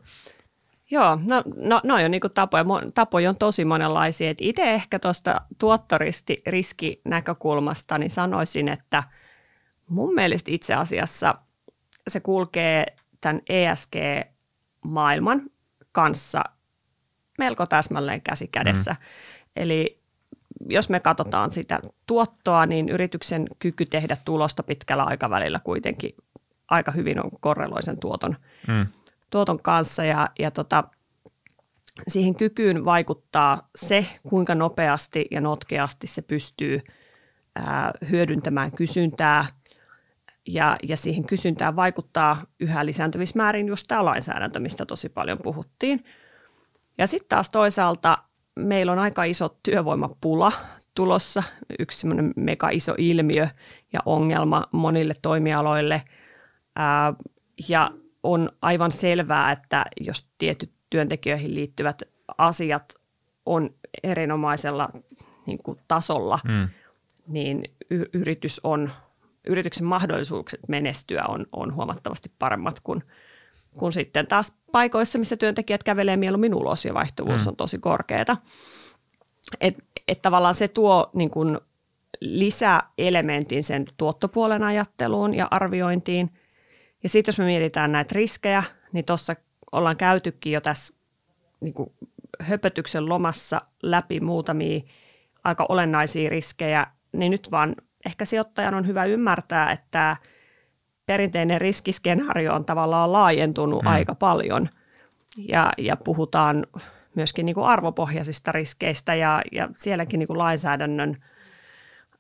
Joo, 0.92 1.20
no, 1.26 1.44
no, 1.56 1.82
no 1.84 1.96
on 1.96 2.12
niin 2.12 2.22
tapoja. 2.34 2.66
Tapoja 2.94 3.30
on 3.30 3.38
tosi 3.38 3.66
monenlaisia. 3.66 4.34
itse 4.40 4.74
ehkä 4.74 5.00
tuosta 5.00 5.42
tuottoriskinäkökulmasta 5.60 7.98
niin 7.98 8.12
sanoisin, 8.12 8.70
että 8.70 9.04
mun 9.88 10.14
mielestä 10.14 10.52
itse 10.52 10.74
asiassa 10.74 11.36
se 12.08 12.20
kulkee 12.20 12.86
tämän 13.22 13.42
ESG-maailman 13.50 15.42
kanssa 15.92 16.44
melko 17.40 17.66
täsmälleen 17.66 18.22
käsi 18.22 18.48
kädessä. 18.48 18.92
Mm. 18.92 18.98
Eli 19.56 20.00
jos 20.70 20.90
me 20.90 21.00
katsotaan 21.00 21.52
sitä 21.52 21.80
tuottoa, 22.08 22.66
niin 22.66 22.90
yrityksen 22.90 23.48
kyky 23.60 23.86
tehdä 23.86 24.18
tulosta 24.26 24.64
pitkällä 24.64 25.04
aikavälillä 25.04 25.60
kuitenkin 25.64 26.16
aika 26.68 26.92
hyvin 26.92 27.26
on 27.26 27.32
korreloisen 27.40 28.00
tuoton, 28.00 28.36
mm. 28.68 28.86
tuoton 29.30 29.62
kanssa. 29.62 30.04
Ja, 30.04 30.30
ja 30.40 30.52
tota, 30.52 30.84
siihen 32.08 32.36
kykyyn 32.36 32.86
vaikuttaa 32.86 33.70
se, 33.76 34.06
kuinka 34.30 34.56
nopeasti 34.56 35.26
ja 35.32 35.42
notkeasti 35.42 36.08
se 36.08 36.22
pystyy 36.22 36.82
ää, 37.56 37.92
hyödyntämään 38.10 38.72
kysyntää. 38.72 39.46
Ja, 40.48 40.78
ja 40.84 40.98
siihen 40.98 41.24
kysyntään 41.24 41.76
vaikuttaa 41.76 42.46
yhä 42.60 42.86
lisääntyvissä 42.86 43.38
määrin 43.38 43.68
just 43.68 43.88
tämä 43.88 44.06
lainsäädäntö, 44.06 44.60
mistä 44.60 44.86
tosi 44.86 45.10
paljon 45.10 45.38
puhuttiin– 45.44 46.04
ja 47.00 47.08
sitten 47.08 47.30
taas 47.30 47.50
toisaalta 47.50 48.18
meillä 48.56 48.92
on 48.92 49.00
aika 49.00 49.24
iso 49.24 49.58
työvoimapula 49.64 50.52
tulossa, 50.96 51.44
yksi 51.80 52.00
semmoinen 52.00 52.34
mega 52.36 52.70
iso 52.70 52.96
ilmiö 52.98 53.48
ja 53.94 54.00
ongelma 54.06 54.64
monille 54.72 55.16
toimialoille. 55.22 56.04
Ää, 56.76 57.14
ja 57.70 57.92
on 58.24 58.50
aivan 58.62 58.92
selvää, 58.92 59.52
että 59.52 59.86
jos 60.02 60.30
tietyt 60.38 60.72
työntekijöihin 60.90 61.56
liittyvät 61.56 62.02
asiat 62.38 62.94
on 63.46 63.70
erinomaisella 64.04 64.90
niin 65.46 65.58
kuin 65.64 65.80
tasolla, 65.88 66.40
mm. 66.44 66.70
niin 67.28 67.64
y- 67.90 68.10
yritys 68.14 68.62
on, 68.64 68.92
yrityksen 69.48 69.86
mahdollisuukset 69.86 70.60
menestyä 70.68 71.24
on, 71.28 71.46
on 71.52 71.76
huomattavasti 71.76 72.32
paremmat 72.40 72.80
kuin– 72.80 73.04
kun 73.78 73.94
sitten 73.94 74.28
taas 74.28 74.54
paikoissa, 74.72 75.20
missä 75.20 75.38
työntekijät 75.38 75.84
kävelee 75.84 76.18
mieluummin 76.18 76.56
ulos 76.56 76.86
ja 76.86 76.94
vaihtuvuus 76.94 77.46
mm. 77.46 77.48
on 77.48 77.56
tosi 77.56 77.78
korkeata. 77.78 78.38
Että 79.62 79.84
et 80.08 80.22
tavallaan 80.22 80.56
se 80.56 80.68
tuo 80.68 81.10
niin 81.14 81.30
kun 81.30 81.62
lisäelementin 82.20 83.64
sen 83.64 83.86
tuottopuolen 83.98 84.64
ajatteluun 84.64 85.34
ja 85.34 85.48
arviointiin. 85.52 86.30
Ja 87.04 87.10
sitten 87.10 87.32
jos 87.32 87.40
me 87.40 87.46
mietitään 87.46 87.92
näitä 87.92 88.16
riskejä, 88.16 88.64
niin 88.92 89.06
tuossa 89.06 89.36
ollaan 89.72 89.98
käytykin 89.98 90.54
jo 90.54 90.62
tässä 90.62 90.94
niin 91.60 91.74
kuin 91.74 91.94
höpötyksen 92.40 93.10
lomassa 93.10 93.62
läpi 93.84 94.20
muutamia 94.20 94.82
aika 95.44 95.66
olennaisia 95.70 96.30
riskejä, 96.30 96.88
niin 97.12 97.32
nyt 97.32 97.48
vaan 97.52 97.76
ehkä 98.06 98.26
sijoittajan 98.26 98.74
on 98.74 98.88
hyvä 98.88 99.06
ymmärtää, 99.06 99.72
että– 99.72 100.18
perinteinen 101.10 101.62
riskiskenaario 101.62 102.54
on 102.54 102.66
tavallaan 102.66 103.12
laajentunut 103.12 103.82
hmm. 103.82 103.92
aika 103.92 104.16
paljon 104.16 104.70
ja, 105.38 105.74
ja 105.78 105.96
puhutaan 105.96 106.68
myöskin 107.16 107.46
niin 107.46 107.54
kuin 107.54 107.66
arvopohjaisista 107.66 108.52
riskeistä 108.52 109.16
ja, 109.16 109.42
ja 109.52 109.70
sielläkin 109.78 110.20
niin 110.20 110.28
kuin 110.28 110.38
lainsäädännön 110.38 111.24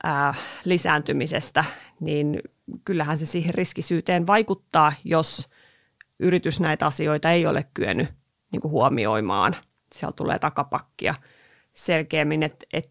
ää, 0.03 0.33
lisääntymisestä, 0.65 1.63
niin 1.99 2.39
kyllähän 2.85 3.17
se 3.17 3.25
siihen 3.25 3.53
riskisyyteen 3.53 4.27
vaikuttaa, 4.27 4.93
jos 5.03 5.49
yritys 6.19 6.59
näitä 6.59 6.85
asioita 6.85 7.31
ei 7.31 7.47
ole 7.47 7.65
kyennyt 7.73 8.09
niin 8.51 8.61
kuin 8.61 8.71
huomioimaan. 8.71 9.55
Siellä 9.93 10.13
tulee 10.15 10.39
takapakkia 10.39 11.15
selkeämmin, 11.73 12.43
että 12.43 12.65
et, 12.73 12.89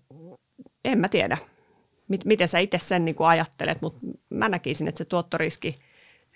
en 0.85 0.99
mä 0.99 1.09
tiedä, 1.09 1.39
miten 2.25 2.49
sä 2.49 2.59
itse 2.59 2.79
sen 2.79 3.05
niin 3.05 3.15
kuin 3.15 3.29
ajattelet, 3.29 3.81
mutta 3.81 3.99
mä 4.31 4.49
näkisin, 4.49 4.89
että 4.89 4.99
se 4.99 5.05
tuottoriski 5.05 5.88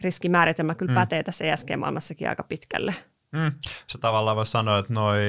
riskimääritelmä 0.02 0.74
kyllä 0.74 0.92
mm. 0.92 0.94
pätee 0.94 1.22
tässä 1.22 1.44
ESG-maailmassakin 1.44 2.28
aika 2.28 2.42
pitkälle. 2.42 2.94
Mm. 3.32 3.52
Se 3.86 3.98
tavallaan 3.98 4.36
voi 4.36 4.46
sanoa, 4.46 4.78
että 4.78 4.92
noi 4.92 5.20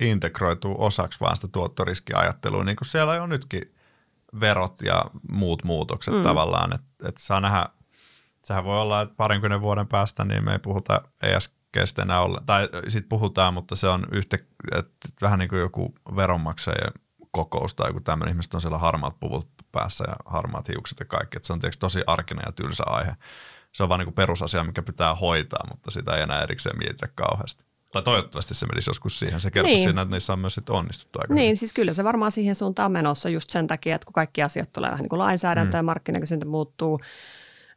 integroituu 0.00 0.84
osaksi 0.84 1.20
vaan 1.20 1.36
sitä 1.36 1.48
tuottoriskiajattelua, 1.48 2.64
niin 2.64 2.76
kuin 2.76 2.88
siellä 2.88 3.22
on 3.22 3.28
nytkin 3.28 3.74
verot 4.40 4.82
ja 4.82 5.04
muut 5.30 5.64
muutokset 5.64 6.14
mm. 6.14 6.22
tavallaan, 6.22 6.74
että, 6.74 7.08
että 7.08 7.22
saa 7.22 7.40
nähdä, 7.40 7.68
sehän 8.44 8.64
voi 8.64 8.80
olla, 8.80 9.02
että 9.02 9.14
parinkymmenen 9.16 9.60
vuoden 9.60 9.86
päästä 9.86 10.24
niin 10.24 10.44
me 10.44 10.52
ei 10.52 10.58
puhuta 10.58 11.02
ESGstä 11.22 12.02
enää 12.02 12.20
olla, 12.20 12.42
tai 12.46 12.68
sitten 12.88 13.08
puhutaan, 13.08 13.54
mutta 13.54 13.76
se 13.76 13.88
on 13.88 14.06
yhtä, 14.12 14.38
että 14.72 15.08
vähän 15.22 15.38
niin 15.38 15.48
kuin 15.48 15.60
joku 15.60 15.94
veronmaksajien 16.16 16.92
kokous 17.30 17.74
tai 17.74 17.88
joku 17.88 18.00
tämmöinen, 18.00 18.32
ihmiset 18.32 18.54
on 18.54 18.60
siellä 18.60 18.78
harmaat 18.78 19.20
puvut 19.20 19.48
päässä 19.72 20.04
ja 20.08 20.16
harmaat 20.26 20.68
hiukset 20.68 21.00
ja 21.00 21.06
kaikki, 21.06 21.36
että 21.36 21.46
se 21.46 21.52
on 21.52 21.60
tietysti 21.60 21.80
tosi 21.80 22.02
arkinen 22.06 22.42
ja 22.46 22.52
tylsä 22.52 22.84
aihe. 22.86 23.16
Se 23.72 23.82
on 23.82 23.88
vaan 23.88 24.00
niin 24.00 24.12
perusasia, 24.12 24.64
mikä 24.64 24.82
pitää 24.82 25.14
hoitaa, 25.14 25.66
mutta 25.70 25.90
sitä 25.90 26.16
ei 26.16 26.22
enää 26.22 26.42
erikseen 26.42 26.78
mietitä 26.78 27.08
kauheasti. 27.14 27.64
Tai 27.92 28.02
toivottavasti 28.02 28.54
se 28.54 28.66
menisi 28.66 28.90
joskus 28.90 29.18
siihen. 29.18 29.40
Se 29.40 29.50
kertoo 29.50 29.68
niin. 29.74 29.84
siinä, 29.84 30.02
että 30.02 30.14
niissä 30.14 30.32
on 30.32 30.38
myös 30.38 30.54
sitten 30.54 30.74
onnistuttu 30.74 31.18
aika 31.18 31.34
Niin, 31.34 31.42
hyvin. 31.44 31.56
siis 31.56 31.72
kyllä 31.72 31.92
se 31.92 32.04
varmaan 32.04 32.32
siihen 32.32 32.54
suuntaan 32.54 32.92
menossa 32.92 33.28
just 33.28 33.50
sen 33.50 33.66
takia, 33.66 33.94
että 33.94 34.04
kun 34.04 34.12
kaikki 34.12 34.42
asiat 34.42 34.72
tulee 34.72 34.90
vähän 34.90 35.02
niin 35.02 35.08
kuin 35.08 35.18
lainsäädäntö 35.18 35.76
mm. 35.76 35.78
ja 35.78 35.82
markkinakysyntä 35.82 36.46
muuttuu, 36.46 37.00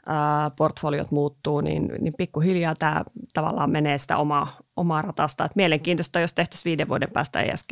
ää, 0.05 0.49
portfoliot 0.49 1.11
muuttuu, 1.11 1.61
niin, 1.61 1.91
niin 1.99 2.13
pikkuhiljaa 2.17 2.73
tämä 2.79 3.03
tavallaan 3.33 3.69
menee 3.71 3.97
sitä 3.97 4.17
omaa, 4.17 4.57
omaa 4.75 5.01
ratasta. 5.01 5.45
Et 5.45 5.55
mielenkiintoista, 5.55 6.19
jos 6.19 6.33
tehtäisiin 6.33 6.69
viiden 6.69 6.87
vuoden 6.87 7.11
päästä 7.11 7.41
ESG 7.41 7.71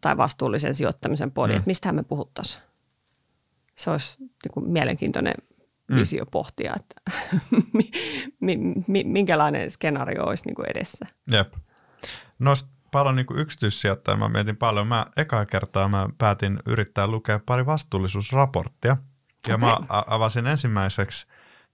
tai 0.00 0.16
vastuullisen 0.16 0.74
sijoittamisen 0.74 1.32
puoli, 1.32 1.52
mm. 1.52 1.56
että 1.56 1.66
mistähän 1.66 1.94
me 1.94 2.02
puhuttaisiin. 2.02 2.62
Se 3.76 3.90
olisi 3.90 4.18
niin 4.20 4.52
kuin 4.54 4.70
mielenkiintoinen 4.70 5.34
mm. 5.90 5.96
visio 5.96 6.26
pohtia, 6.26 6.74
että 6.76 7.20
minkälainen 9.04 9.70
skenaario 9.70 10.24
olisi 10.24 10.44
niin 10.46 10.54
kuin 10.54 10.70
edessä. 10.70 11.06
Jep. 11.30 11.52
Noista 12.38 12.70
paljon 12.90 13.16
niin 13.16 13.26
yksityissijoittajia 13.36 14.18
mä 14.18 14.28
mietin 14.28 14.56
paljon. 14.56 14.86
Mä 14.86 15.06
ekaa 15.16 15.46
kertaa 15.46 15.88
mä 15.88 16.08
päätin 16.18 16.58
yrittää 16.66 17.06
lukea 17.06 17.40
pari 17.46 17.66
vastuullisuusraporttia. 17.66 18.96
Ja 19.48 19.54
okay. 19.54 19.68
mä 19.68 19.78
avasin 19.88 20.46
ensimmäiseksi 20.46 21.26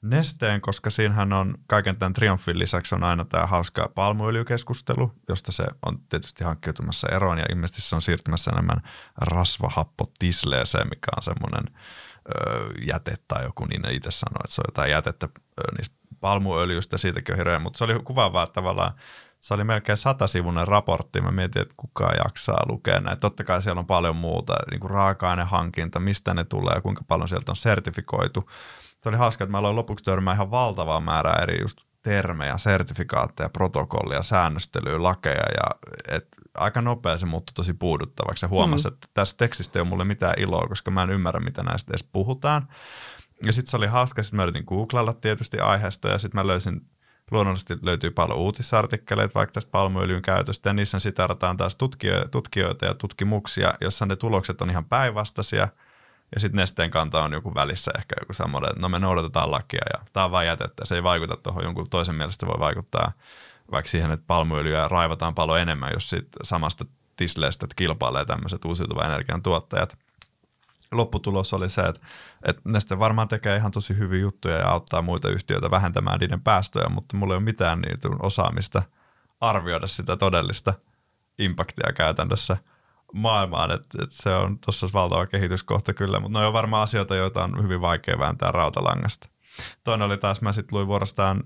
Nesteen, 0.03 0.61
koska 0.61 0.91
siinähän 0.91 1.33
on 1.33 1.55
kaiken 1.67 1.97
tämän 1.97 2.12
triumfin 2.12 2.59
lisäksi 2.59 2.95
on 2.95 3.05
aina 3.05 3.25
tämä 3.25 3.47
hauska 3.47 3.93
palmuöljykeskustelu, 3.95 5.12
josta 5.29 5.53
se 5.53 5.67
on 5.87 5.99
tietysti 6.09 6.45
hankkiutumassa 6.45 7.09
eroon 7.09 7.39
ja 7.39 7.45
ilmeisesti 7.51 7.83
se 7.83 7.95
on 7.95 8.03
siirtymässä 8.03 8.51
enemmän 8.51 8.83
rasvahappotisleeseen, 9.17 10.89
mikä 10.89 11.09
on 11.17 11.23
semmoinen 11.23 11.64
jäte 12.87 13.14
tai 13.29 13.45
joku, 13.45 13.64
niin 13.64 13.83
ne 13.83 13.93
itse 13.93 14.11
sanoo, 14.11 14.41
että 14.45 14.55
se 14.55 14.61
on 14.61 14.68
jotain 14.68 14.91
jätettä 14.91 15.29
niistä 15.77 15.97
palmuöljystä, 16.20 16.99
siitäkin 16.99 17.33
on 17.33 17.37
hirveä, 17.37 17.59
mutta 17.59 17.79
se 17.79 17.85
oli 17.85 18.01
kuvaavaa, 18.05 18.47
tavallaan 18.47 18.93
se 19.41 19.55
oli 19.55 19.64
melkein 19.64 19.97
satasivuinen 19.97 20.68
raportti. 20.68 21.20
Mä 21.20 21.31
mietin, 21.31 21.62
että 21.62 21.74
kuka 21.77 22.11
jaksaa 22.24 22.66
lukea 22.68 23.01
näitä. 23.01 23.20
Totta 23.20 23.45
kai 23.45 23.62
siellä 23.62 23.79
on 23.79 23.87
paljon 23.87 24.16
muuta, 24.16 24.55
niin 24.70 24.81
kuin 24.81 24.91
raaka-ainehankinta, 24.91 26.01
mistä 26.01 26.35
ne 26.35 26.45
tulee, 26.45 26.81
kuinka 26.81 27.05
paljon 27.09 27.29
sieltä 27.29 27.53
on 27.53 27.57
sertifikoitu. 27.57 28.51
Se 29.03 29.09
oli 29.09 29.16
hauska, 29.16 29.45
että 29.45 29.51
mä 29.51 29.59
aloin 29.59 29.77
lopuksi 29.77 30.05
törmää 30.05 30.35
ihan 30.35 30.51
valtavaa 30.51 31.01
määrää 31.01 31.43
eri 31.43 31.61
just 31.61 31.79
termejä, 32.03 32.59
sertifikaatteja, 32.59 33.49
protokollia, 33.49 34.22
säännöstelyä, 34.22 35.03
lakeja 35.03 35.47
ja 35.55 35.91
et 36.09 36.29
aika 36.59 36.81
nopea 36.81 37.19
se 37.19 37.27
muuttui 37.27 37.53
tosi 37.55 37.75
puuduttavaksi 37.75 38.45
ja 38.45 38.49
huomasi, 38.49 38.89
mm. 38.89 38.95
että 38.95 39.09
tässä 39.15 39.37
tekstistä 39.37 39.79
ei 39.79 39.81
ole 39.81 39.89
mulle 39.89 40.05
mitään 40.05 40.35
iloa, 40.39 40.67
koska 40.69 40.91
mä 40.91 41.03
en 41.03 41.11
ymmärrä, 41.11 41.41
mitä 41.41 41.63
näistä 41.63 41.91
edes 41.91 42.05
puhutaan. 42.05 42.69
Ja 43.45 43.53
sitten 43.53 43.71
se 43.71 43.77
oli 43.77 43.87
hauska, 43.87 44.23
sitten 44.23 44.37
mä 44.37 44.43
yritin 44.43 44.65
googlailla 44.67 45.13
tietysti 45.13 45.59
aiheesta 45.59 46.09
ja 46.09 46.19
sitten 46.19 46.41
mä 46.41 46.47
löysin, 46.47 46.81
luonnollisesti 47.31 47.79
löytyy 47.83 48.11
paljon 48.11 48.39
uutisartikkeleita 48.39 49.35
vaikka 49.35 49.53
tästä 49.53 49.71
palmuöljyn 49.71 50.23
käytöstä 50.23 50.69
ja 50.69 50.75
niissä 50.75 50.99
sitarataan 50.99 51.57
taas 51.57 51.77
tutkijoita 52.31 52.87
ja 52.87 52.95
tutkimuksia, 52.95 53.75
jossa 53.81 54.07
ne 54.07 54.17
tulokset 54.17 54.61
on 54.61 54.71
ihan 54.71 54.85
päinvastaisia– 54.85 55.69
ja 56.35 56.41
sitten 56.41 56.57
nesteen 56.57 56.91
kanta 56.91 57.25
on 57.25 57.33
joku 57.33 57.55
välissä 57.55 57.91
ehkä 57.99 58.15
joku 58.21 58.33
semmoinen, 58.33 58.71
että 58.71 58.81
no 58.81 58.89
me 58.89 58.99
noudatetaan 58.99 59.51
lakia 59.51 59.83
ja 59.93 60.05
tämä 60.13 60.25
on 60.25 60.31
vain 60.31 60.47
jätettä. 60.47 60.85
Se 60.85 60.95
ei 60.95 61.03
vaikuta 61.03 61.37
tuohon 61.37 61.65
jonkun 61.65 61.91
toisen 61.91 62.15
mielestä, 62.15 62.41
se 62.41 62.47
voi 62.47 62.61
vaikuttaa 62.61 63.13
vaikka 63.73 63.91
siihen, 63.91 64.11
että 64.11 64.27
palmuöljyä 64.27 64.89
raivataan 64.89 65.35
paljon 65.35 65.61
enemmän, 65.61 65.91
jos 65.95 66.11
siitä 66.11 66.29
samasta 66.43 66.85
tisleestä 67.17 67.67
kilpailee 67.77 68.25
tämmöiset 68.25 68.64
uusiutuvan 68.64 69.07
energian 69.07 69.43
tuottajat. 69.43 69.99
Lopputulos 70.93 71.55
oli 71.55 71.71
se, 71.71 71.83
että, 71.83 72.01
että 72.45 72.62
Neste 72.64 72.99
varmaan 72.99 73.29
tekee 73.29 73.57
ihan 73.57 73.71
tosi 73.71 73.99
hyviä 73.99 74.21
juttuja 74.21 74.57
ja 74.57 74.69
auttaa 74.69 75.03
muita 75.03 75.29
yhtiöitä 75.29 75.71
vähentämään 75.71 76.21
niiden 76.21 76.41
päästöjä, 76.41 76.89
mutta 76.89 77.17
mulla 77.17 77.35
ei 77.35 77.37
ole 77.37 77.45
mitään 77.45 77.81
niitä 77.81 78.09
osaamista 78.23 78.83
arvioida 79.41 79.87
sitä 79.87 80.17
todellista 80.17 80.75
impaktia 81.39 81.93
käytännössä– 81.93 82.57
maailmaan, 83.12 83.71
että, 83.71 84.03
että 84.03 84.14
se 84.14 84.35
on 84.35 84.59
tuossa 84.59 84.87
valtava 84.93 85.27
kehityskohta 85.27 85.95
kyllä, 85.95 86.21
mutta 86.21 86.39
ne 86.39 86.47
on 86.47 86.53
varmaan 86.53 86.83
asioita, 86.83 87.17
joita 87.17 87.45
on 87.45 87.62
hyvin 87.62 87.81
vaikea 87.81 88.19
vääntää 88.19 88.53
rautalangasta. 88.53 89.29
Toinen 89.85 90.07
oli 90.07 90.19
taas, 90.19 90.43
mä 90.43 90.53
sitten 90.53 90.77
luin 90.77 90.87
vuorostaan 90.87 91.45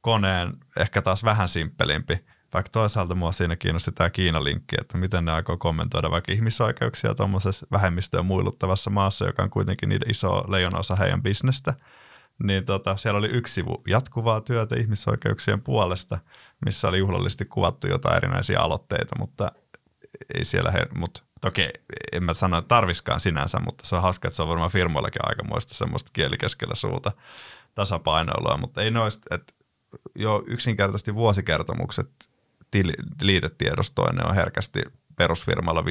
koneen, 0.00 0.52
ehkä 0.76 1.02
taas 1.02 1.24
vähän 1.24 1.48
simppelimpi, 1.48 2.24
vaikka 2.54 2.70
toisaalta 2.72 3.14
mua 3.14 3.32
siinä 3.32 3.56
kiinnosti 3.56 3.92
tämä 3.92 4.10
Kiina-linkki, 4.10 4.76
että 4.80 4.98
miten 4.98 5.24
ne 5.24 5.32
aikoo 5.32 5.56
kommentoida 5.56 6.10
vaikka 6.10 6.32
ihmisoikeuksia 6.32 7.14
tuommoisessa 7.14 7.66
vähemmistöön 7.70 8.26
muiluttavassa 8.26 8.90
maassa, 8.90 9.26
joka 9.26 9.42
on 9.42 9.50
kuitenkin 9.50 9.88
niiden 9.88 10.10
iso 10.10 10.44
leijonosa 10.48 10.96
heidän 10.96 11.22
bisnestä. 11.22 11.74
Niin 12.42 12.64
tota, 12.64 12.96
siellä 12.96 13.18
oli 13.18 13.28
yksi 13.28 13.54
sivu 13.54 13.82
jatkuvaa 13.86 14.40
työtä 14.40 14.76
ihmisoikeuksien 14.76 15.60
puolesta, 15.60 16.18
missä 16.64 16.88
oli 16.88 16.98
juhlallisesti 16.98 17.44
kuvattu 17.44 17.86
jotain 17.86 18.16
erinäisiä 18.16 18.60
aloitteita, 18.60 19.16
mutta 19.18 19.52
ei 20.34 20.44
siellä, 20.44 20.70
he, 20.70 20.86
mutta 20.94 21.22
toki 21.40 21.68
en 22.12 22.24
mä 22.24 22.34
sano, 22.34 22.58
että 22.58 22.68
tarviskaan 22.68 23.20
sinänsä, 23.20 23.58
mutta 23.64 23.86
se 23.86 23.96
on 23.96 24.02
hauska, 24.02 24.28
että 24.28 24.36
se 24.36 24.42
on 24.42 24.48
varmaan 24.48 24.70
firmoillakin 24.70 25.28
aikamoista 25.28 25.74
semmoista 25.74 26.10
kielikeskellä 26.12 26.74
suuta 26.74 27.12
tasapainoilua, 27.74 28.56
mutta 28.56 28.82
ei 28.82 28.90
noista, 28.90 29.34
että 29.34 29.52
jo 30.14 30.44
yksinkertaisesti 30.46 31.14
vuosikertomukset 31.14 32.10
liitetiedostoin, 33.22 34.16
ne 34.16 34.22
on 34.24 34.34
herkästi 34.34 34.82
perusfirmalla 35.16 35.80
50-100 35.80 35.84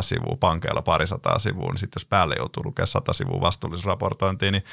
sivua, 0.00 0.36
pankeilla 0.40 0.82
parisataa 0.82 1.38
sivua, 1.38 1.70
niin 1.70 1.78
sitten 1.78 2.00
jos 2.00 2.06
päälle 2.06 2.34
joutuu 2.38 2.64
lukemaan 2.64 2.86
100 2.86 3.12
sivua 3.12 3.40
vastuullisraportointiin, 3.40 4.52
niin 4.52 4.64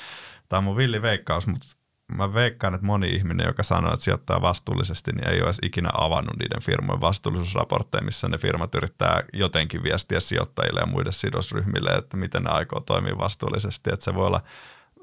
tämä 0.50 0.58
on 0.58 0.64
mun 0.64 0.78
villi 0.78 1.02
veikkaus, 1.02 1.48
mutta 1.48 1.68
mä 2.16 2.34
veikkaan, 2.34 2.74
että 2.74 2.88
moni 2.88 3.10
ihminen, 3.10 3.48
joka 3.48 3.64
sanoo, 3.64 3.94
että 3.94 4.04
sijoittaa 4.04 4.42
vastuullisesti, 4.42 5.12
niin 5.12 5.28
ei 5.28 5.38
ole 5.38 5.46
edes 5.46 5.60
ikinä 5.64 5.90
avannut 5.94 6.40
niiden 6.40 6.62
firmojen 6.62 7.02
vastuullisuusraportteja, 7.02 8.04
missä 8.04 8.28
ne 8.28 8.38
firmat 8.38 8.76
yrittää 8.76 9.24
jotenkin 9.34 9.84
viestiä 9.84 10.20
sijoittajille 10.20 10.80
ja 10.80 10.86
muille 10.86 11.12
sidosryhmille, 11.12 11.90
että 11.90 12.18
miten 12.18 12.44
ne 12.44 12.50
aikoo 12.50 12.80
toimia 12.80 13.18
vastuullisesti. 13.18 13.90
Että 13.94 14.04
se 14.04 14.16
voi 14.16 14.28
olla, 14.28 14.42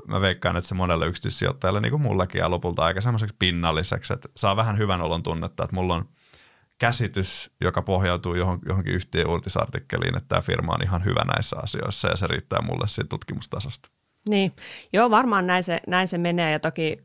mä 0.09 0.21
veikkaan, 0.21 0.57
että 0.57 0.69
se 0.69 0.75
monelle 0.75 1.07
yksityissijoittajalle, 1.07 1.81
niin 1.81 1.91
kuin 1.91 2.03
mullakin, 2.03 2.39
ja 2.39 2.51
lopulta 2.51 2.85
aika 2.85 3.01
semmoiseksi 3.01 3.37
pinnalliseksi, 3.39 4.13
että 4.13 4.29
saa 4.37 4.57
vähän 4.57 4.79
hyvän 4.79 5.01
olon 5.01 5.23
tunnetta, 5.23 5.65
että 5.65 5.77
mulla 5.77 5.95
on 5.95 6.09
käsitys, 6.79 7.51
joka 7.61 7.83
pohjautuu 7.83 8.35
johon, 8.35 8.59
johonkin 8.67 8.95
yhtiön 8.95 9.31
uutisartikkeliin, 9.31 10.17
että 10.17 10.29
tämä 10.29 10.43
firma 10.43 10.73
on 10.73 10.83
ihan 10.83 11.05
hyvä 11.05 11.25
näissä 11.25 11.57
asioissa 11.63 12.09
ja 12.09 12.17
se 12.17 12.27
riittää 12.27 12.63
mulle 12.63 12.87
siitä 12.87 13.09
tutkimustasosta. 13.09 13.91
Niin, 14.29 14.53
joo 14.93 15.11
varmaan 15.11 15.47
näin 15.47 15.65
se, 15.65 15.81
näin 15.87 16.09
se 16.09 16.19
menee 16.19 16.53
ja 16.53 16.61
toki 16.61 16.99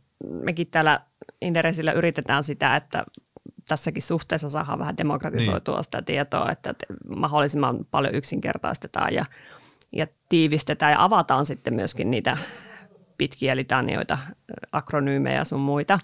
mekin 0.44 0.68
täällä 0.72 1.00
Inderesillä 1.42 1.92
yritetään 1.92 2.44
sitä, 2.44 2.76
että 2.76 3.06
tässäkin 3.68 4.02
suhteessa 4.02 4.50
saadaan 4.50 4.80
vähän 4.80 4.98
demokratisoitua 4.98 5.76
niin. 5.76 5.84
sitä 5.84 6.02
tietoa, 6.02 6.52
että 6.52 6.74
mahdollisimman 7.16 7.86
paljon 7.92 8.16
yksinkertaistetaan 8.16 9.14
ja, 9.14 9.26
ja 9.92 10.08
tiivistetään 10.30 10.92
ja 10.92 11.04
avataan 11.04 11.46
sitten 11.46 11.74
myöskin 11.74 12.12
niitä 12.12 12.38
pitkiä 13.20 13.56
litanioita, 13.56 14.18
akronyymejä 14.72 15.38
ja 15.38 15.44
sun 15.44 15.60
muita. 15.60 16.00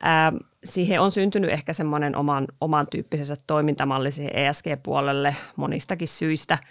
Ää, 0.00 0.32
siihen 0.64 1.00
on 1.00 1.12
syntynyt 1.12 1.50
ehkä 1.50 1.72
semmoinen 1.72 2.16
oman, 2.16 2.46
oman 2.60 2.86
tyyppisensä 2.90 3.36
toimintamalli 3.46 4.12
siihen 4.12 4.36
ESG-puolelle 4.36 5.36
monistakin 5.56 6.08
syistä– 6.08 6.58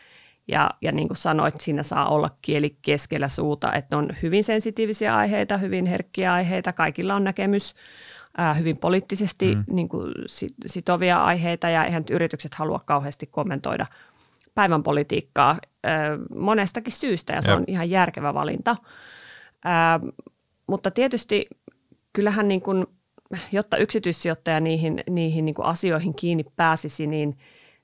ja, 0.47 0.70
ja 0.82 0.91
niin 0.91 1.07
kuin 1.07 1.18
sanoit, 1.18 1.61
siinä 1.61 1.84
saa 1.84 2.09
olla 2.09 2.30
kieli 2.41 2.78
keskellä 2.82 3.28
suuta, 3.28 3.74
että 3.74 3.97
on 3.97 4.09
hyvin 4.22 4.43
sensitiivisiä 4.43 5.15
aiheita, 5.15 5.57
hyvin 5.57 5.86
herkkiä 5.86 6.34
aiheita, 6.34 6.74
kaikilla 6.74 7.15
on 7.15 7.24
näkemys, 7.24 7.76
ää, 8.38 8.53
hyvin 8.53 8.78
poliittisesti 8.78 9.55
mm. 9.55 9.63
niin 9.72 9.89
kuin 9.89 10.13
sitovia 10.65 11.24
aiheita 11.24 11.70
ja 11.70 11.86
eihän 11.86 12.03
yritykset 12.11 12.53
halua 12.53 12.80
kauheasti 12.86 13.28
kommentoida 13.28 13.86
päivän 14.55 14.84
politiikkaa 14.84 15.57
ää, 15.84 16.18
monestakin 16.36 16.93
syystä 16.93 17.34
ja 17.34 17.41
se 17.41 17.51
Jep. 17.51 17.57
on 17.57 17.63
ihan 17.68 17.89
järkevä 17.89 18.34
valinta. 18.34 18.76
Ää, 19.66 19.99
mutta 20.68 20.91
tietysti 20.91 21.45
kyllähän 22.14 22.47
niin 22.47 22.62
kuin, 22.62 22.86
jotta 23.51 23.78
yksityissijoittaja 23.78 24.60
niihin, 24.60 25.03
niihin 25.10 25.45
niin 25.45 25.55
kuin 25.55 25.66
asioihin 25.66 26.16
kiinni 26.16 26.45
pääsisi, 26.55 27.08
niin, 27.08 27.38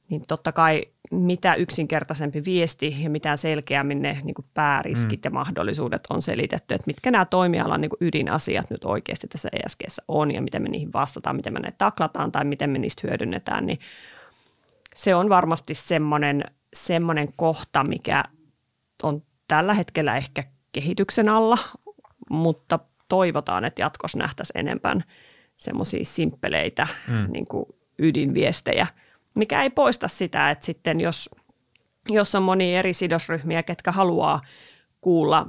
niin 0.09 0.21
totta 0.27 0.51
kai 0.51 0.85
mitä 1.11 1.55
yksinkertaisempi 1.55 2.45
viesti 2.45 3.03
ja 3.03 3.09
mitä 3.09 3.37
selkeämmin 3.37 4.01
ne 4.01 4.21
niin 4.23 4.33
kuin 4.33 4.45
pääriskit 4.53 5.19
mm. 5.19 5.23
ja 5.23 5.31
mahdollisuudet 5.31 6.01
on 6.09 6.21
selitetty, 6.21 6.75
että 6.75 6.87
mitkä 6.87 7.11
nämä 7.11 7.25
toimialan 7.25 7.81
niin 7.81 7.89
kuin 7.89 8.07
ydinasiat 8.07 8.69
nyt 8.69 8.85
oikeasti 8.85 9.27
tässä 9.27 9.49
ESGssä 9.65 10.03
on 10.07 10.31
ja 10.31 10.41
miten 10.41 10.61
me 10.61 10.69
niihin 10.69 10.93
vastataan, 10.93 11.35
miten 11.35 11.53
me 11.53 11.59
ne 11.59 11.73
taklataan 11.77 12.31
tai 12.31 12.45
miten 12.45 12.69
me 12.69 12.79
niistä 12.79 13.07
hyödynnetään, 13.07 13.65
niin 13.65 13.79
se 14.95 15.15
on 15.15 15.29
varmasti 15.29 15.75
semmoinen, 15.75 16.43
semmoinen 16.73 17.33
kohta, 17.35 17.83
mikä 17.83 18.23
on 19.03 19.23
tällä 19.47 19.73
hetkellä 19.73 20.17
ehkä 20.17 20.43
kehityksen 20.73 21.29
alla, 21.29 21.57
mutta 22.29 22.79
toivotaan, 23.09 23.65
että 23.65 23.81
jatkossa 23.81 24.17
nähtäisiin 24.17 24.59
enemmän 24.59 25.03
semmoisia 25.55 26.05
simppeleitä 26.05 26.87
mm. 27.07 27.31
niin 27.31 27.47
kuin 27.47 27.65
ydinviestejä, 27.99 28.87
mikä 29.35 29.63
ei 29.63 29.69
poista 29.69 30.07
sitä, 30.07 30.51
että 30.51 30.65
sitten 30.65 30.99
jos, 30.99 31.29
jos 32.09 32.35
on 32.35 32.43
moni 32.43 32.75
eri 32.75 32.93
sidosryhmiä, 32.93 33.63
ketkä 33.63 33.91
haluaa 33.91 34.41
kuulla 35.01 35.47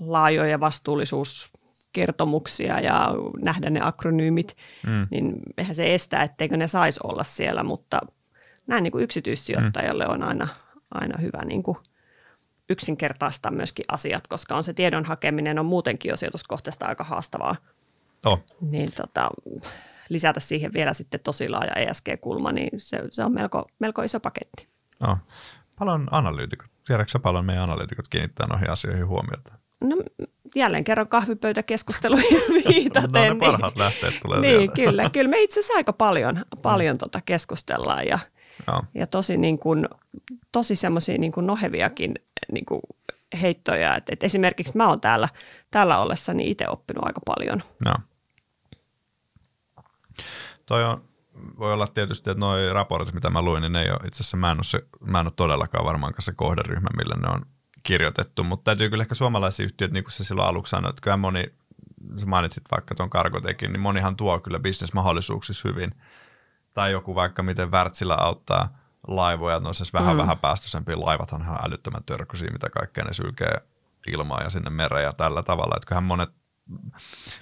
laajoja 0.00 0.60
vastuullisuuskertomuksia 0.60 2.80
ja 2.80 3.14
nähdä 3.42 3.70
ne 3.70 3.80
akronyymit, 3.82 4.56
mm. 4.86 5.06
niin 5.10 5.34
eihän 5.58 5.74
se 5.74 5.94
estää, 5.94 6.22
etteikö 6.22 6.56
ne 6.56 6.68
saisi 6.68 7.00
olla 7.04 7.24
siellä, 7.24 7.62
mutta 7.62 8.00
näin 8.66 8.82
niin 8.82 8.92
kuin 8.92 9.04
yksityissijoittajalle 9.04 10.04
mm. 10.04 10.10
on 10.10 10.22
aina, 10.22 10.48
aina 10.90 11.18
hyvä 11.18 11.44
niin 11.44 11.62
kuin 11.62 11.76
yksinkertaistaa 12.70 13.52
myöskin 13.52 13.84
asiat, 13.88 14.26
koska 14.26 14.56
on 14.56 14.64
se 14.64 14.72
tiedon 14.72 15.04
hakeminen 15.04 15.58
on 15.58 15.66
muutenkin 15.66 16.10
jo 16.10 16.16
sijoituskohteesta 16.16 16.86
aika 16.86 17.04
haastavaa. 17.04 17.56
Oh. 18.24 18.40
Niin 18.60 18.88
tota, 18.96 19.30
lisätä 20.08 20.40
siihen 20.40 20.72
vielä 20.72 20.92
sitten 20.92 21.20
tosi 21.20 21.48
laaja 21.48 21.72
ESG-kulma, 21.72 22.52
niin 22.52 22.80
se, 22.80 23.00
se 23.10 23.24
on 23.24 23.32
melko, 23.32 23.68
melko 23.78 24.02
iso 24.02 24.20
paketti. 24.20 24.68
Oh. 25.08 25.16
Paljon 25.78 26.08
analyytikot, 26.10 26.70
tiedätkö 26.86 27.18
paljon 27.18 27.44
meidän 27.44 27.64
analyytikot 27.64 28.08
kiinnittää 28.08 28.46
noihin 28.46 28.70
asioihin 28.70 29.06
huomiota? 29.06 29.52
No 29.80 29.96
jälleen 30.54 30.84
kerran 30.84 31.08
kahvipöytäkeskusteluihin 31.08 32.40
viitaten. 32.68 33.10
no 33.28 33.34
ne 33.34 33.40
parhaat 33.40 33.74
niin, 33.74 33.84
lähteet 33.84 34.20
tulee 34.22 34.40
Niin, 34.40 34.56
sieltä. 34.56 34.74
kyllä. 34.74 35.10
Kyllä 35.12 35.30
me 35.30 35.42
itse 35.42 35.60
asiassa 35.60 35.74
aika 35.74 35.92
paljon, 35.92 36.44
paljon 36.62 36.96
mm. 36.96 36.98
tota 36.98 37.20
keskustellaan 37.24 38.06
ja, 38.06 38.18
ja 38.94 39.06
tosi, 39.06 39.36
niin 39.36 39.58
kuin, 39.58 39.88
tosi 40.52 40.76
semmoisia 40.76 41.18
niin 41.18 41.32
kuin 41.32 41.46
noheviakin 41.46 42.14
niin 42.52 42.64
kuin 42.66 42.80
heittoja. 43.42 43.96
Et, 43.96 44.08
et 44.08 44.24
esimerkiksi 44.24 44.76
mä 44.76 44.88
oon 44.88 45.00
täällä, 45.00 45.28
täällä 45.70 45.98
ollessani 45.98 46.50
itse 46.50 46.68
oppinut 46.68 47.04
aika 47.06 47.20
paljon. 47.26 47.62
No. 47.84 47.94
Toi 50.66 50.84
on, 50.84 51.04
voi 51.58 51.72
olla 51.72 51.86
tietysti, 51.86 52.30
että 52.30 52.40
nuo 52.40 52.72
raportit, 52.72 53.14
mitä 53.14 53.30
mä 53.30 53.42
luin, 53.42 53.62
niin 53.62 53.72
ne 53.72 53.82
ei 53.82 53.90
ole, 53.90 54.06
itse 54.06 54.22
asiassa 54.22 54.36
mä 54.36 54.50
en 54.50 54.58
ole, 54.58 54.64
se, 54.64 54.86
mä 55.00 55.20
en 55.20 55.26
ole 55.26 55.32
todellakaan 55.36 55.84
varmaan 55.84 56.14
se 56.18 56.32
kohderyhmä, 56.32 56.88
millä 56.96 57.14
ne 57.14 57.28
on 57.28 57.46
kirjoitettu, 57.82 58.44
mutta 58.44 58.64
täytyy 58.64 58.90
kyllä 58.90 59.02
ehkä 59.02 59.14
suomalaisia 59.14 59.64
yhtiöitä, 59.64 59.92
niin 59.92 60.04
kuin 60.04 60.12
se 60.12 60.24
silloin 60.24 60.48
aluksi 60.48 60.70
sanoi, 60.70 60.90
että 60.90 61.02
kyllä 61.02 61.16
moni, 61.16 61.44
sä 62.16 62.26
mainitsit 62.26 62.64
vaikka 62.70 62.94
tuon 62.94 63.10
Karkotekin, 63.10 63.72
niin 63.72 63.80
monihan 63.80 64.16
tuo 64.16 64.40
kyllä 64.40 64.58
bisnesmahdollisuuksissa 64.58 65.68
hyvin. 65.68 65.94
Tai 66.74 66.92
joku 66.92 67.14
vaikka 67.14 67.42
miten 67.42 67.70
Wärtsilä 67.70 68.14
auttaa 68.14 68.78
laivoja, 69.06 69.60
no 69.60 69.72
siis 69.72 69.92
vähän 69.92 70.16
mm. 70.16 70.20
vähän 70.20 70.38
päästöisempiä 70.38 71.00
laivathan 71.00 71.42
ihan 71.42 71.58
älyttömän 71.66 72.04
törkyisiä, 72.04 72.50
mitä 72.52 72.70
kaikkea 72.70 73.04
ne 73.04 73.12
sylkee 73.12 73.62
ilmaa 74.06 74.42
ja 74.42 74.50
sinne 74.50 74.70
mereen 74.70 75.04
ja 75.04 75.12
tällä 75.12 75.42
tavalla. 75.42 75.74
Että 75.76 75.86
kyllähän 75.86 76.04
monet 76.04 76.30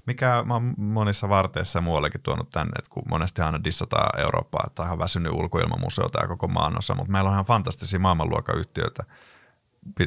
mikä 0.07 0.43
mä 0.47 0.55
oon 0.55 0.75
monissa 0.77 1.29
varteissa 1.29 1.79
ja 1.79 1.83
muuallekin 1.83 2.21
tuonut 2.21 2.51
tänne, 2.51 2.73
että 2.79 2.91
kun 2.91 3.03
monesti 3.11 3.43
aina 3.43 3.65
dissataan 3.65 4.21
Eurooppaa, 4.21 4.65
että 4.67 4.83
on 4.83 4.89
ihan 4.89 4.99
väsynyt 4.99 5.33
ulkoilmamuseota 5.33 6.21
ja 6.23 6.29
koko 6.29 6.49
maanosa, 6.49 6.95
mutta 6.95 7.13
meillä 7.13 7.29
on 7.29 7.35
ihan 7.35 7.45
fantastisia 7.45 7.99
maailmanluokan 8.01 8.59
yhtiöitä 8.59 9.05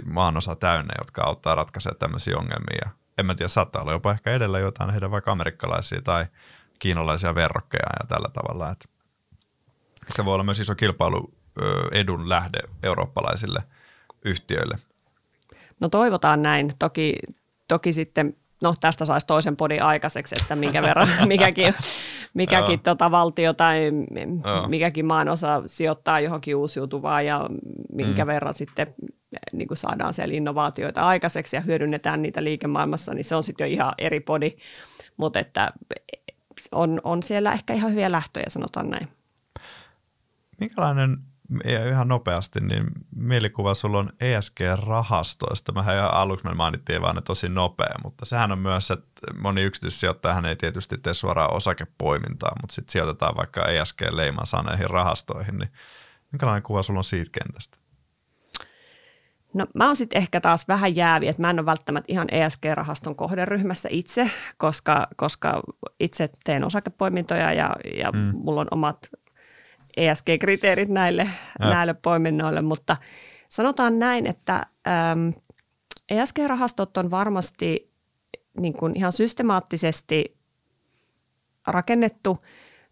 maanosa 0.06 0.56
täynnä, 0.56 0.94
jotka 0.98 1.24
auttaa 1.24 1.56
ratkaisemaan 1.56 2.00
tämmöisiä 2.00 2.38
ongelmia. 2.38 2.78
Ja 2.86 2.90
en 3.18 3.26
mä 3.26 3.36
tiedä, 3.36 3.48
saattaa 3.48 3.82
olla 3.82 3.92
jopa 3.92 4.12
ehkä 4.12 4.32
edellä 4.32 4.60
jotain 4.60 4.90
heidän 4.90 5.12
vaikka 5.12 5.32
amerikkalaisia 5.32 6.02
tai 6.02 6.26
kiinalaisia 6.80 7.36
verrokkeja 7.36 7.90
ja 8.00 8.08
tällä 8.08 8.30
tavalla. 8.34 8.70
Että 8.70 8.90
se 10.16 10.26
voi 10.26 10.34
olla 10.34 10.44
myös 10.44 10.60
iso 10.60 10.76
kilpailu 10.76 11.34
edun 11.92 12.30
lähde 12.30 12.60
eurooppalaisille 12.84 13.64
yhtiöille. 14.26 14.78
No 15.80 15.90
toivotaan 15.90 16.42
näin. 16.42 16.72
Toki, 16.80 17.16
toki 17.68 17.94
sitten 17.94 18.36
no 18.62 18.76
tästä 18.80 19.06
saisi 19.06 19.28
toisen 19.28 19.58
podin 19.58 19.84
aikaiseksi, 19.84 20.36
että 20.42 20.56
minkä 20.56 20.82
verran 20.82 21.08
mikäkin, 21.28 21.74
mikäkin 22.34 22.80
tota 22.80 23.12
valtio 23.12 23.54
tai 23.54 23.92
mikäkin 24.68 25.06
maan 25.06 25.30
osa 25.30 25.64
sijoittaa 25.66 26.20
johonkin 26.20 26.56
uusiutuvaan 26.56 27.26
ja 27.26 27.50
minkä 27.94 28.26
mm. 28.26 28.28
verran 28.28 28.54
sitten 28.54 28.96
niin 29.54 29.68
kuin 29.68 29.78
saadaan 29.78 30.14
siellä 30.14 30.36
innovaatioita 30.36 31.02
aikaiseksi 31.02 31.56
ja 31.56 31.62
hyödynnetään 31.62 32.22
niitä 32.22 32.44
liikemaailmassa, 32.44 33.14
niin 33.14 33.26
se 33.26 33.36
on 33.36 33.44
sitten 33.44 33.70
jo 33.70 33.74
ihan 33.74 33.94
eri 33.98 34.20
podi, 34.20 34.52
mutta 35.18 35.40
että 35.40 35.72
on, 36.72 37.02
on 37.04 37.24
siellä 37.24 37.54
ehkä 37.54 37.74
ihan 37.74 37.92
hyviä 37.92 38.12
lähtöjä, 38.12 38.46
sanotaan 38.48 38.90
näin. 38.90 39.08
Minkälainen 40.62 41.18
ihan 41.90 42.08
nopeasti, 42.08 42.60
niin 42.62 42.86
mielikuva 43.16 43.74
sulla 43.74 44.00
on 44.00 44.10
ESG-rahastoista. 44.20 45.72
Mähän 45.72 45.96
ihan 45.96 46.14
aluksi 46.14 46.46
me 46.46 46.54
mainittiin 46.54 47.02
vaan, 47.02 47.18
että 47.18 47.28
tosi 47.28 47.50
nopea, 47.50 47.96
mutta 48.04 48.26
sehän 48.26 48.52
on 48.52 48.60
myös, 48.60 48.92
että 48.92 49.12
moni 49.40 49.62
yksityissijoittajahan 49.62 50.46
ei 50.46 50.56
tietysti 50.56 50.98
tee 50.98 51.14
suoraan 51.14 51.54
osakepoimintaa, 51.54 52.56
mutta 52.62 52.74
sitten 52.76 52.92
sijoitetaan 52.92 53.38
vaikka 53.38 53.66
ESG-leiman 53.66 54.46
saaneihin 54.46 54.90
rahastoihin, 54.90 55.58
niin 55.58 55.70
minkälainen 56.32 56.64
kuva 56.64 56.84
sulla 56.84 57.00
on 57.00 57.04
siitä 57.04 57.40
kentästä? 57.40 57.78
No 59.54 59.68
mä 59.76 59.86
oon 59.86 59.96
sitten 59.96 60.18
ehkä 60.18 60.42
taas 60.42 60.68
vähän 60.68 60.96
jäävi, 60.96 61.28
että 61.28 61.42
mä 61.42 61.50
en 61.50 61.60
ole 61.60 61.66
välttämättä 61.66 62.12
ihan 62.12 62.28
ESG-rahaston 62.32 63.16
kohderyhmässä 63.16 63.90
itse, 63.92 64.32
koska, 64.58 65.08
koska 65.16 65.62
itse 66.00 66.30
teen 66.44 66.64
osakepoimintoja 66.64 67.54
ja, 67.54 67.76
ja 67.98 68.12
mm. 68.12 68.32
mulla 68.34 68.62
on 68.62 68.68
omat 68.72 69.10
ESG-kriteerit 69.98 70.90
näille, 70.90 71.28
näille 71.60 71.94
poiminnoille, 71.94 72.62
mutta 72.62 72.98
sanotaan 73.50 74.00
näin, 74.00 74.28
että 74.28 74.66
äm, 75.12 75.34
ESG-rahastot 76.10 76.98
on 76.98 77.12
varmasti 77.12 77.92
niin 78.60 78.74
kuin 78.74 78.98
ihan 78.98 79.12
systemaattisesti 79.12 80.38
rakennettu. 81.68 82.46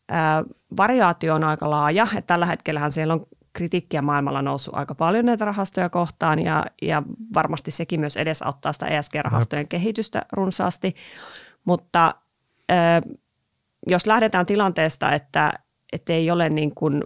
Ää, 0.09 0.43
variaatio 0.77 1.35
on 1.35 1.43
aika 1.43 1.69
laaja, 1.69 2.07
että 2.17 2.33
tällä 2.33 2.45
hetkellähän 2.45 2.91
siellä 2.91 3.13
on 3.13 3.25
kritiikkiä 3.53 4.01
maailmalla 4.01 4.41
noussut 4.41 4.73
aika 4.73 4.95
paljon 4.95 5.25
näitä 5.25 5.45
rahastoja 5.45 5.89
kohtaan 5.89 6.39
ja, 6.39 6.65
ja 6.81 7.03
varmasti 7.33 7.71
sekin 7.71 7.99
myös 7.99 8.17
edesauttaa 8.17 8.73
sitä 8.73 8.85
ESG-rahastojen 8.85 9.61
Jep. 9.61 9.69
kehitystä 9.69 10.21
runsaasti, 10.31 10.95
mutta 11.65 12.15
ää, 12.69 13.01
jos 13.87 14.07
lähdetään 14.07 14.45
tilanteesta, 14.45 15.13
että 15.13 15.53
että 15.93 16.13
ei 16.13 16.31
ole 16.31 16.49
niin 16.49 16.75
kuin 16.75 17.03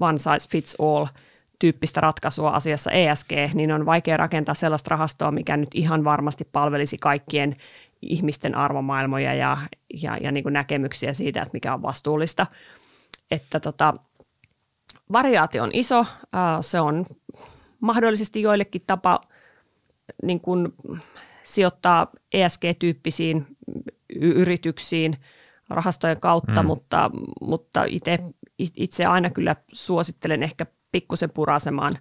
one 0.00 0.18
size 0.18 0.48
fits 0.50 0.76
all 0.80 1.06
tyyppistä 1.58 2.00
ratkaisua 2.00 2.50
asiassa 2.50 2.90
ESG, 2.90 3.30
niin 3.54 3.72
on 3.72 3.86
vaikea 3.86 4.16
rakentaa 4.16 4.54
sellaista 4.54 4.90
rahastoa, 4.90 5.30
mikä 5.30 5.56
nyt 5.56 5.68
ihan 5.74 6.04
varmasti 6.04 6.48
palvelisi 6.52 6.98
kaikkien 6.98 7.56
ihmisten 8.02 8.54
arvomaailmoja 8.54 9.34
ja, 9.34 9.56
ja, 10.02 10.16
ja 10.16 10.32
niin 10.32 10.42
kuin 10.42 10.52
näkemyksiä 10.52 11.12
siitä, 11.12 11.42
että 11.42 11.54
mikä 11.54 11.74
on 11.74 11.82
vastuullista. 11.82 12.46
Että 13.30 13.60
tota, 13.60 13.94
variaatio 15.12 15.62
on 15.62 15.70
iso, 15.72 16.06
se 16.60 16.80
on 16.80 17.06
mahdollisesti 17.80 18.42
joillekin 18.42 18.82
tapa 18.86 19.20
niin 20.22 20.40
kuin 20.40 20.74
sijoittaa 21.42 22.06
ESG-tyyppisiin 22.32 23.46
yrityksiin– 24.10 25.16
rahastojen 25.70 26.20
kautta, 26.20 26.62
mm. 26.62 26.66
mutta, 26.66 27.10
mutta 27.40 27.84
itse, 27.84 28.18
itse 28.58 29.04
aina 29.04 29.30
kyllä 29.30 29.56
suosittelen 29.72 30.42
ehkä 30.42 30.66
pikkusen 30.92 31.30
purasemaan, 31.30 31.98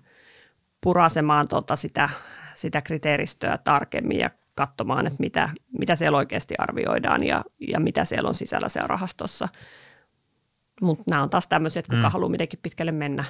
purasemaan 0.83 1.47
tota 1.47 1.75
sitä, 1.75 2.09
sitä 2.55 2.81
kriteeristöä 2.81 3.57
tarkemmin 3.57 4.19
ja 4.19 4.29
katsomaan, 4.55 5.07
että 5.07 5.19
mitä, 5.19 5.49
mitä 5.79 5.95
siellä 5.95 6.17
oikeasti 6.17 6.55
arvioidaan 6.57 7.23
ja, 7.23 7.45
ja 7.67 7.79
mitä 7.79 8.05
siellä 8.05 8.27
on 8.27 8.33
sisällä 8.33 8.69
siellä 8.69 8.87
rahastossa. 8.87 9.47
Mutta 10.81 11.03
nämä 11.07 11.23
on 11.23 11.29
taas 11.29 11.47
tämmöiset, 11.47 11.87
kuka 11.87 12.07
mm. 12.07 12.11
haluaa 12.11 12.29
mitenkin 12.29 12.59
pitkälle 12.63 12.91
mennä. 12.91 13.25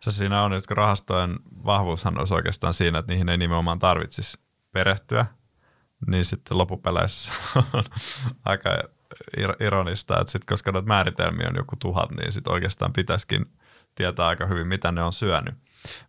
Se 0.00 0.10
siinä 0.10 0.42
on, 0.42 0.52
että 0.52 0.74
rahastojen 0.74 1.38
vahvuushan 1.64 2.18
olisi 2.18 2.34
oikeastaan 2.34 2.74
siinä, 2.74 2.98
että 2.98 3.12
niihin 3.12 3.28
ei 3.28 3.38
nimenomaan 3.38 3.78
tarvitsisi 3.78 4.38
perehtyä, 4.72 5.26
niin 6.06 6.24
sitten 6.24 6.58
loppupeleissä 6.58 7.32
on 7.72 7.84
aika 8.44 8.70
ironista, 9.60 10.20
että 10.20 10.30
sit, 10.30 10.44
koska 10.44 10.72
noita 10.72 10.88
määritelmiä 10.88 11.48
on 11.48 11.56
joku 11.56 11.76
tuhat, 11.76 12.10
niin 12.10 12.32
sit 12.32 12.48
oikeastaan 12.48 12.92
pitäisikin 12.92 13.46
tietää 13.94 14.26
aika 14.26 14.46
hyvin, 14.46 14.66
mitä 14.66 14.92
ne 14.92 15.02
on 15.02 15.12
syönyt. 15.12 15.54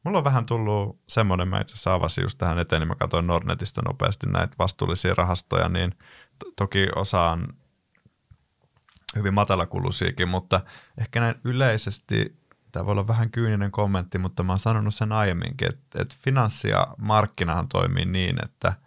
Mulla 0.04 0.18
on 0.18 0.24
vähän 0.24 0.46
tullut 0.46 1.00
semmoinen, 1.08 1.48
mä 1.48 1.60
itse 1.60 1.74
asiassa 1.74 2.22
just 2.22 2.38
tähän 2.38 2.60
eteen, 2.60 2.80
niin 2.80 2.88
mä 2.88 2.96
katsoin 2.96 3.28
Nordnetista 3.28 3.82
nopeasti 3.86 4.28
näitä 4.28 4.56
vastuullisia 4.60 5.14
rahastoja, 5.14 5.70
niin 5.70 5.96
to- 6.40 6.52
toki 6.56 6.88
osaan 6.96 7.48
hyvin 9.16 9.34
matalakuluisiakin, 9.34 10.28
mutta 10.28 10.62
ehkä 10.98 11.20
näin 11.20 11.36
yleisesti, 11.44 12.38
tämä 12.72 12.86
voi 12.86 12.92
olla 12.92 13.08
vähän 13.08 13.32
kyyninen 13.32 13.72
kommentti, 13.72 14.18
mutta 14.18 14.44
mä 14.44 14.52
oon 14.52 14.60
sanonut 14.60 14.96
sen 14.96 15.12
aiemminkin, 15.12 15.70
että, 15.70 16.02
että 16.02 16.16
finanssi 16.24 16.70
ja 16.70 16.88
markkinahan 16.98 17.68
toimii 17.68 18.06
niin, 18.06 18.46
että– 18.46 18.74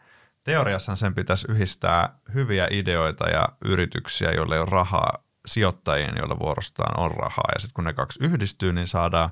teoriassa 0.49 0.97
sen 0.97 1.15
pitäisi 1.15 1.47
yhdistää 1.51 2.19
hyviä 2.35 2.69
ideoita 2.71 3.29
ja 3.29 3.49
yrityksiä, 3.65 4.33
joille 4.33 4.55
ei 4.55 4.61
ole 4.61 4.71
rahaa, 4.71 5.25
sijoittajien, 5.47 6.15
joilla 6.17 6.39
vuorostaan 6.39 7.01
on 7.01 7.11
rahaa. 7.11 7.51
Ja 7.55 7.61
sitten 7.61 7.75
kun 7.75 7.85
ne 7.85 7.93
kaksi 7.93 8.25
yhdistyy, 8.25 8.73
niin 8.73 8.87
saadaan 8.87 9.31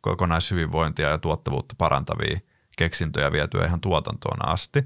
kokonaishyvinvointia 0.00 1.08
ja 1.08 1.18
tuottavuutta 1.18 1.74
parantavia 1.78 2.38
keksintöjä 2.76 3.32
vietyä 3.32 3.66
ihan 3.66 3.80
tuotantoon 3.80 4.48
asti. 4.48 4.84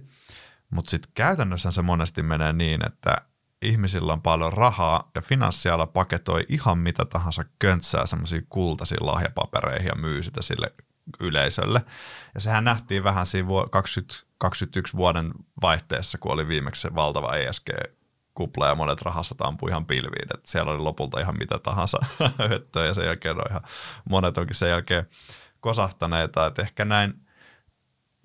Mutta 0.70 0.90
sitten 0.90 1.12
käytännössä 1.14 1.70
se 1.70 1.82
monesti 1.82 2.22
menee 2.22 2.52
niin, 2.52 2.86
että 2.86 3.16
ihmisillä 3.62 4.12
on 4.12 4.22
paljon 4.22 4.52
rahaa 4.52 5.10
ja 5.14 5.22
finanssiala 5.22 5.86
paketoi 5.86 6.46
ihan 6.48 6.78
mitä 6.78 7.04
tahansa 7.04 7.44
köntsää 7.58 8.06
semmoisia 8.06 8.42
kultaisia 8.48 8.98
lahjapapereihin 9.00 9.88
ja 9.88 9.94
myy 9.94 10.22
sitä 10.22 10.42
sille 10.42 10.72
yleisölle. 11.20 11.82
Ja 12.34 12.40
sehän 12.40 12.64
nähtiin 12.64 13.04
vähän 13.04 13.26
siinä 13.26 13.48
2021 13.70 14.96
vuoden 14.96 15.32
vaihteessa, 15.62 16.18
kun 16.18 16.32
oli 16.32 16.48
viimeksi 16.48 16.82
se 16.82 16.94
valtava 16.94 17.34
ESG 17.34 17.68
kupla 18.34 18.66
ja 18.66 18.74
monet 18.74 19.02
rahastot 19.02 19.40
ampui 19.40 19.70
ihan 19.70 19.86
pilviin, 19.86 20.28
että 20.34 20.50
siellä 20.50 20.72
oli 20.72 20.78
lopulta 20.78 21.20
ihan 21.20 21.38
mitä 21.38 21.58
tahansa 21.58 21.98
höttöä 22.50 22.86
ja 22.86 22.94
sen 22.94 23.06
jälkeen 23.06 23.36
on 23.36 23.44
ihan, 23.50 23.62
monet 24.10 24.38
onkin 24.38 24.54
sen 24.54 24.70
jälkeen 24.70 25.06
kosahtaneita, 25.60 26.46
että 26.46 26.62
ehkä 26.62 26.84
näin 26.84 27.14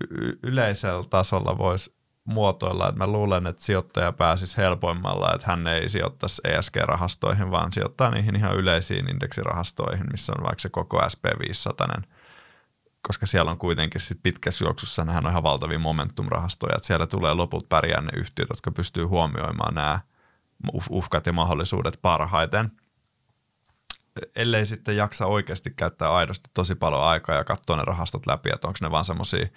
y- 0.09 0.39
yleisellä 0.43 1.03
tasolla 1.09 1.57
voisi 1.57 1.95
muotoilla, 2.23 2.89
että 2.89 2.97
mä 2.97 3.07
luulen, 3.07 3.47
että 3.47 3.63
sijoittaja 3.63 4.11
pääsisi 4.11 4.57
helpoimmalla, 4.57 5.33
että 5.33 5.47
hän 5.47 5.67
ei 5.67 5.89
sijoittaisi 5.89 6.41
ESG-rahastoihin, 6.43 7.51
vaan 7.51 7.73
sijoittaa 7.73 8.11
niihin 8.11 8.35
ihan 8.35 8.55
yleisiin 8.55 9.09
indeksirahastoihin, 9.09 10.07
missä 10.11 10.33
on 10.37 10.43
vaikka 10.43 10.59
se 10.59 10.69
koko 10.69 10.99
SP500, 10.99 12.01
koska 13.07 13.25
siellä 13.25 13.51
on 13.51 13.57
kuitenkin 13.57 14.01
sit 14.01 14.19
pitkässä 14.23 14.65
juoksussa, 14.65 15.05
nehän 15.05 15.25
on 15.25 15.31
ihan 15.31 15.43
valtavia 15.43 15.79
momentum-rahastoja, 15.79 16.75
että 16.75 16.87
siellä 16.87 17.07
tulee 17.07 17.33
loput 17.33 17.69
pärjää 17.69 18.01
ne 18.01 18.11
yhtiöt, 18.15 18.49
jotka 18.49 18.71
pystyy 18.71 19.03
huomioimaan 19.03 19.75
nämä 19.75 19.99
uhkat 20.89 21.25
ja 21.25 21.33
mahdollisuudet 21.33 21.99
parhaiten– 22.01 22.71
ellei 24.35 24.65
sitten 24.65 24.97
jaksa 24.97 25.25
oikeasti 25.25 25.71
käyttää 25.71 26.13
aidosti 26.13 26.49
tosi 26.53 26.75
paljon 26.75 27.03
aikaa 27.03 27.35
ja 27.35 27.43
katsoa 27.43 27.77
ne 27.77 27.83
rahastot 27.85 28.27
läpi, 28.27 28.49
että 28.53 28.67
onko 28.67 28.77
ne 28.81 28.91
vaan 28.91 29.05
semmoisia 29.05 29.47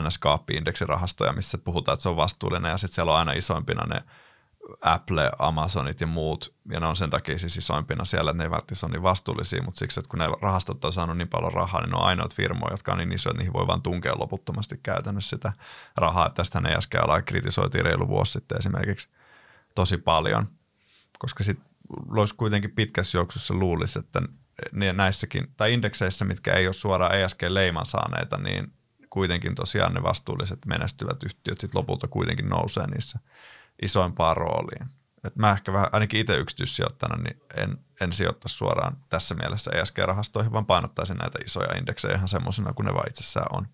ns 0.00 0.20
indeksirahastoja 0.50 1.32
missä 1.32 1.58
puhutaan, 1.58 1.94
että 1.94 2.02
se 2.02 2.08
on 2.08 2.16
vastuullinen 2.16 2.70
ja 2.70 2.76
sitten 2.76 2.94
siellä 2.94 3.12
on 3.12 3.18
aina 3.18 3.32
isoimpina 3.32 3.86
ne 3.86 4.02
Apple, 4.80 5.30
Amazonit 5.38 6.00
ja 6.00 6.06
muut, 6.06 6.54
ja 6.70 6.80
ne 6.80 6.86
on 6.86 6.96
sen 6.96 7.10
takia 7.10 7.38
siis 7.38 7.56
isoimpina 7.56 8.04
siellä, 8.04 8.30
että 8.30 8.38
ne 8.38 8.44
ei 8.44 8.50
välttämättä 8.50 8.86
ole 8.86 8.92
niin 8.92 9.02
vastuullisia, 9.02 9.62
mutta 9.62 9.78
siksi, 9.78 10.00
että 10.00 10.10
kun 10.10 10.18
ne 10.18 10.26
rahastot 10.42 10.84
on 10.84 10.92
saanut 10.92 11.16
niin 11.16 11.28
paljon 11.28 11.52
rahaa, 11.52 11.80
niin 11.80 11.90
ne 11.90 11.96
on 11.96 12.04
ainoat 12.04 12.34
firmoja, 12.34 12.72
jotka 12.72 12.92
on 12.92 12.98
niin 12.98 13.12
isoja, 13.12 13.30
että 13.30 13.38
niihin 13.38 13.52
voi 13.52 13.66
vaan 13.66 13.82
tunkea 13.82 14.18
loputtomasti 14.18 14.80
käytännössä 14.82 15.36
sitä 15.36 15.52
rahaa. 15.96 16.30
Tästä 16.30 16.60
ne 16.60 16.74
äsken 16.74 17.04
alaa 17.04 17.22
kritisoitiin 17.22 17.84
reilu 17.84 18.08
vuosi 18.08 18.32
sitten 18.32 18.58
esimerkiksi 18.58 19.08
tosi 19.74 19.96
paljon, 19.96 20.46
koska 21.18 21.44
sitten 21.44 21.66
olisi 22.16 22.34
kuitenkin 22.34 22.70
pitkässä 22.70 23.18
juoksussa 23.18 23.54
luulisi, 23.54 23.98
että 23.98 24.22
näissäkin, 24.72 25.52
tai 25.56 25.72
indekseissä, 25.72 26.24
mitkä 26.24 26.54
ei 26.54 26.66
ole 26.66 26.72
suoraan 26.72 27.14
ESG-leiman 27.14 27.86
saaneita, 27.86 28.38
niin 28.38 28.72
kuitenkin 29.10 29.54
tosiaan 29.54 29.94
ne 29.94 30.02
vastuulliset 30.02 30.66
menestyvät 30.66 31.22
yhtiöt 31.22 31.60
sitten 31.60 31.78
lopulta 31.78 32.08
kuitenkin 32.08 32.48
nousee 32.48 32.86
niissä 32.86 33.18
isoimpaan 33.82 34.36
rooliin. 34.36 34.86
Et 35.24 35.36
mä 35.36 35.52
ehkä 35.52 35.72
vähän, 35.72 35.88
ainakin 35.92 36.20
itse 36.20 36.36
yksityissijoittajana, 36.36 37.22
niin 37.22 37.40
en, 37.56 37.78
en 38.00 38.12
sijoitta 38.12 38.48
suoraan 38.48 38.96
tässä 39.08 39.34
mielessä 39.34 39.70
ESG-rahastoihin, 39.70 40.52
vaan 40.52 40.66
painottaisin 40.66 41.16
näitä 41.16 41.38
isoja 41.44 41.78
indeksejä 41.78 42.14
ihan 42.14 42.28
semmoisena 42.28 42.72
kuin 42.72 42.86
ne 42.86 42.94
vaan 42.94 43.08
itsessään 43.08 43.46
on. 43.52 43.66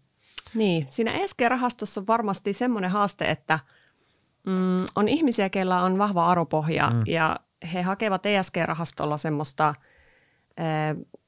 Niin, 0.55 0.87
siinä 0.91 1.13
ESG-rahastossa 1.13 2.01
on 2.01 2.07
varmasti 2.07 2.53
semmoinen 2.53 2.91
haaste, 2.91 3.31
että 3.31 3.59
mm, 4.47 4.85
on 4.97 5.09
ihmisiä, 5.09 5.51
keillä 5.51 5.83
on 5.83 5.99
vahva 5.99 6.29
arvopohja 6.29 6.91
mm. 6.91 7.03
ja 7.07 7.41
he 7.73 7.83
hakevat 7.83 8.27
ESG-rahastolla 8.27 9.17
semmoista 9.17 9.75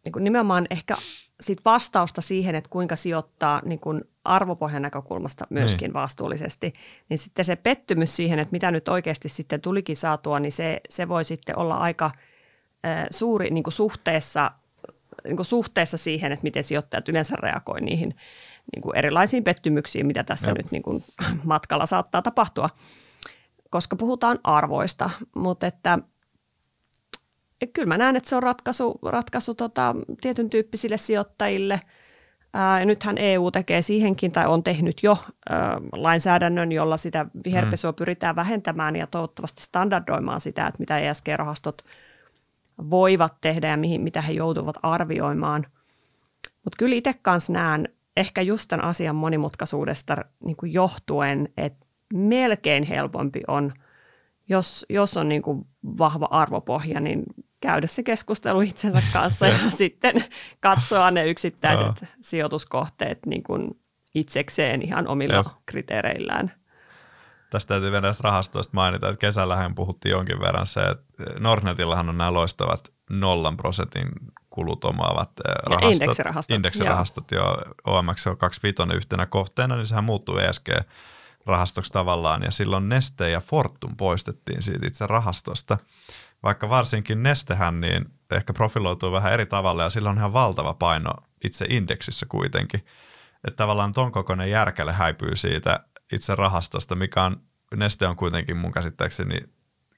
niin 0.05 0.13
kuin 0.13 0.25
nimenomaan 0.25 0.67
ehkä 0.71 0.97
sit 1.45 1.65
vastausta 1.65 2.21
siihen, 2.21 2.55
että 2.55 2.71
kuinka 2.71 2.97
sijoittaa 2.97 3.63
niin 3.65 3.81
kuin 3.81 4.05
arvopohjan 4.25 4.83
näkökulmasta 4.83 5.47
myöskin 5.51 5.87
niin. 5.87 5.95
vastuullisesti, 5.95 6.75
niin 7.09 7.19
sitten 7.19 7.45
se 7.45 7.57
pettymys 7.57 8.17
siihen, 8.17 8.39
että 8.39 8.53
mitä 8.53 8.71
nyt 8.71 8.89
oikeasti 8.89 9.29
sitten 9.29 9.61
tulikin 9.61 9.97
saatua, 9.97 10.41
niin 10.41 10.53
se, 10.53 10.81
se 10.89 11.09
voi 11.09 11.25
sitten 11.25 11.59
olla 11.59 11.77
aika 11.77 12.11
suuri 13.11 13.51
niin 13.51 13.65
kuin 13.65 13.75
suhteessa, 13.75 14.51
niin 15.25 15.37
kuin 15.37 15.47
suhteessa 15.47 15.97
siihen, 15.97 16.33
että 16.33 16.43
miten 16.43 16.65
sijoittajat 16.65 17.09
yleensä 17.09 17.37
reagoi 17.37 17.81
niihin 17.81 18.17
niin 18.75 18.83
kuin 18.83 18.97
erilaisiin 18.97 19.45
pettymyksiin, 19.45 20.07
mitä 20.07 20.25
tässä 20.25 20.51
Jop. 20.51 20.57
nyt 20.57 20.71
niin 20.71 20.83
kuin 20.83 21.05
matkalla 21.45 21.87
saattaa 21.87 22.23
tapahtua, 22.23 22.71
koska 23.71 23.97
puhutaan 23.97 24.39
arvoista, 24.45 25.11
mutta 25.35 25.67
että– 25.67 25.99
kyllä 27.73 27.89
mä 27.89 27.99
näen, 27.99 28.17
että 28.17 28.29
se 28.29 28.37
on 28.37 28.43
ratkaisu, 28.43 28.99
ratkaisu 29.03 29.55
tota, 29.55 29.95
tietyn 30.21 30.51
tyyppisille 30.51 30.97
sijoittajille. 30.97 31.81
Ää, 32.53 32.81
ja 32.81 32.87
nythän 32.87 33.19
EU 33.19 33.51
tekee 33.51 33.83
siihenkin 33.83 34.33
tai 34.33 34.47
on 34.47 34.63
tehnyt 34.63 35.03
jo 35.03 35.19
ää, 35.49 35.81
lainsäädännön, 35.93 36.73
jolla 36.73 36.97
sitä 36.97 37.27
viherpesua 37.45 37.91
mm. 37.91 37.97
pyritään 37.97 38.37
vähentämään 38.37 38.97
ja 38.97 39.07
toivottavasti 39.07 39.63
standardoimaan 39.63 40.41
sitä, 40.41 40.67
että 40.67 40.81
mitä 40.81 40.99
ESG-rahastot 40.99 41.85
voivat 42.91 43.35
tehdä 43.41 43.69
ja 43.69 43.77
mihin, 43.77 44.01
mitä 44.01 44.21
he 44.21 44.33
joutuvat 44.33 44.77
arvioimaan. 44.83 45.67
Mutta 46.65 46.77
kyllä 46.79 46.97
itse 46.97 47.15
kanssa 47.23 47.53
näen 47.53 47.89
ehkä 48.17 48.43
just 48.43 48.69
tämän 48.69 48.87
asian 48.87 49.17
monimutkaisuudesta 49.17 50.17
niin 50.45 50.57
kuin 50.57 50.73
johtuen, 50.73 51.49
että 51.57 51.87
melkein 52.15 52.85
helpompi 52.85 53.41
on, 53.49 53.73
jos, 54.49 54.87
jos 54.89 55.17
on 55.17 55.29
niin 55.29 55.43
kuin 55.43 55.67
vahva 55.99 56.29
arvopohja, 56.31 57.01
niin 57.01 57.23
käydä 57.65 57.87
se 57.87 58.03
keskustelu 58.03 58.61
itsensä 58.61 59.03
kanssa 59.13 59.47
ja 59.47 59.71
sitten 59.71 60.25
katsoa 60.61 61.11
ne 61.11 61.27
yksittäiset 61.27 62.05
sijoituskohteet 62.21 63.19
niin 63.27 63.43
kuin 63.43 63.81
itsekseen 64.15 64.83
ihan 64.83 65.09
omilla 65.09 65.37
yes. 65.37 65.55
kriteereillään. 65.67 66.53
Tästä 67.51 67.69
täytyy 67.69 67.91
vielä 67.91 68.01
näistä 68.01 68.23
rahastoista 68.25 68.71
mainita, 68.75 69.09
että 69.09 69.21
kesällähän 69.21 69.75
puhuttiin 69.75 70.11
jonkin 70.11 70.41
verran 70.41 70.67
se, 70.67 70.81
että 70.81 71.05
Nordnetillahan 71.41 72.09
on 72.09 72.19
nämä 72.19 72.33
loistavat 72.33 72.93
nollan 73.11 73.57
prosentin 73.57 74.09
kulut 74.51 74.85
omaavat 74.85 75.31
eh, 75.49 75.55
rahastot. 75.67 75.93
indeksirahastot. 75.93 76.55
Indeksirahastot, 76.57 77.31
joo. 77.31 77.45
jo 77.47 77.75
OMX 77.85 78.27
on 78.27 78.37
25 78.37 78.97
yhtenä 78.97 79.27
kohteena, 79.27 79.77
niin 79.77 79.87
sehän 79.87 80.05
muuttuu 80.05 80.39
ESG 80.39 80.69
rahastoksi 81.47 81.93
tavallaan, 81.93 82.43
ja 82.43 82.51
silloin 82.51 82.89
Neste 82.89 83.31
ja 83.31 83.41
Fortum 83.41 83.97
poistettiin 83.97 84.63
siitä 84.63 84.87
itse 84.87 85.07
rahastosta 85.07 85.79
vaikka 86.45 86.69
varsinkin 86.69 87.23
Nestehän 87.23 87.81
niin 87.81 88.07
ehkä 88.31 88.53
profiloituu 88.53 89.13
vähän 89.13 89.33
eri 89.33 89.47
tavalla 89.47 89.83
ja 89.83 89.91
sillä 89.91 90.11
on 90.11 90.19
ihan 90.19 90.33
valtava 90.33 90.75
paino 90.75 91.11
itse 91.45 91.67
indeksissä 91.69 92.27
kuitenkin. 92.29 92.85
Että 93.45 93.57
tavallaan 93.57 93.93
ton 93.93 94.13
kokoinen 94.13 94.51
järkele 94.51 94.93
häipyy 94.93 95.37
siitä 95.37 95.81
itse 96.13 96.35
rahastosta, 96.35 96.95
mikä 96.95 97.23
on, 97.23 97.37
Neste 97.77 98.07
on 98.07 98.17
kuitenkin 98.17 98.57
mun 98.57 98.73
käsittääkseni 98.73 99.41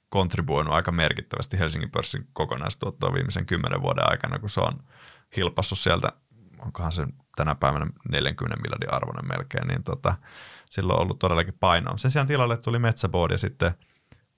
kontribuoinut 0.08 0.74
aika 0.74 0.92
merkittävästi 0.92 1.58
Helsingin 1.58 1.90
pörssin 1.90 2.26
kokonaistuottoa 2.32 3.12
viimeisen 3.12 3.46
kymmenen 3.46 3.82
vuoden 3.82 4.10
aikana, 4.10 4.38
kun 4.38 4.50
se 4.50 4.60
on 4.60 4.78
hilpassut 5.36 5.78
sieltä, 5.78 6.08
onkohan 6.58 6.92
se 6.92 7.06
tänä 7.36 7.54
päivänä 7.54 7.86
40 8.08 8.62
miljardin 8.62 8.94
arvoinen 8.94 9.28
melkein, 9.28 9.68
niin 9.68 9.84
tota, 9.84 10.14
silloin 10.70 10.96
on 10.98 11.02
ollut 11.02 11.18
todellakin 11.18 11.56
painoa. 11.60 11.96
Sen 11.96 12.10
sijaan 12.10 12.26
tilalle 12.26 12.56
tuli 12.56 12.78
Metsäboard 12.78 13.32
ja 13.32 13.38
sitten 13.38 13.72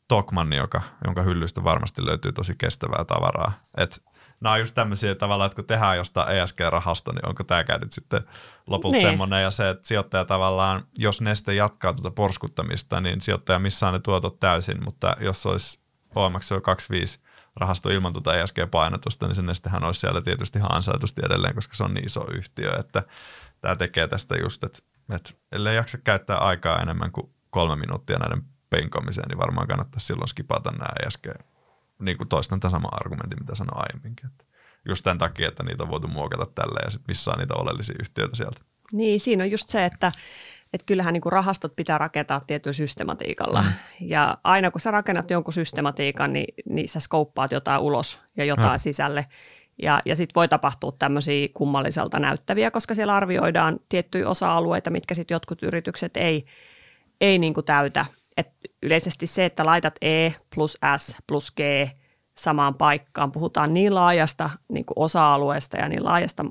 Tokmanni, 0.08 0.56
joka, 0.56 0.82
jonka 1.04 1.22
hyllystä 1.22 1.64
varmasti 1.64 2.06
löytyy 2.06 2.32
tosi 2.32 2.54
kestävää 2.58 3.04
tavaraa. 3.04 3.52
Et 3.76 4.02
nämä 4.40 4.52
on 4.52 4.60
just 4.60 4.74
tämmöisiä 4.74 5.14
tavalla, 5.14 5.44
että 5.44 5.56
kun 5.56 5.64
tehdään 5.64 5.96
jostain 5.96 6.36
ESG-rahasta, 6.36 7.12
niin 7.12 7.28
onko 7.28 7.44
tämä 7.44 7.64
nyt 7.80 7.92
sitten 7.92 8.20
lopulta 8.66 8.96
niin. 8.96 9.06
semmoinen, 9.06 9.42
ja 9.42 9.50
se, 9.50 9.70
että 9.70 9.88
sijoittaja 9.88 10.24
tavallaan, 10.24 10.86
jos 10.98 11.20
Neste 11.20 11.54
jatkaa 11.54 11.92
tuota 11.92 12.10
porskuttamista, 12.10 13.00
niin 13.00 13.20
sijoittaja 13.20 13.58
missään 13.58 13.92
ne 13.92 13.98
tuotot 13.98 14.40
täysin, 14.40 14.84
mutta 14.84 15.16
jos 15.20 15.46
olisi 15.46 15.80
OMX 16.14 16.50
25 16.62 17.20
rahasto 17.56 17.90
ilman 17.90 18.12
tuota 18.12 18.34
ESG-painotusta, 18.34 19.26
niin 19.26 19.34
se 19.34 19.42
Nestehän 19.42 19.84
olisi 19.84 20.00
siellä 20.00 20.22
tietysti 20.22 20.58
ihan 20.58 20.74
ansaitusti 20.74 21.22
edelleen, 21.24 21.54
koska 21.54 21.76
se 21.76 21.84
on 21.84 21.94
niin 21.94 22.06
iso 22.06 22.24
yhtiö, 22.32 22.72
että 22.78 23.02
tämä 23.60 23.76
tekee 23.76 24.08
tästä 24.08 24.36
just, 24.36 24.64
että, 24.64 24.78
että 25.14 25.30
ellei 25.52 25.76
jaksa 25.76 25.98
käyttää 25.98 26.38
aikaa 26.38 26.78
enemmän 26.78 27.12
kuin 27.12 27.34
kolme 27.50 27.76
minuuttia 27.76 28.18
näiden 28.18 28.42
penkomiseen, 28.70 29.28
niin 29.28 29.38
varmaan 29.38 29.68
kannattaisi 29.68 30.06
silloin 30.06 30.28
skipata 30.28 30.70
nämä 30.70 31.06
ESG, 31.06 31.26
niin 31.98 32.16
kuin 32.16 32.28
toistan 32.28 32.60
tämän 32.60 32.70
saman 32.70 32.94
argumentin, 33.00 33.38
mitä 33.40 33.54
sanoin 33.54 33.82
aiemminkin. 33.86 34.26
Että 34.26 34.44
just 34.88 35.04
tämän 35.04 35.18
takia, 35.18 35.48
että 35.48 35.62
niitä 35.62 35.82
on 35.82 35.90
voitu 35.90 36.08
muokata 36.08 36.46
tälle 36.54 36.80
ja 36.84 36.90
sitten 36.90 37.10
missä 37.10 37.30
on 37.30 37.38
niitä 37.38 37.54
oleellisia 37.54 37.96
yhtiöitä 38.00 38.36
sieltä. 38.36 38.60
Niin, 38.92 39.20
siinä 39.20 39.44
on 39.44 39.50
just 39.50 39.68
se, 39.68 39.84
että 39.84 40.12
että 40.72 40.84
kyllähän 40.86 41.12
niin 41.12 41.20
kuin 41.20 41.32
rahastot 41.32 41.76
pitää 41.76 41.98
rakentaa 41.98 42.40
tietyllä 42.40 42.74
systematiikalla. 42.74 43.62
Mm. 43.62 43.68
Ja 44.00 44.38
aina 44.44 44.70
kun 44.70 44.80
sä 44.80 44.90
rakennat 44.90 45.30
jonkun 45.30 45.52
systematiikan, 45.52 46.32
niin, 46.32 46.54
niin 46.68 46.88
sä 46.88 47.00
skouppaat 47.00 47.52
jotain 47.52 47.80
ulos 47.80 48.20
ja 48.36 48.44
jotain 48.44 48.72
mm. 48.72 48.78
sisälle. 48.78 49.26
Ja, 49.82 50.02
ja 50.04 50.16
sitten 50.16 50.34
voi 50.34 50.48
tapahtua 50.48 50.92
tämmöisiä 50.98 51.48
kummalliselta 51.54 52.18
näyttäviä, 52.18 52.70
koska 52.70 52.94
siellä 52.94 53.14
arvioidaan 53.14 53.80
tiettyjä 53.88 54.28
osa-alueita, 54.28 54.90
mitkä 54.90 55.14
sitten 55.14 55.34
jotkut 55.34 55.62
yritykset 55.62 56.16
ei, 56.16 56.46
ei 57.20 57.38
niin 57.38 57.54
kuin 57.54 57.66
täytä 57.66 58.06
että 58.38 58.68
yleisesti 58.82 59.26
se, 59.26 59.44
että 59.44 59.66
laitat 59.66 59.94
E 60.00 60.30
plus 60.54 60.78
S 60.96 61.16
plus 61.26 61.52
G 61.52 61.60
samaan 62.38 62.74
paikkaan, 62.74 63.32
puhutaan 63.32 63.74
niin 63.74 63.94
laajasta 63.94 64.50
niin 64.68 64.84
kuin 64.84 64.98
osa-alueesta 64.98 65.76
ja 65.76 65.88
niin 65.88 66.04
laajasta 66.04 66.44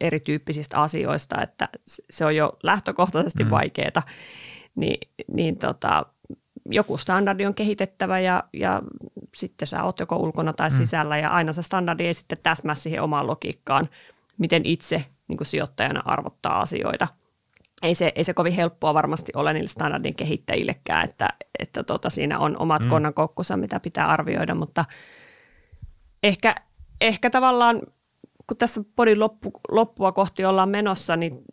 erityyppisistä 0.00 0.78
asioista, 0.80 1.42
että 1.42 1.68
se 2.10 2.24
on 2.24 2.36
jo 2.36 2.58
lähtökohtaisesti 2.62 3.44
mm. 3.44 3.50
vaikeaa, 3.50 4.02
niin, 4.74 5.08
niin 5.32 5.58
tota, 5.58 6.06
joku 6.70 6.96
standardi 6.96 7.46
on 7.46 7.54
kehitettävä 7.54 8.20
ja, 8.20 8.44
ja 8.52 8.82
sitten 9.34 9.68
sä 9.68 9.84
oot 9.84 10.00
joko 10.00 10.16
ulkona 10.16 10.52
tai 10.52 10.68
mm. 10.68 10.74
sisällä 10.74 11.18
ja 11.18 11.30
aina 11.30 11.52
se 11.52 11.62
standardi 11.62 12.06
ei 12.06 12.14
sitten 12.14 12.38
täsmää 12.42 12.74
siihen 12.74 13.02
omaan 13.02 13.26
logiikkaan, 13.26 13.88
miten 14.38 14.66
itse 14.66 15.04
niin 15.28 15.36
kuin 15.36 15.46
sijoittajana 15.46 16.02
arvottaa 16.04 16.60
asioita. 16.60 17.08
Ei 17.82 17.94
se, 17.94 18.12
ei 18.14 18.24
se 18.24 18.34
kovin 18.34 18.52
helppoa 18.52 18.94
varmasti 18.94 19.32
ole 19.34 19.52
niille 19.52 19.68
standardin 19.68 20.14
kehittäjillekään, 20.14 21.04
että, 21.04 21.28
että 21.58 21.82
tota, 21.82 22.10
siinä 22.10 22.38
on 22.38 22.56
omat 22.58 22.82
mm. 22.82 22.88
konnankoukkunsa, 22.88 23.56
mitä 23.56 23.80
pitää 23.80 24.08
arvioida, 24.08 24.54
mutta 24.54 24.84
ehkä, 26.22 26.54
ehkä 27.00 27.30
tavallaan 27.30 27.82
kun 28.46 28.56
tässä 28.56 28.80
podin 28.96 29.20
loppu, 29.20 29.50
loppua 29.68 30.12
kohti 30.12 30.44
ollaan 30.44 30.68
menossa, 30.68 31.16
niin 31.16 31.44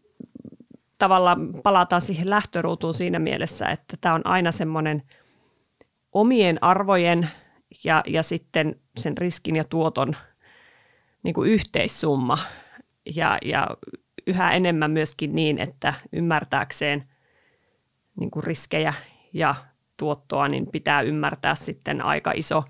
tavallaan 0.97 1.53
palataan 1.63 2.01
siihen 2.01 2.29
lähtöruutuun 2.29 2.93
siinä 2.93 3.19
mielessä, 3.19 3.65
että 3.65 3.97
tämä 4.01 4.15
on 4.15 4.25
aina 4.25 4.51
semmoinen 4.51 5.03
omien 6.11 6.63
arvojen 6.63 7.29
ja, 7.83 8.03
ja 8.07 8.23
sitten 8.23 8.79
sen 8.97 9.17
riskin 9.17 9.55
ja 9.55 9.63
tuoton 9.63 10.15
niin 11.23 11.33
kuin 11.33 11.51
yhteissumma. 11.51 12.37
Ja, 13.15 13.37
ja 13.45 13.67
yhä 14.27 14.51
enemmän 14.51 14.91
myöskin 14.91 15.35
niin, 15.35 15.59
että 15.59 15.93
ymmärtääkseen 16.13 17.09
niin 18.19 18.31
kuin 18.31 18.43
riskejä 18.43 18.93
ja 19.33 19.55
tuottoa, 19.97 20.47
niin 20.47 20.67
pitää 20.67 21.01
ymmärtää 21.01 21.55
sitten 21.55 22.05
aika 22.05 22.31
iso 22.35 22.63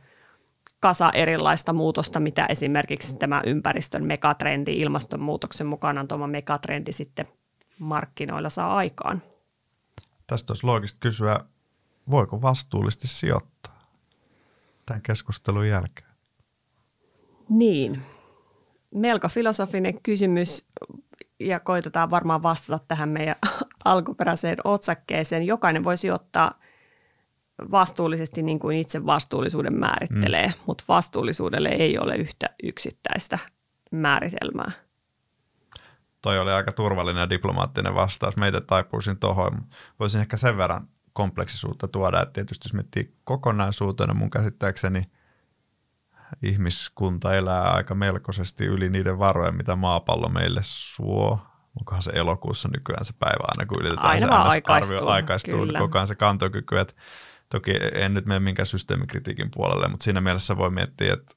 kasa 0.80 1.12
erilaista 1.14 1.74
muutosta, 1.74 2.20
mitä 2.20 2.46
esimerkiksi 2.46 3.18
tämä 3.18 3.42
ympäristön 3.46 4.04
megatrendi, 4.04 4.80
ilmastonmuutoksen 4.80 5.68
mukanaan 5.68 6.08
tuoma 6.08 6.28
megatrendi 6.28 6.92
sitten 6.92 7.28
markkinoilla 7.80 8.50
saa 8.50 8.76
aikaan. 8.76 9.22
Tästä 10.28 10.52
olisi 10.52 10.66
loogista 10.66 11.00
kysyä, 11.00 11.40
voiko 12.10 12.42
vastuullisesti 12.42 13.08
sijoittaa 13.08 13.92
tämän 14.86 15.02
keskustelun 15.02 15.68
jälkeen? 15.68 16.12
Niin, 17.50 18.02
melko 18.96 19.30
filosofinen 19.30 20.02
kysymys 20.02 20.68
ja 21.40 21.60
koitetaan 21.60 22.10
varmaan 22.10 22.44
vastata 22.44 22.86
tähän 22.88 23.10
meidän 23.10 23.36
alkuperäiseen 23.86 24.58
otsakkeeseen. 24.64 25.48
Jokainen 25.48 25.84
voi 25.84 25.98
sijoittaa 25.98 26.52
vastuullisesti 27.72 28.44
niin 28.44 28.60
kuin 28.60 28.78
itse 28.78 29.06
vastuullisuuden 29.06 29.80
määrittelee, 29.80 30.48
mm. 30.48 30.54
mutta 30.66 30.84
vastuullisuudelle 30.88 31.70
ei 31.70 32.00
ole 32.00 32.16
yhtä 32.16 32.50
yksittäistä 32.64 33.40
määritelmää 33.92 34.72
toi 36.22 36.40
oli 36.40 36.52
aika 36.52 36.72
turvallinen 36.72 37.22
ja 37.22 37.30
diplomaattinen 37.30 37.96
vastaus. 37.96 38.38
Meitä 38.38 38.62
taipuisin 38.62 39.18
tuohon. 39.18 39.62
Voisin 40.00 40.22
ehkä 40.22 40.38
sen 40.38 40.58
verran 40.58 40.88
kompleksisuutta 41.14 41.88
tuoda, 41.88 42.22
että 42.22 42.34
tietysti 42.34 42.68
jos 42.68 42.74
miettii 42.74 43.14
kokonaisuutena 43.24 44.14
mun 44.14 44.30
käsittääkseni 44.30 45.12
ihmiskunta 46.44 47.36
elää 47.36 47.72
aika 47.72 47.96
melkoisesti 47.96 48.66
yli 48.66 48.90
niiden 48.90 49.20
varojen, 49.20 49.56
mitä 49.56 49.76
maapallo 49.76 50.30
meille 50.30 50.62
suo. 50.64 51.40
Onkohan 51.80 52.02
se 52.02 52.12
elokuussa 52.16 52.70
nykyään 52.74 53.06
se 53.06 53.14
päivä 53.20 53.44
aina, 53.48 53.68
kun 53.70 53.82
ylitetään 53.82 54.08
aina 54.08 54.28
se 54.28 54.34
aikaistuu, 54.34 54.98
arvio, 54.98 55.10
aikaistuu 55.10 55.66
niin 55.66 55.80
koko 55.80 55.98
ajan 55.98 56.08
se 56.08 56.16
kantokyky. 56.16 56.80
Että 56.80 56.94
toki 57.50 57.72
en 57.94 58.14
nyt 58.14 58.26
mene 58.26 58.40
minkään 58.40 58.66
systeemikritiikin 58.66 59.52
puolelle, 59.52 59.88
mutta 59.88 60.04
siinä 60.04 60.22
mielessä 60.22 60.58
voi 60.58 60.70
miettiä, 60.70 61.14
että 61.14 61.36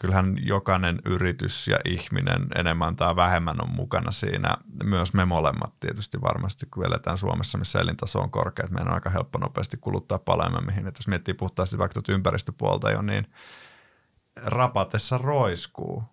kyllähän 0.00 0.36
jokainen 0.46 0.98
yritys 1.04 1.68
ja 1.68 1.78
ihminen 1.84 2.46
enemmän 2.54 2.96
tai 2.96 3.16
vähemmän 3.16 3.62
on 3.62 3.70
mukana 3.70 4.10
siinä. 4.10 4.56
Myös 4.84 5.14
me 5.14 5.24
molemmat 5.24 5.80
tietysti 5.80 6.20
varmasti, 6.20 6.66
kun 6.66 6.86
eletään 6.86 7.18
Suomessa, 7.18 7.58
missä 7.58 7.80
elintaso 7.80 8.20
on 8.20 8.30
korkea, 8.30 8.64
että 8.64 8.74
meidän 8.74 8.88
on 8.88 8.94
aika 8.94 9.10
helppo 9.10 9.38
nopeasti 9.38 9.76
kuluttaa 9.76 10.18
paljon 10.18 10.66
mihin. 10.66 10.86
Että 10.86 10.98
jos 10.98 11.08
miettii 11.08 11.34
puhtaasti 11.34 11.78
vaikka 11.78 11.94
tuota 11.94 12.12
ympäristöpuolta 12.12 12.90
jo, 12.90 13.02
niin 13.02 13.26
rapatessa 14.44 15.18
roiskuu. 15.18 16.04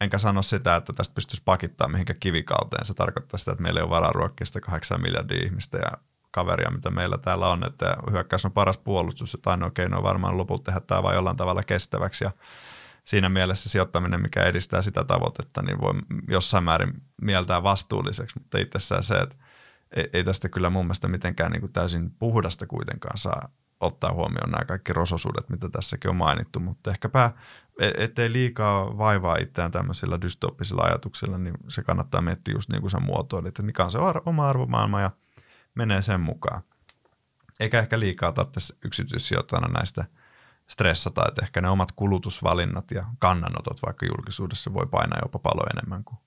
Enkä 0.00 0.18
sano 0.18 0.42
sitä, 0.42 0.76
että 0.76 0.92
tästä 0.92 1.14
pystyisi 1.14 1.42
pakittaa 1.44 1.88
mihinkä 1.88 2.14
kivikauteen. 2.14 2.84
Se 2.84 2.94
tarkoittaa 2.94 3.38
sitä, 3.38 3.52
että 3.52 3.62
meillä 3.62 3.80
ei 3.80 3.84
ole 3.84 3.90
varaa 3.90 4.12
ruokkia 4.12 4.46
sitä 4.46 4.60
8 4.60 5.00
miljardia 5.00 5.44
ihmistä 5.44 5.78
ja 5.78 5.90
kaveria, 6.30 6.70
mitä 6.70 6.90
meillä 6.90 7.18
täällä 7.18 7.48
on, 7.48 7.66
että 7.66 7.96
hyökkäys 8.10 8.44
on 8.44 8.52
paras 8.52 8.78
puolustus, 8.78 9.34
että 9.34 9.50
ainoa 9.50 9.70
keino 9.70 9.96
on 9.96 10.02
varmaan 10.02 10.36
lopulta 10.36 10.64
tehdä 10.64 10.80
tämä 10.80 11.02
vai 11.02 11.14
jollain 11.14 11.36
tavalla 11.36 11.62
kestäväksi. 11.62 12.24
Ja 12.24 12.30
siinä 13.04 13.28
mielessä 13.28 13.68
sijoittaminen, 13.68 14.22
mikä 14.22 14.42
edistää 14.42 14.82
sitä 14.82 15.04
tavoitetta, 15.04 15.62
niin 15.62 15.80
voi 15.80 15.94
jossain 16.28 16.64
määrin 16.64 17.02
mieltää 17.22 17.62
vastuulliseksi, 17.62 18.38
mutta 18.38 18.58
itsessään 18.58 19.02
se, 19.02 19.14
että 19.14 19.36
ei, 19.96 20.10
ei 20.12 20.24
tästä 20.24 20.48
kyllä 20.48 20.70
mun 20.70 20.84
mielestä 20.84 21.08
mitenkään 21.08 21.52
niin 21.52 21.60
kuin 21.60 21.72
täysin 21.72 22.10
puhdasta 22.10 22.66
kuitenkaan 22.66 23.18
saa 23.18 23.48
ottaa 23.80 24.12
huomioon 24.12 24.50
nämä 24.50 24.64
kaikki 24.64 24.92
rososuudet, 24.92 25.48
mitä 25.48 25.68
tässäkin 25.68 26.10
on 26.10 26.16
mainittu, 26.16 26.60
mutta 26.60 26.90
ehkäpä 26.90 27.30
ettei 27.80 28.32
liikaa 28.32 28.98
vaivaa 28.98 29.36
itseään 29.36 29.70
tämmöisillä 29.70 30.20
dystoppisilla 30.20 30.82
ajatuksilla, 30.82 31.38
niin 31.38 31.54
se 31.68 31.82
kannattaa 31.82 32.20
miettiä 32.20 32.54
just 32.54 32.70
niin 32.70 32.80
kuin 32.80 32.90
sen 32.90 33.04
muotoilit, 33.04 33.48
että 33.48 33.62
mikä 33.62 33.84
on 33.84 33.90
se 33.90 33.98
oma 34.26 34.48
arvomaailma 34.48 35.00
ja 35.00 35.10
menee 35.74 36.02
sen 36.02 36.20
mukaan. 36.20 36.62
Eikä 37.60 37.78
ehkä 37.78 38.00
liikaa 38.00 38.32
tarvitse 38.32 38.74
yksityissijoittajana 38.84 39.68
näistä– 39.68 40.04
stressata, 40.72 41.24
että 41.28 41.42
ehkä 41.42 41.60
ne 41.60 41.68
omat 41.68 41.92
kulutusvalinnat 41.92 42.90
ja 42.90 43.04
kannanotot 43.18 43.82
vaikka 43.86 44.06
julkisuudessa 44.06 44.74
voi 44.74 44.86
painaa 44.86 45.18
jopa 45.22 45.38
paljon 45.38 45.66
enemmän 45.76 46.04
kuin 46.04 46.18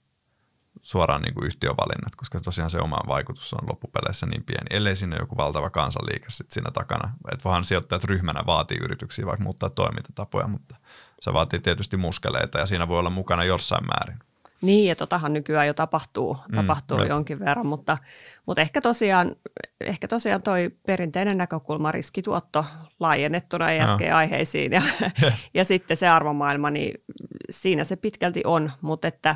suoraan 0.85 1.21
niin 1.21 1.33
kuin 1.33 1.45
yhtiövalinnat, 1.45 2.15
koska 2.15 2.39
tosiaan 2.39 2.69
se 2.69 2.79
oma 2.79 2.97
vaikutus 3.07 3.53
on 3.53 3.69
loppupeleissä 3.69 4.25
niin 4.25 4.43
pieni, 4.43 4.67
ellei 4.69 4.95
sinne 4.95 5.17
joku 5.19 5.37
valtava 5.37 5.69
kansanliike 5.69 6.25
sit 6.29 6.51
siinä 6.51 6.71
takana. 6.71 7.13
Että 7.31 7.43
voihan 7.43 7.65
sijoittajat 7.65 8.03
ryhmänä 8.03 8.43
vaatii 8.45 8.77
yrityksiä 8.83 9.25
vaikka 9.25 9.43
muuttaa 9.43 9.69
toimintatapoja, 9.69 10.47
mutta 10.47 10.75
se 11.21 11.33
vaatii 11.33 11.59
tietysti 11.59 11.97
muskeleita 11.97 12.59
ja 12.59 12.65
siinä 12.65 12.87
voi 12.87 12.99
olla 12.99 13.09
mukana 13.09 13.43
jossain 13.43 13.85
määrin. 13.85 14.19
Niin, 14.61 14.87
ja 14.87 14.95
totahan 14.95 15.33
nykyään 15.33 15.67
jo 15.67 15.73
tapahtuu, 15.73 16.37
mm, 16.47 16.55
tapahtuu 16.55 16.97
mm, 16.97 17.07
jonkin 17.07 17.39
verran, 17.39 17.65
mutta, 17.65 17.97
mutta 18.45 18.61
ehkä, 18.61 18.81
tosiaan, 18.81 19.35
ehkä 19.81 20.07
tosiaan 20.07 20.41
toi 20.41 20.67
perinteinen 20.85 21.37
näkökulma, 21.37 21.91
riskituotto 21.91 22.65
laajennettuna 22.99 23.71
ESG-aiheisiin 23.71 24.71
ja, 24.71 24.81
yes. 25.23 25.49
ja 25.53 25.65
sitten 25.65 25.97
se 25.97 26.07
arvomaailma, 26.07 26.69
niin 26.69 27.03
siinä 27.49 27.83
se 27.83 27.95
pitkälti 27.95 28.41
on, 28.45 28.71
mutta 28.81 29.07
että 29.07 29.35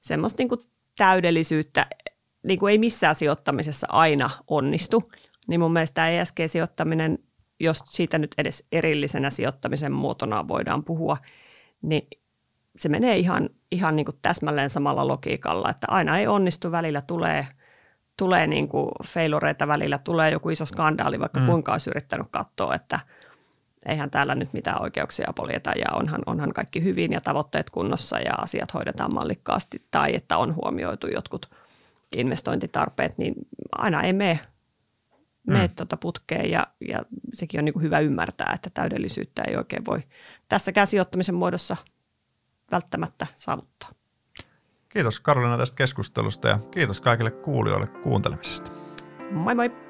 semmoista 0.00 0.40
niin 0.40 0.48
kuin 0.48 0.60
täydellisyyttä 0.96 1.86
niin 2.46 2.58
kuin 2.58 2.70
ei 2.70 2.78
missään 2.78 3.14
sijoittamisessa 3.14 3.86
aina 3.90 4.30
onnistu, 4.46 5.12
niin 5.48 5.60
mun 5.60 5.72
mielestä 5.72 5.94
tämä 5.94 6.08
ESG-sijoittaminen, 6.08 7.18
jos 7.60 7.78
siitä 7.86 8.18
nyt 8.18 8.34
edes 8.38 8.66
erillisenä 8.72 9.30
sijoittamisen 9.30 9.92
muotona 9.92 10.48
voidaan 10.48 10.84
puhua, 10.84 11.16
niin 11.82 12.08
se 12.76 12.88
menee 12.88 13.16
ihan, 13.16 13.50
ihan 13.72 13.96
niin 13.96 14.06
kuin 14.06 14.18
täsmälleen 14.22 14.70
samalla 14.70 15.08
logiikalla, 15.08 15.70
että 15.70 15.86
aina 15.90 16.18
ei 16.18 16.26
onnistu, 16.26 16.72
välillä 16.72 17.02
tulee, 17.02 17.46
tulee 18.18 18.46
niin 18.46 18.68
kuin 18.68 18.88
feilureita, 19.06 19.68
välillä 19.68 19.98
tulee 19.98 20.30
joku 20.30 20.50
iso 20.50 20.66
skandaali, 20.66 21.20
vaikka 21.20 21.40
mm. 21.40 21.46
kuinka 21.46 21.72
olisi 21.72 21.90
yrittänyt 21.90 22.26
katsoa, 22.30 22.74
että 22.74 23.00
eihän 23.88 24.10
täällä 24.10 24.34
nyt 24.34 24.52
mitään 24.52 24.82
oikeuksia 24.82 25.32
poljeta 25.36 25.70
ja 25.70 25.86
onhan, 25.92 26.22
onhan 26.26 26.52
kaikki 26.52 26.84
hyvin 26.84 27.12
ja 27.12 27.20
tavoitteet 27.20 27.70
kunnossa 27.70 28.18
ja 28.18 28.34
asiat 28.34 28.74
hoidetaan 28.74 29.14
mallikkaasti 29.14 29.86
tai 29.90 30.14
että 30.14 30.36
on 30.36 30.54
huomioitu 30.54 31.06
jotkut 31.06 31.50
investointitarpeet, 32.16 33.18
niin 33.18 33.34
aina 33.72 34.02
ei 34.02 34.12
mene, 34.12 34.40
mene 35.46 35.66
mm. 35.66 35.74
tuota 35.76 35.96
putkeen 35.96 36.50
ja, 36.50 36.66
ja 36.88 37.02
sekin 37.32 37.60
on 37.60 37.64
niin 37.64 37.72
kuin 37.72 37.82
hyvä 37.82 38.00
ymmärtää, 38.00 38.52
että 38.54 38.70
täydellisyyttä 38.74 39.42
ei 39.48 39.56
oikein 39.56 39.84
voi 39.84 40.02
tässäkään 40.48 40.86
sijoittamisen 40.86 41.34
muodossa– 41.34 41.76
välttämättä 42.70 43.26
saavuttaa. 43.36 43.90
Kiitos 44.88 45.20
Karolina 45.20 45.58
tästä 45.58 45.76
keskustelusta 45.76 46.48
ja 46.48 46.58
kiitos 46.70 47.00
kaikille 47.00 47.30
kuulijoille 47.30 47.86
kuuntelemisesta. 47.86 48.70
Moi 49.30 49.54
moi! 49.54 49.85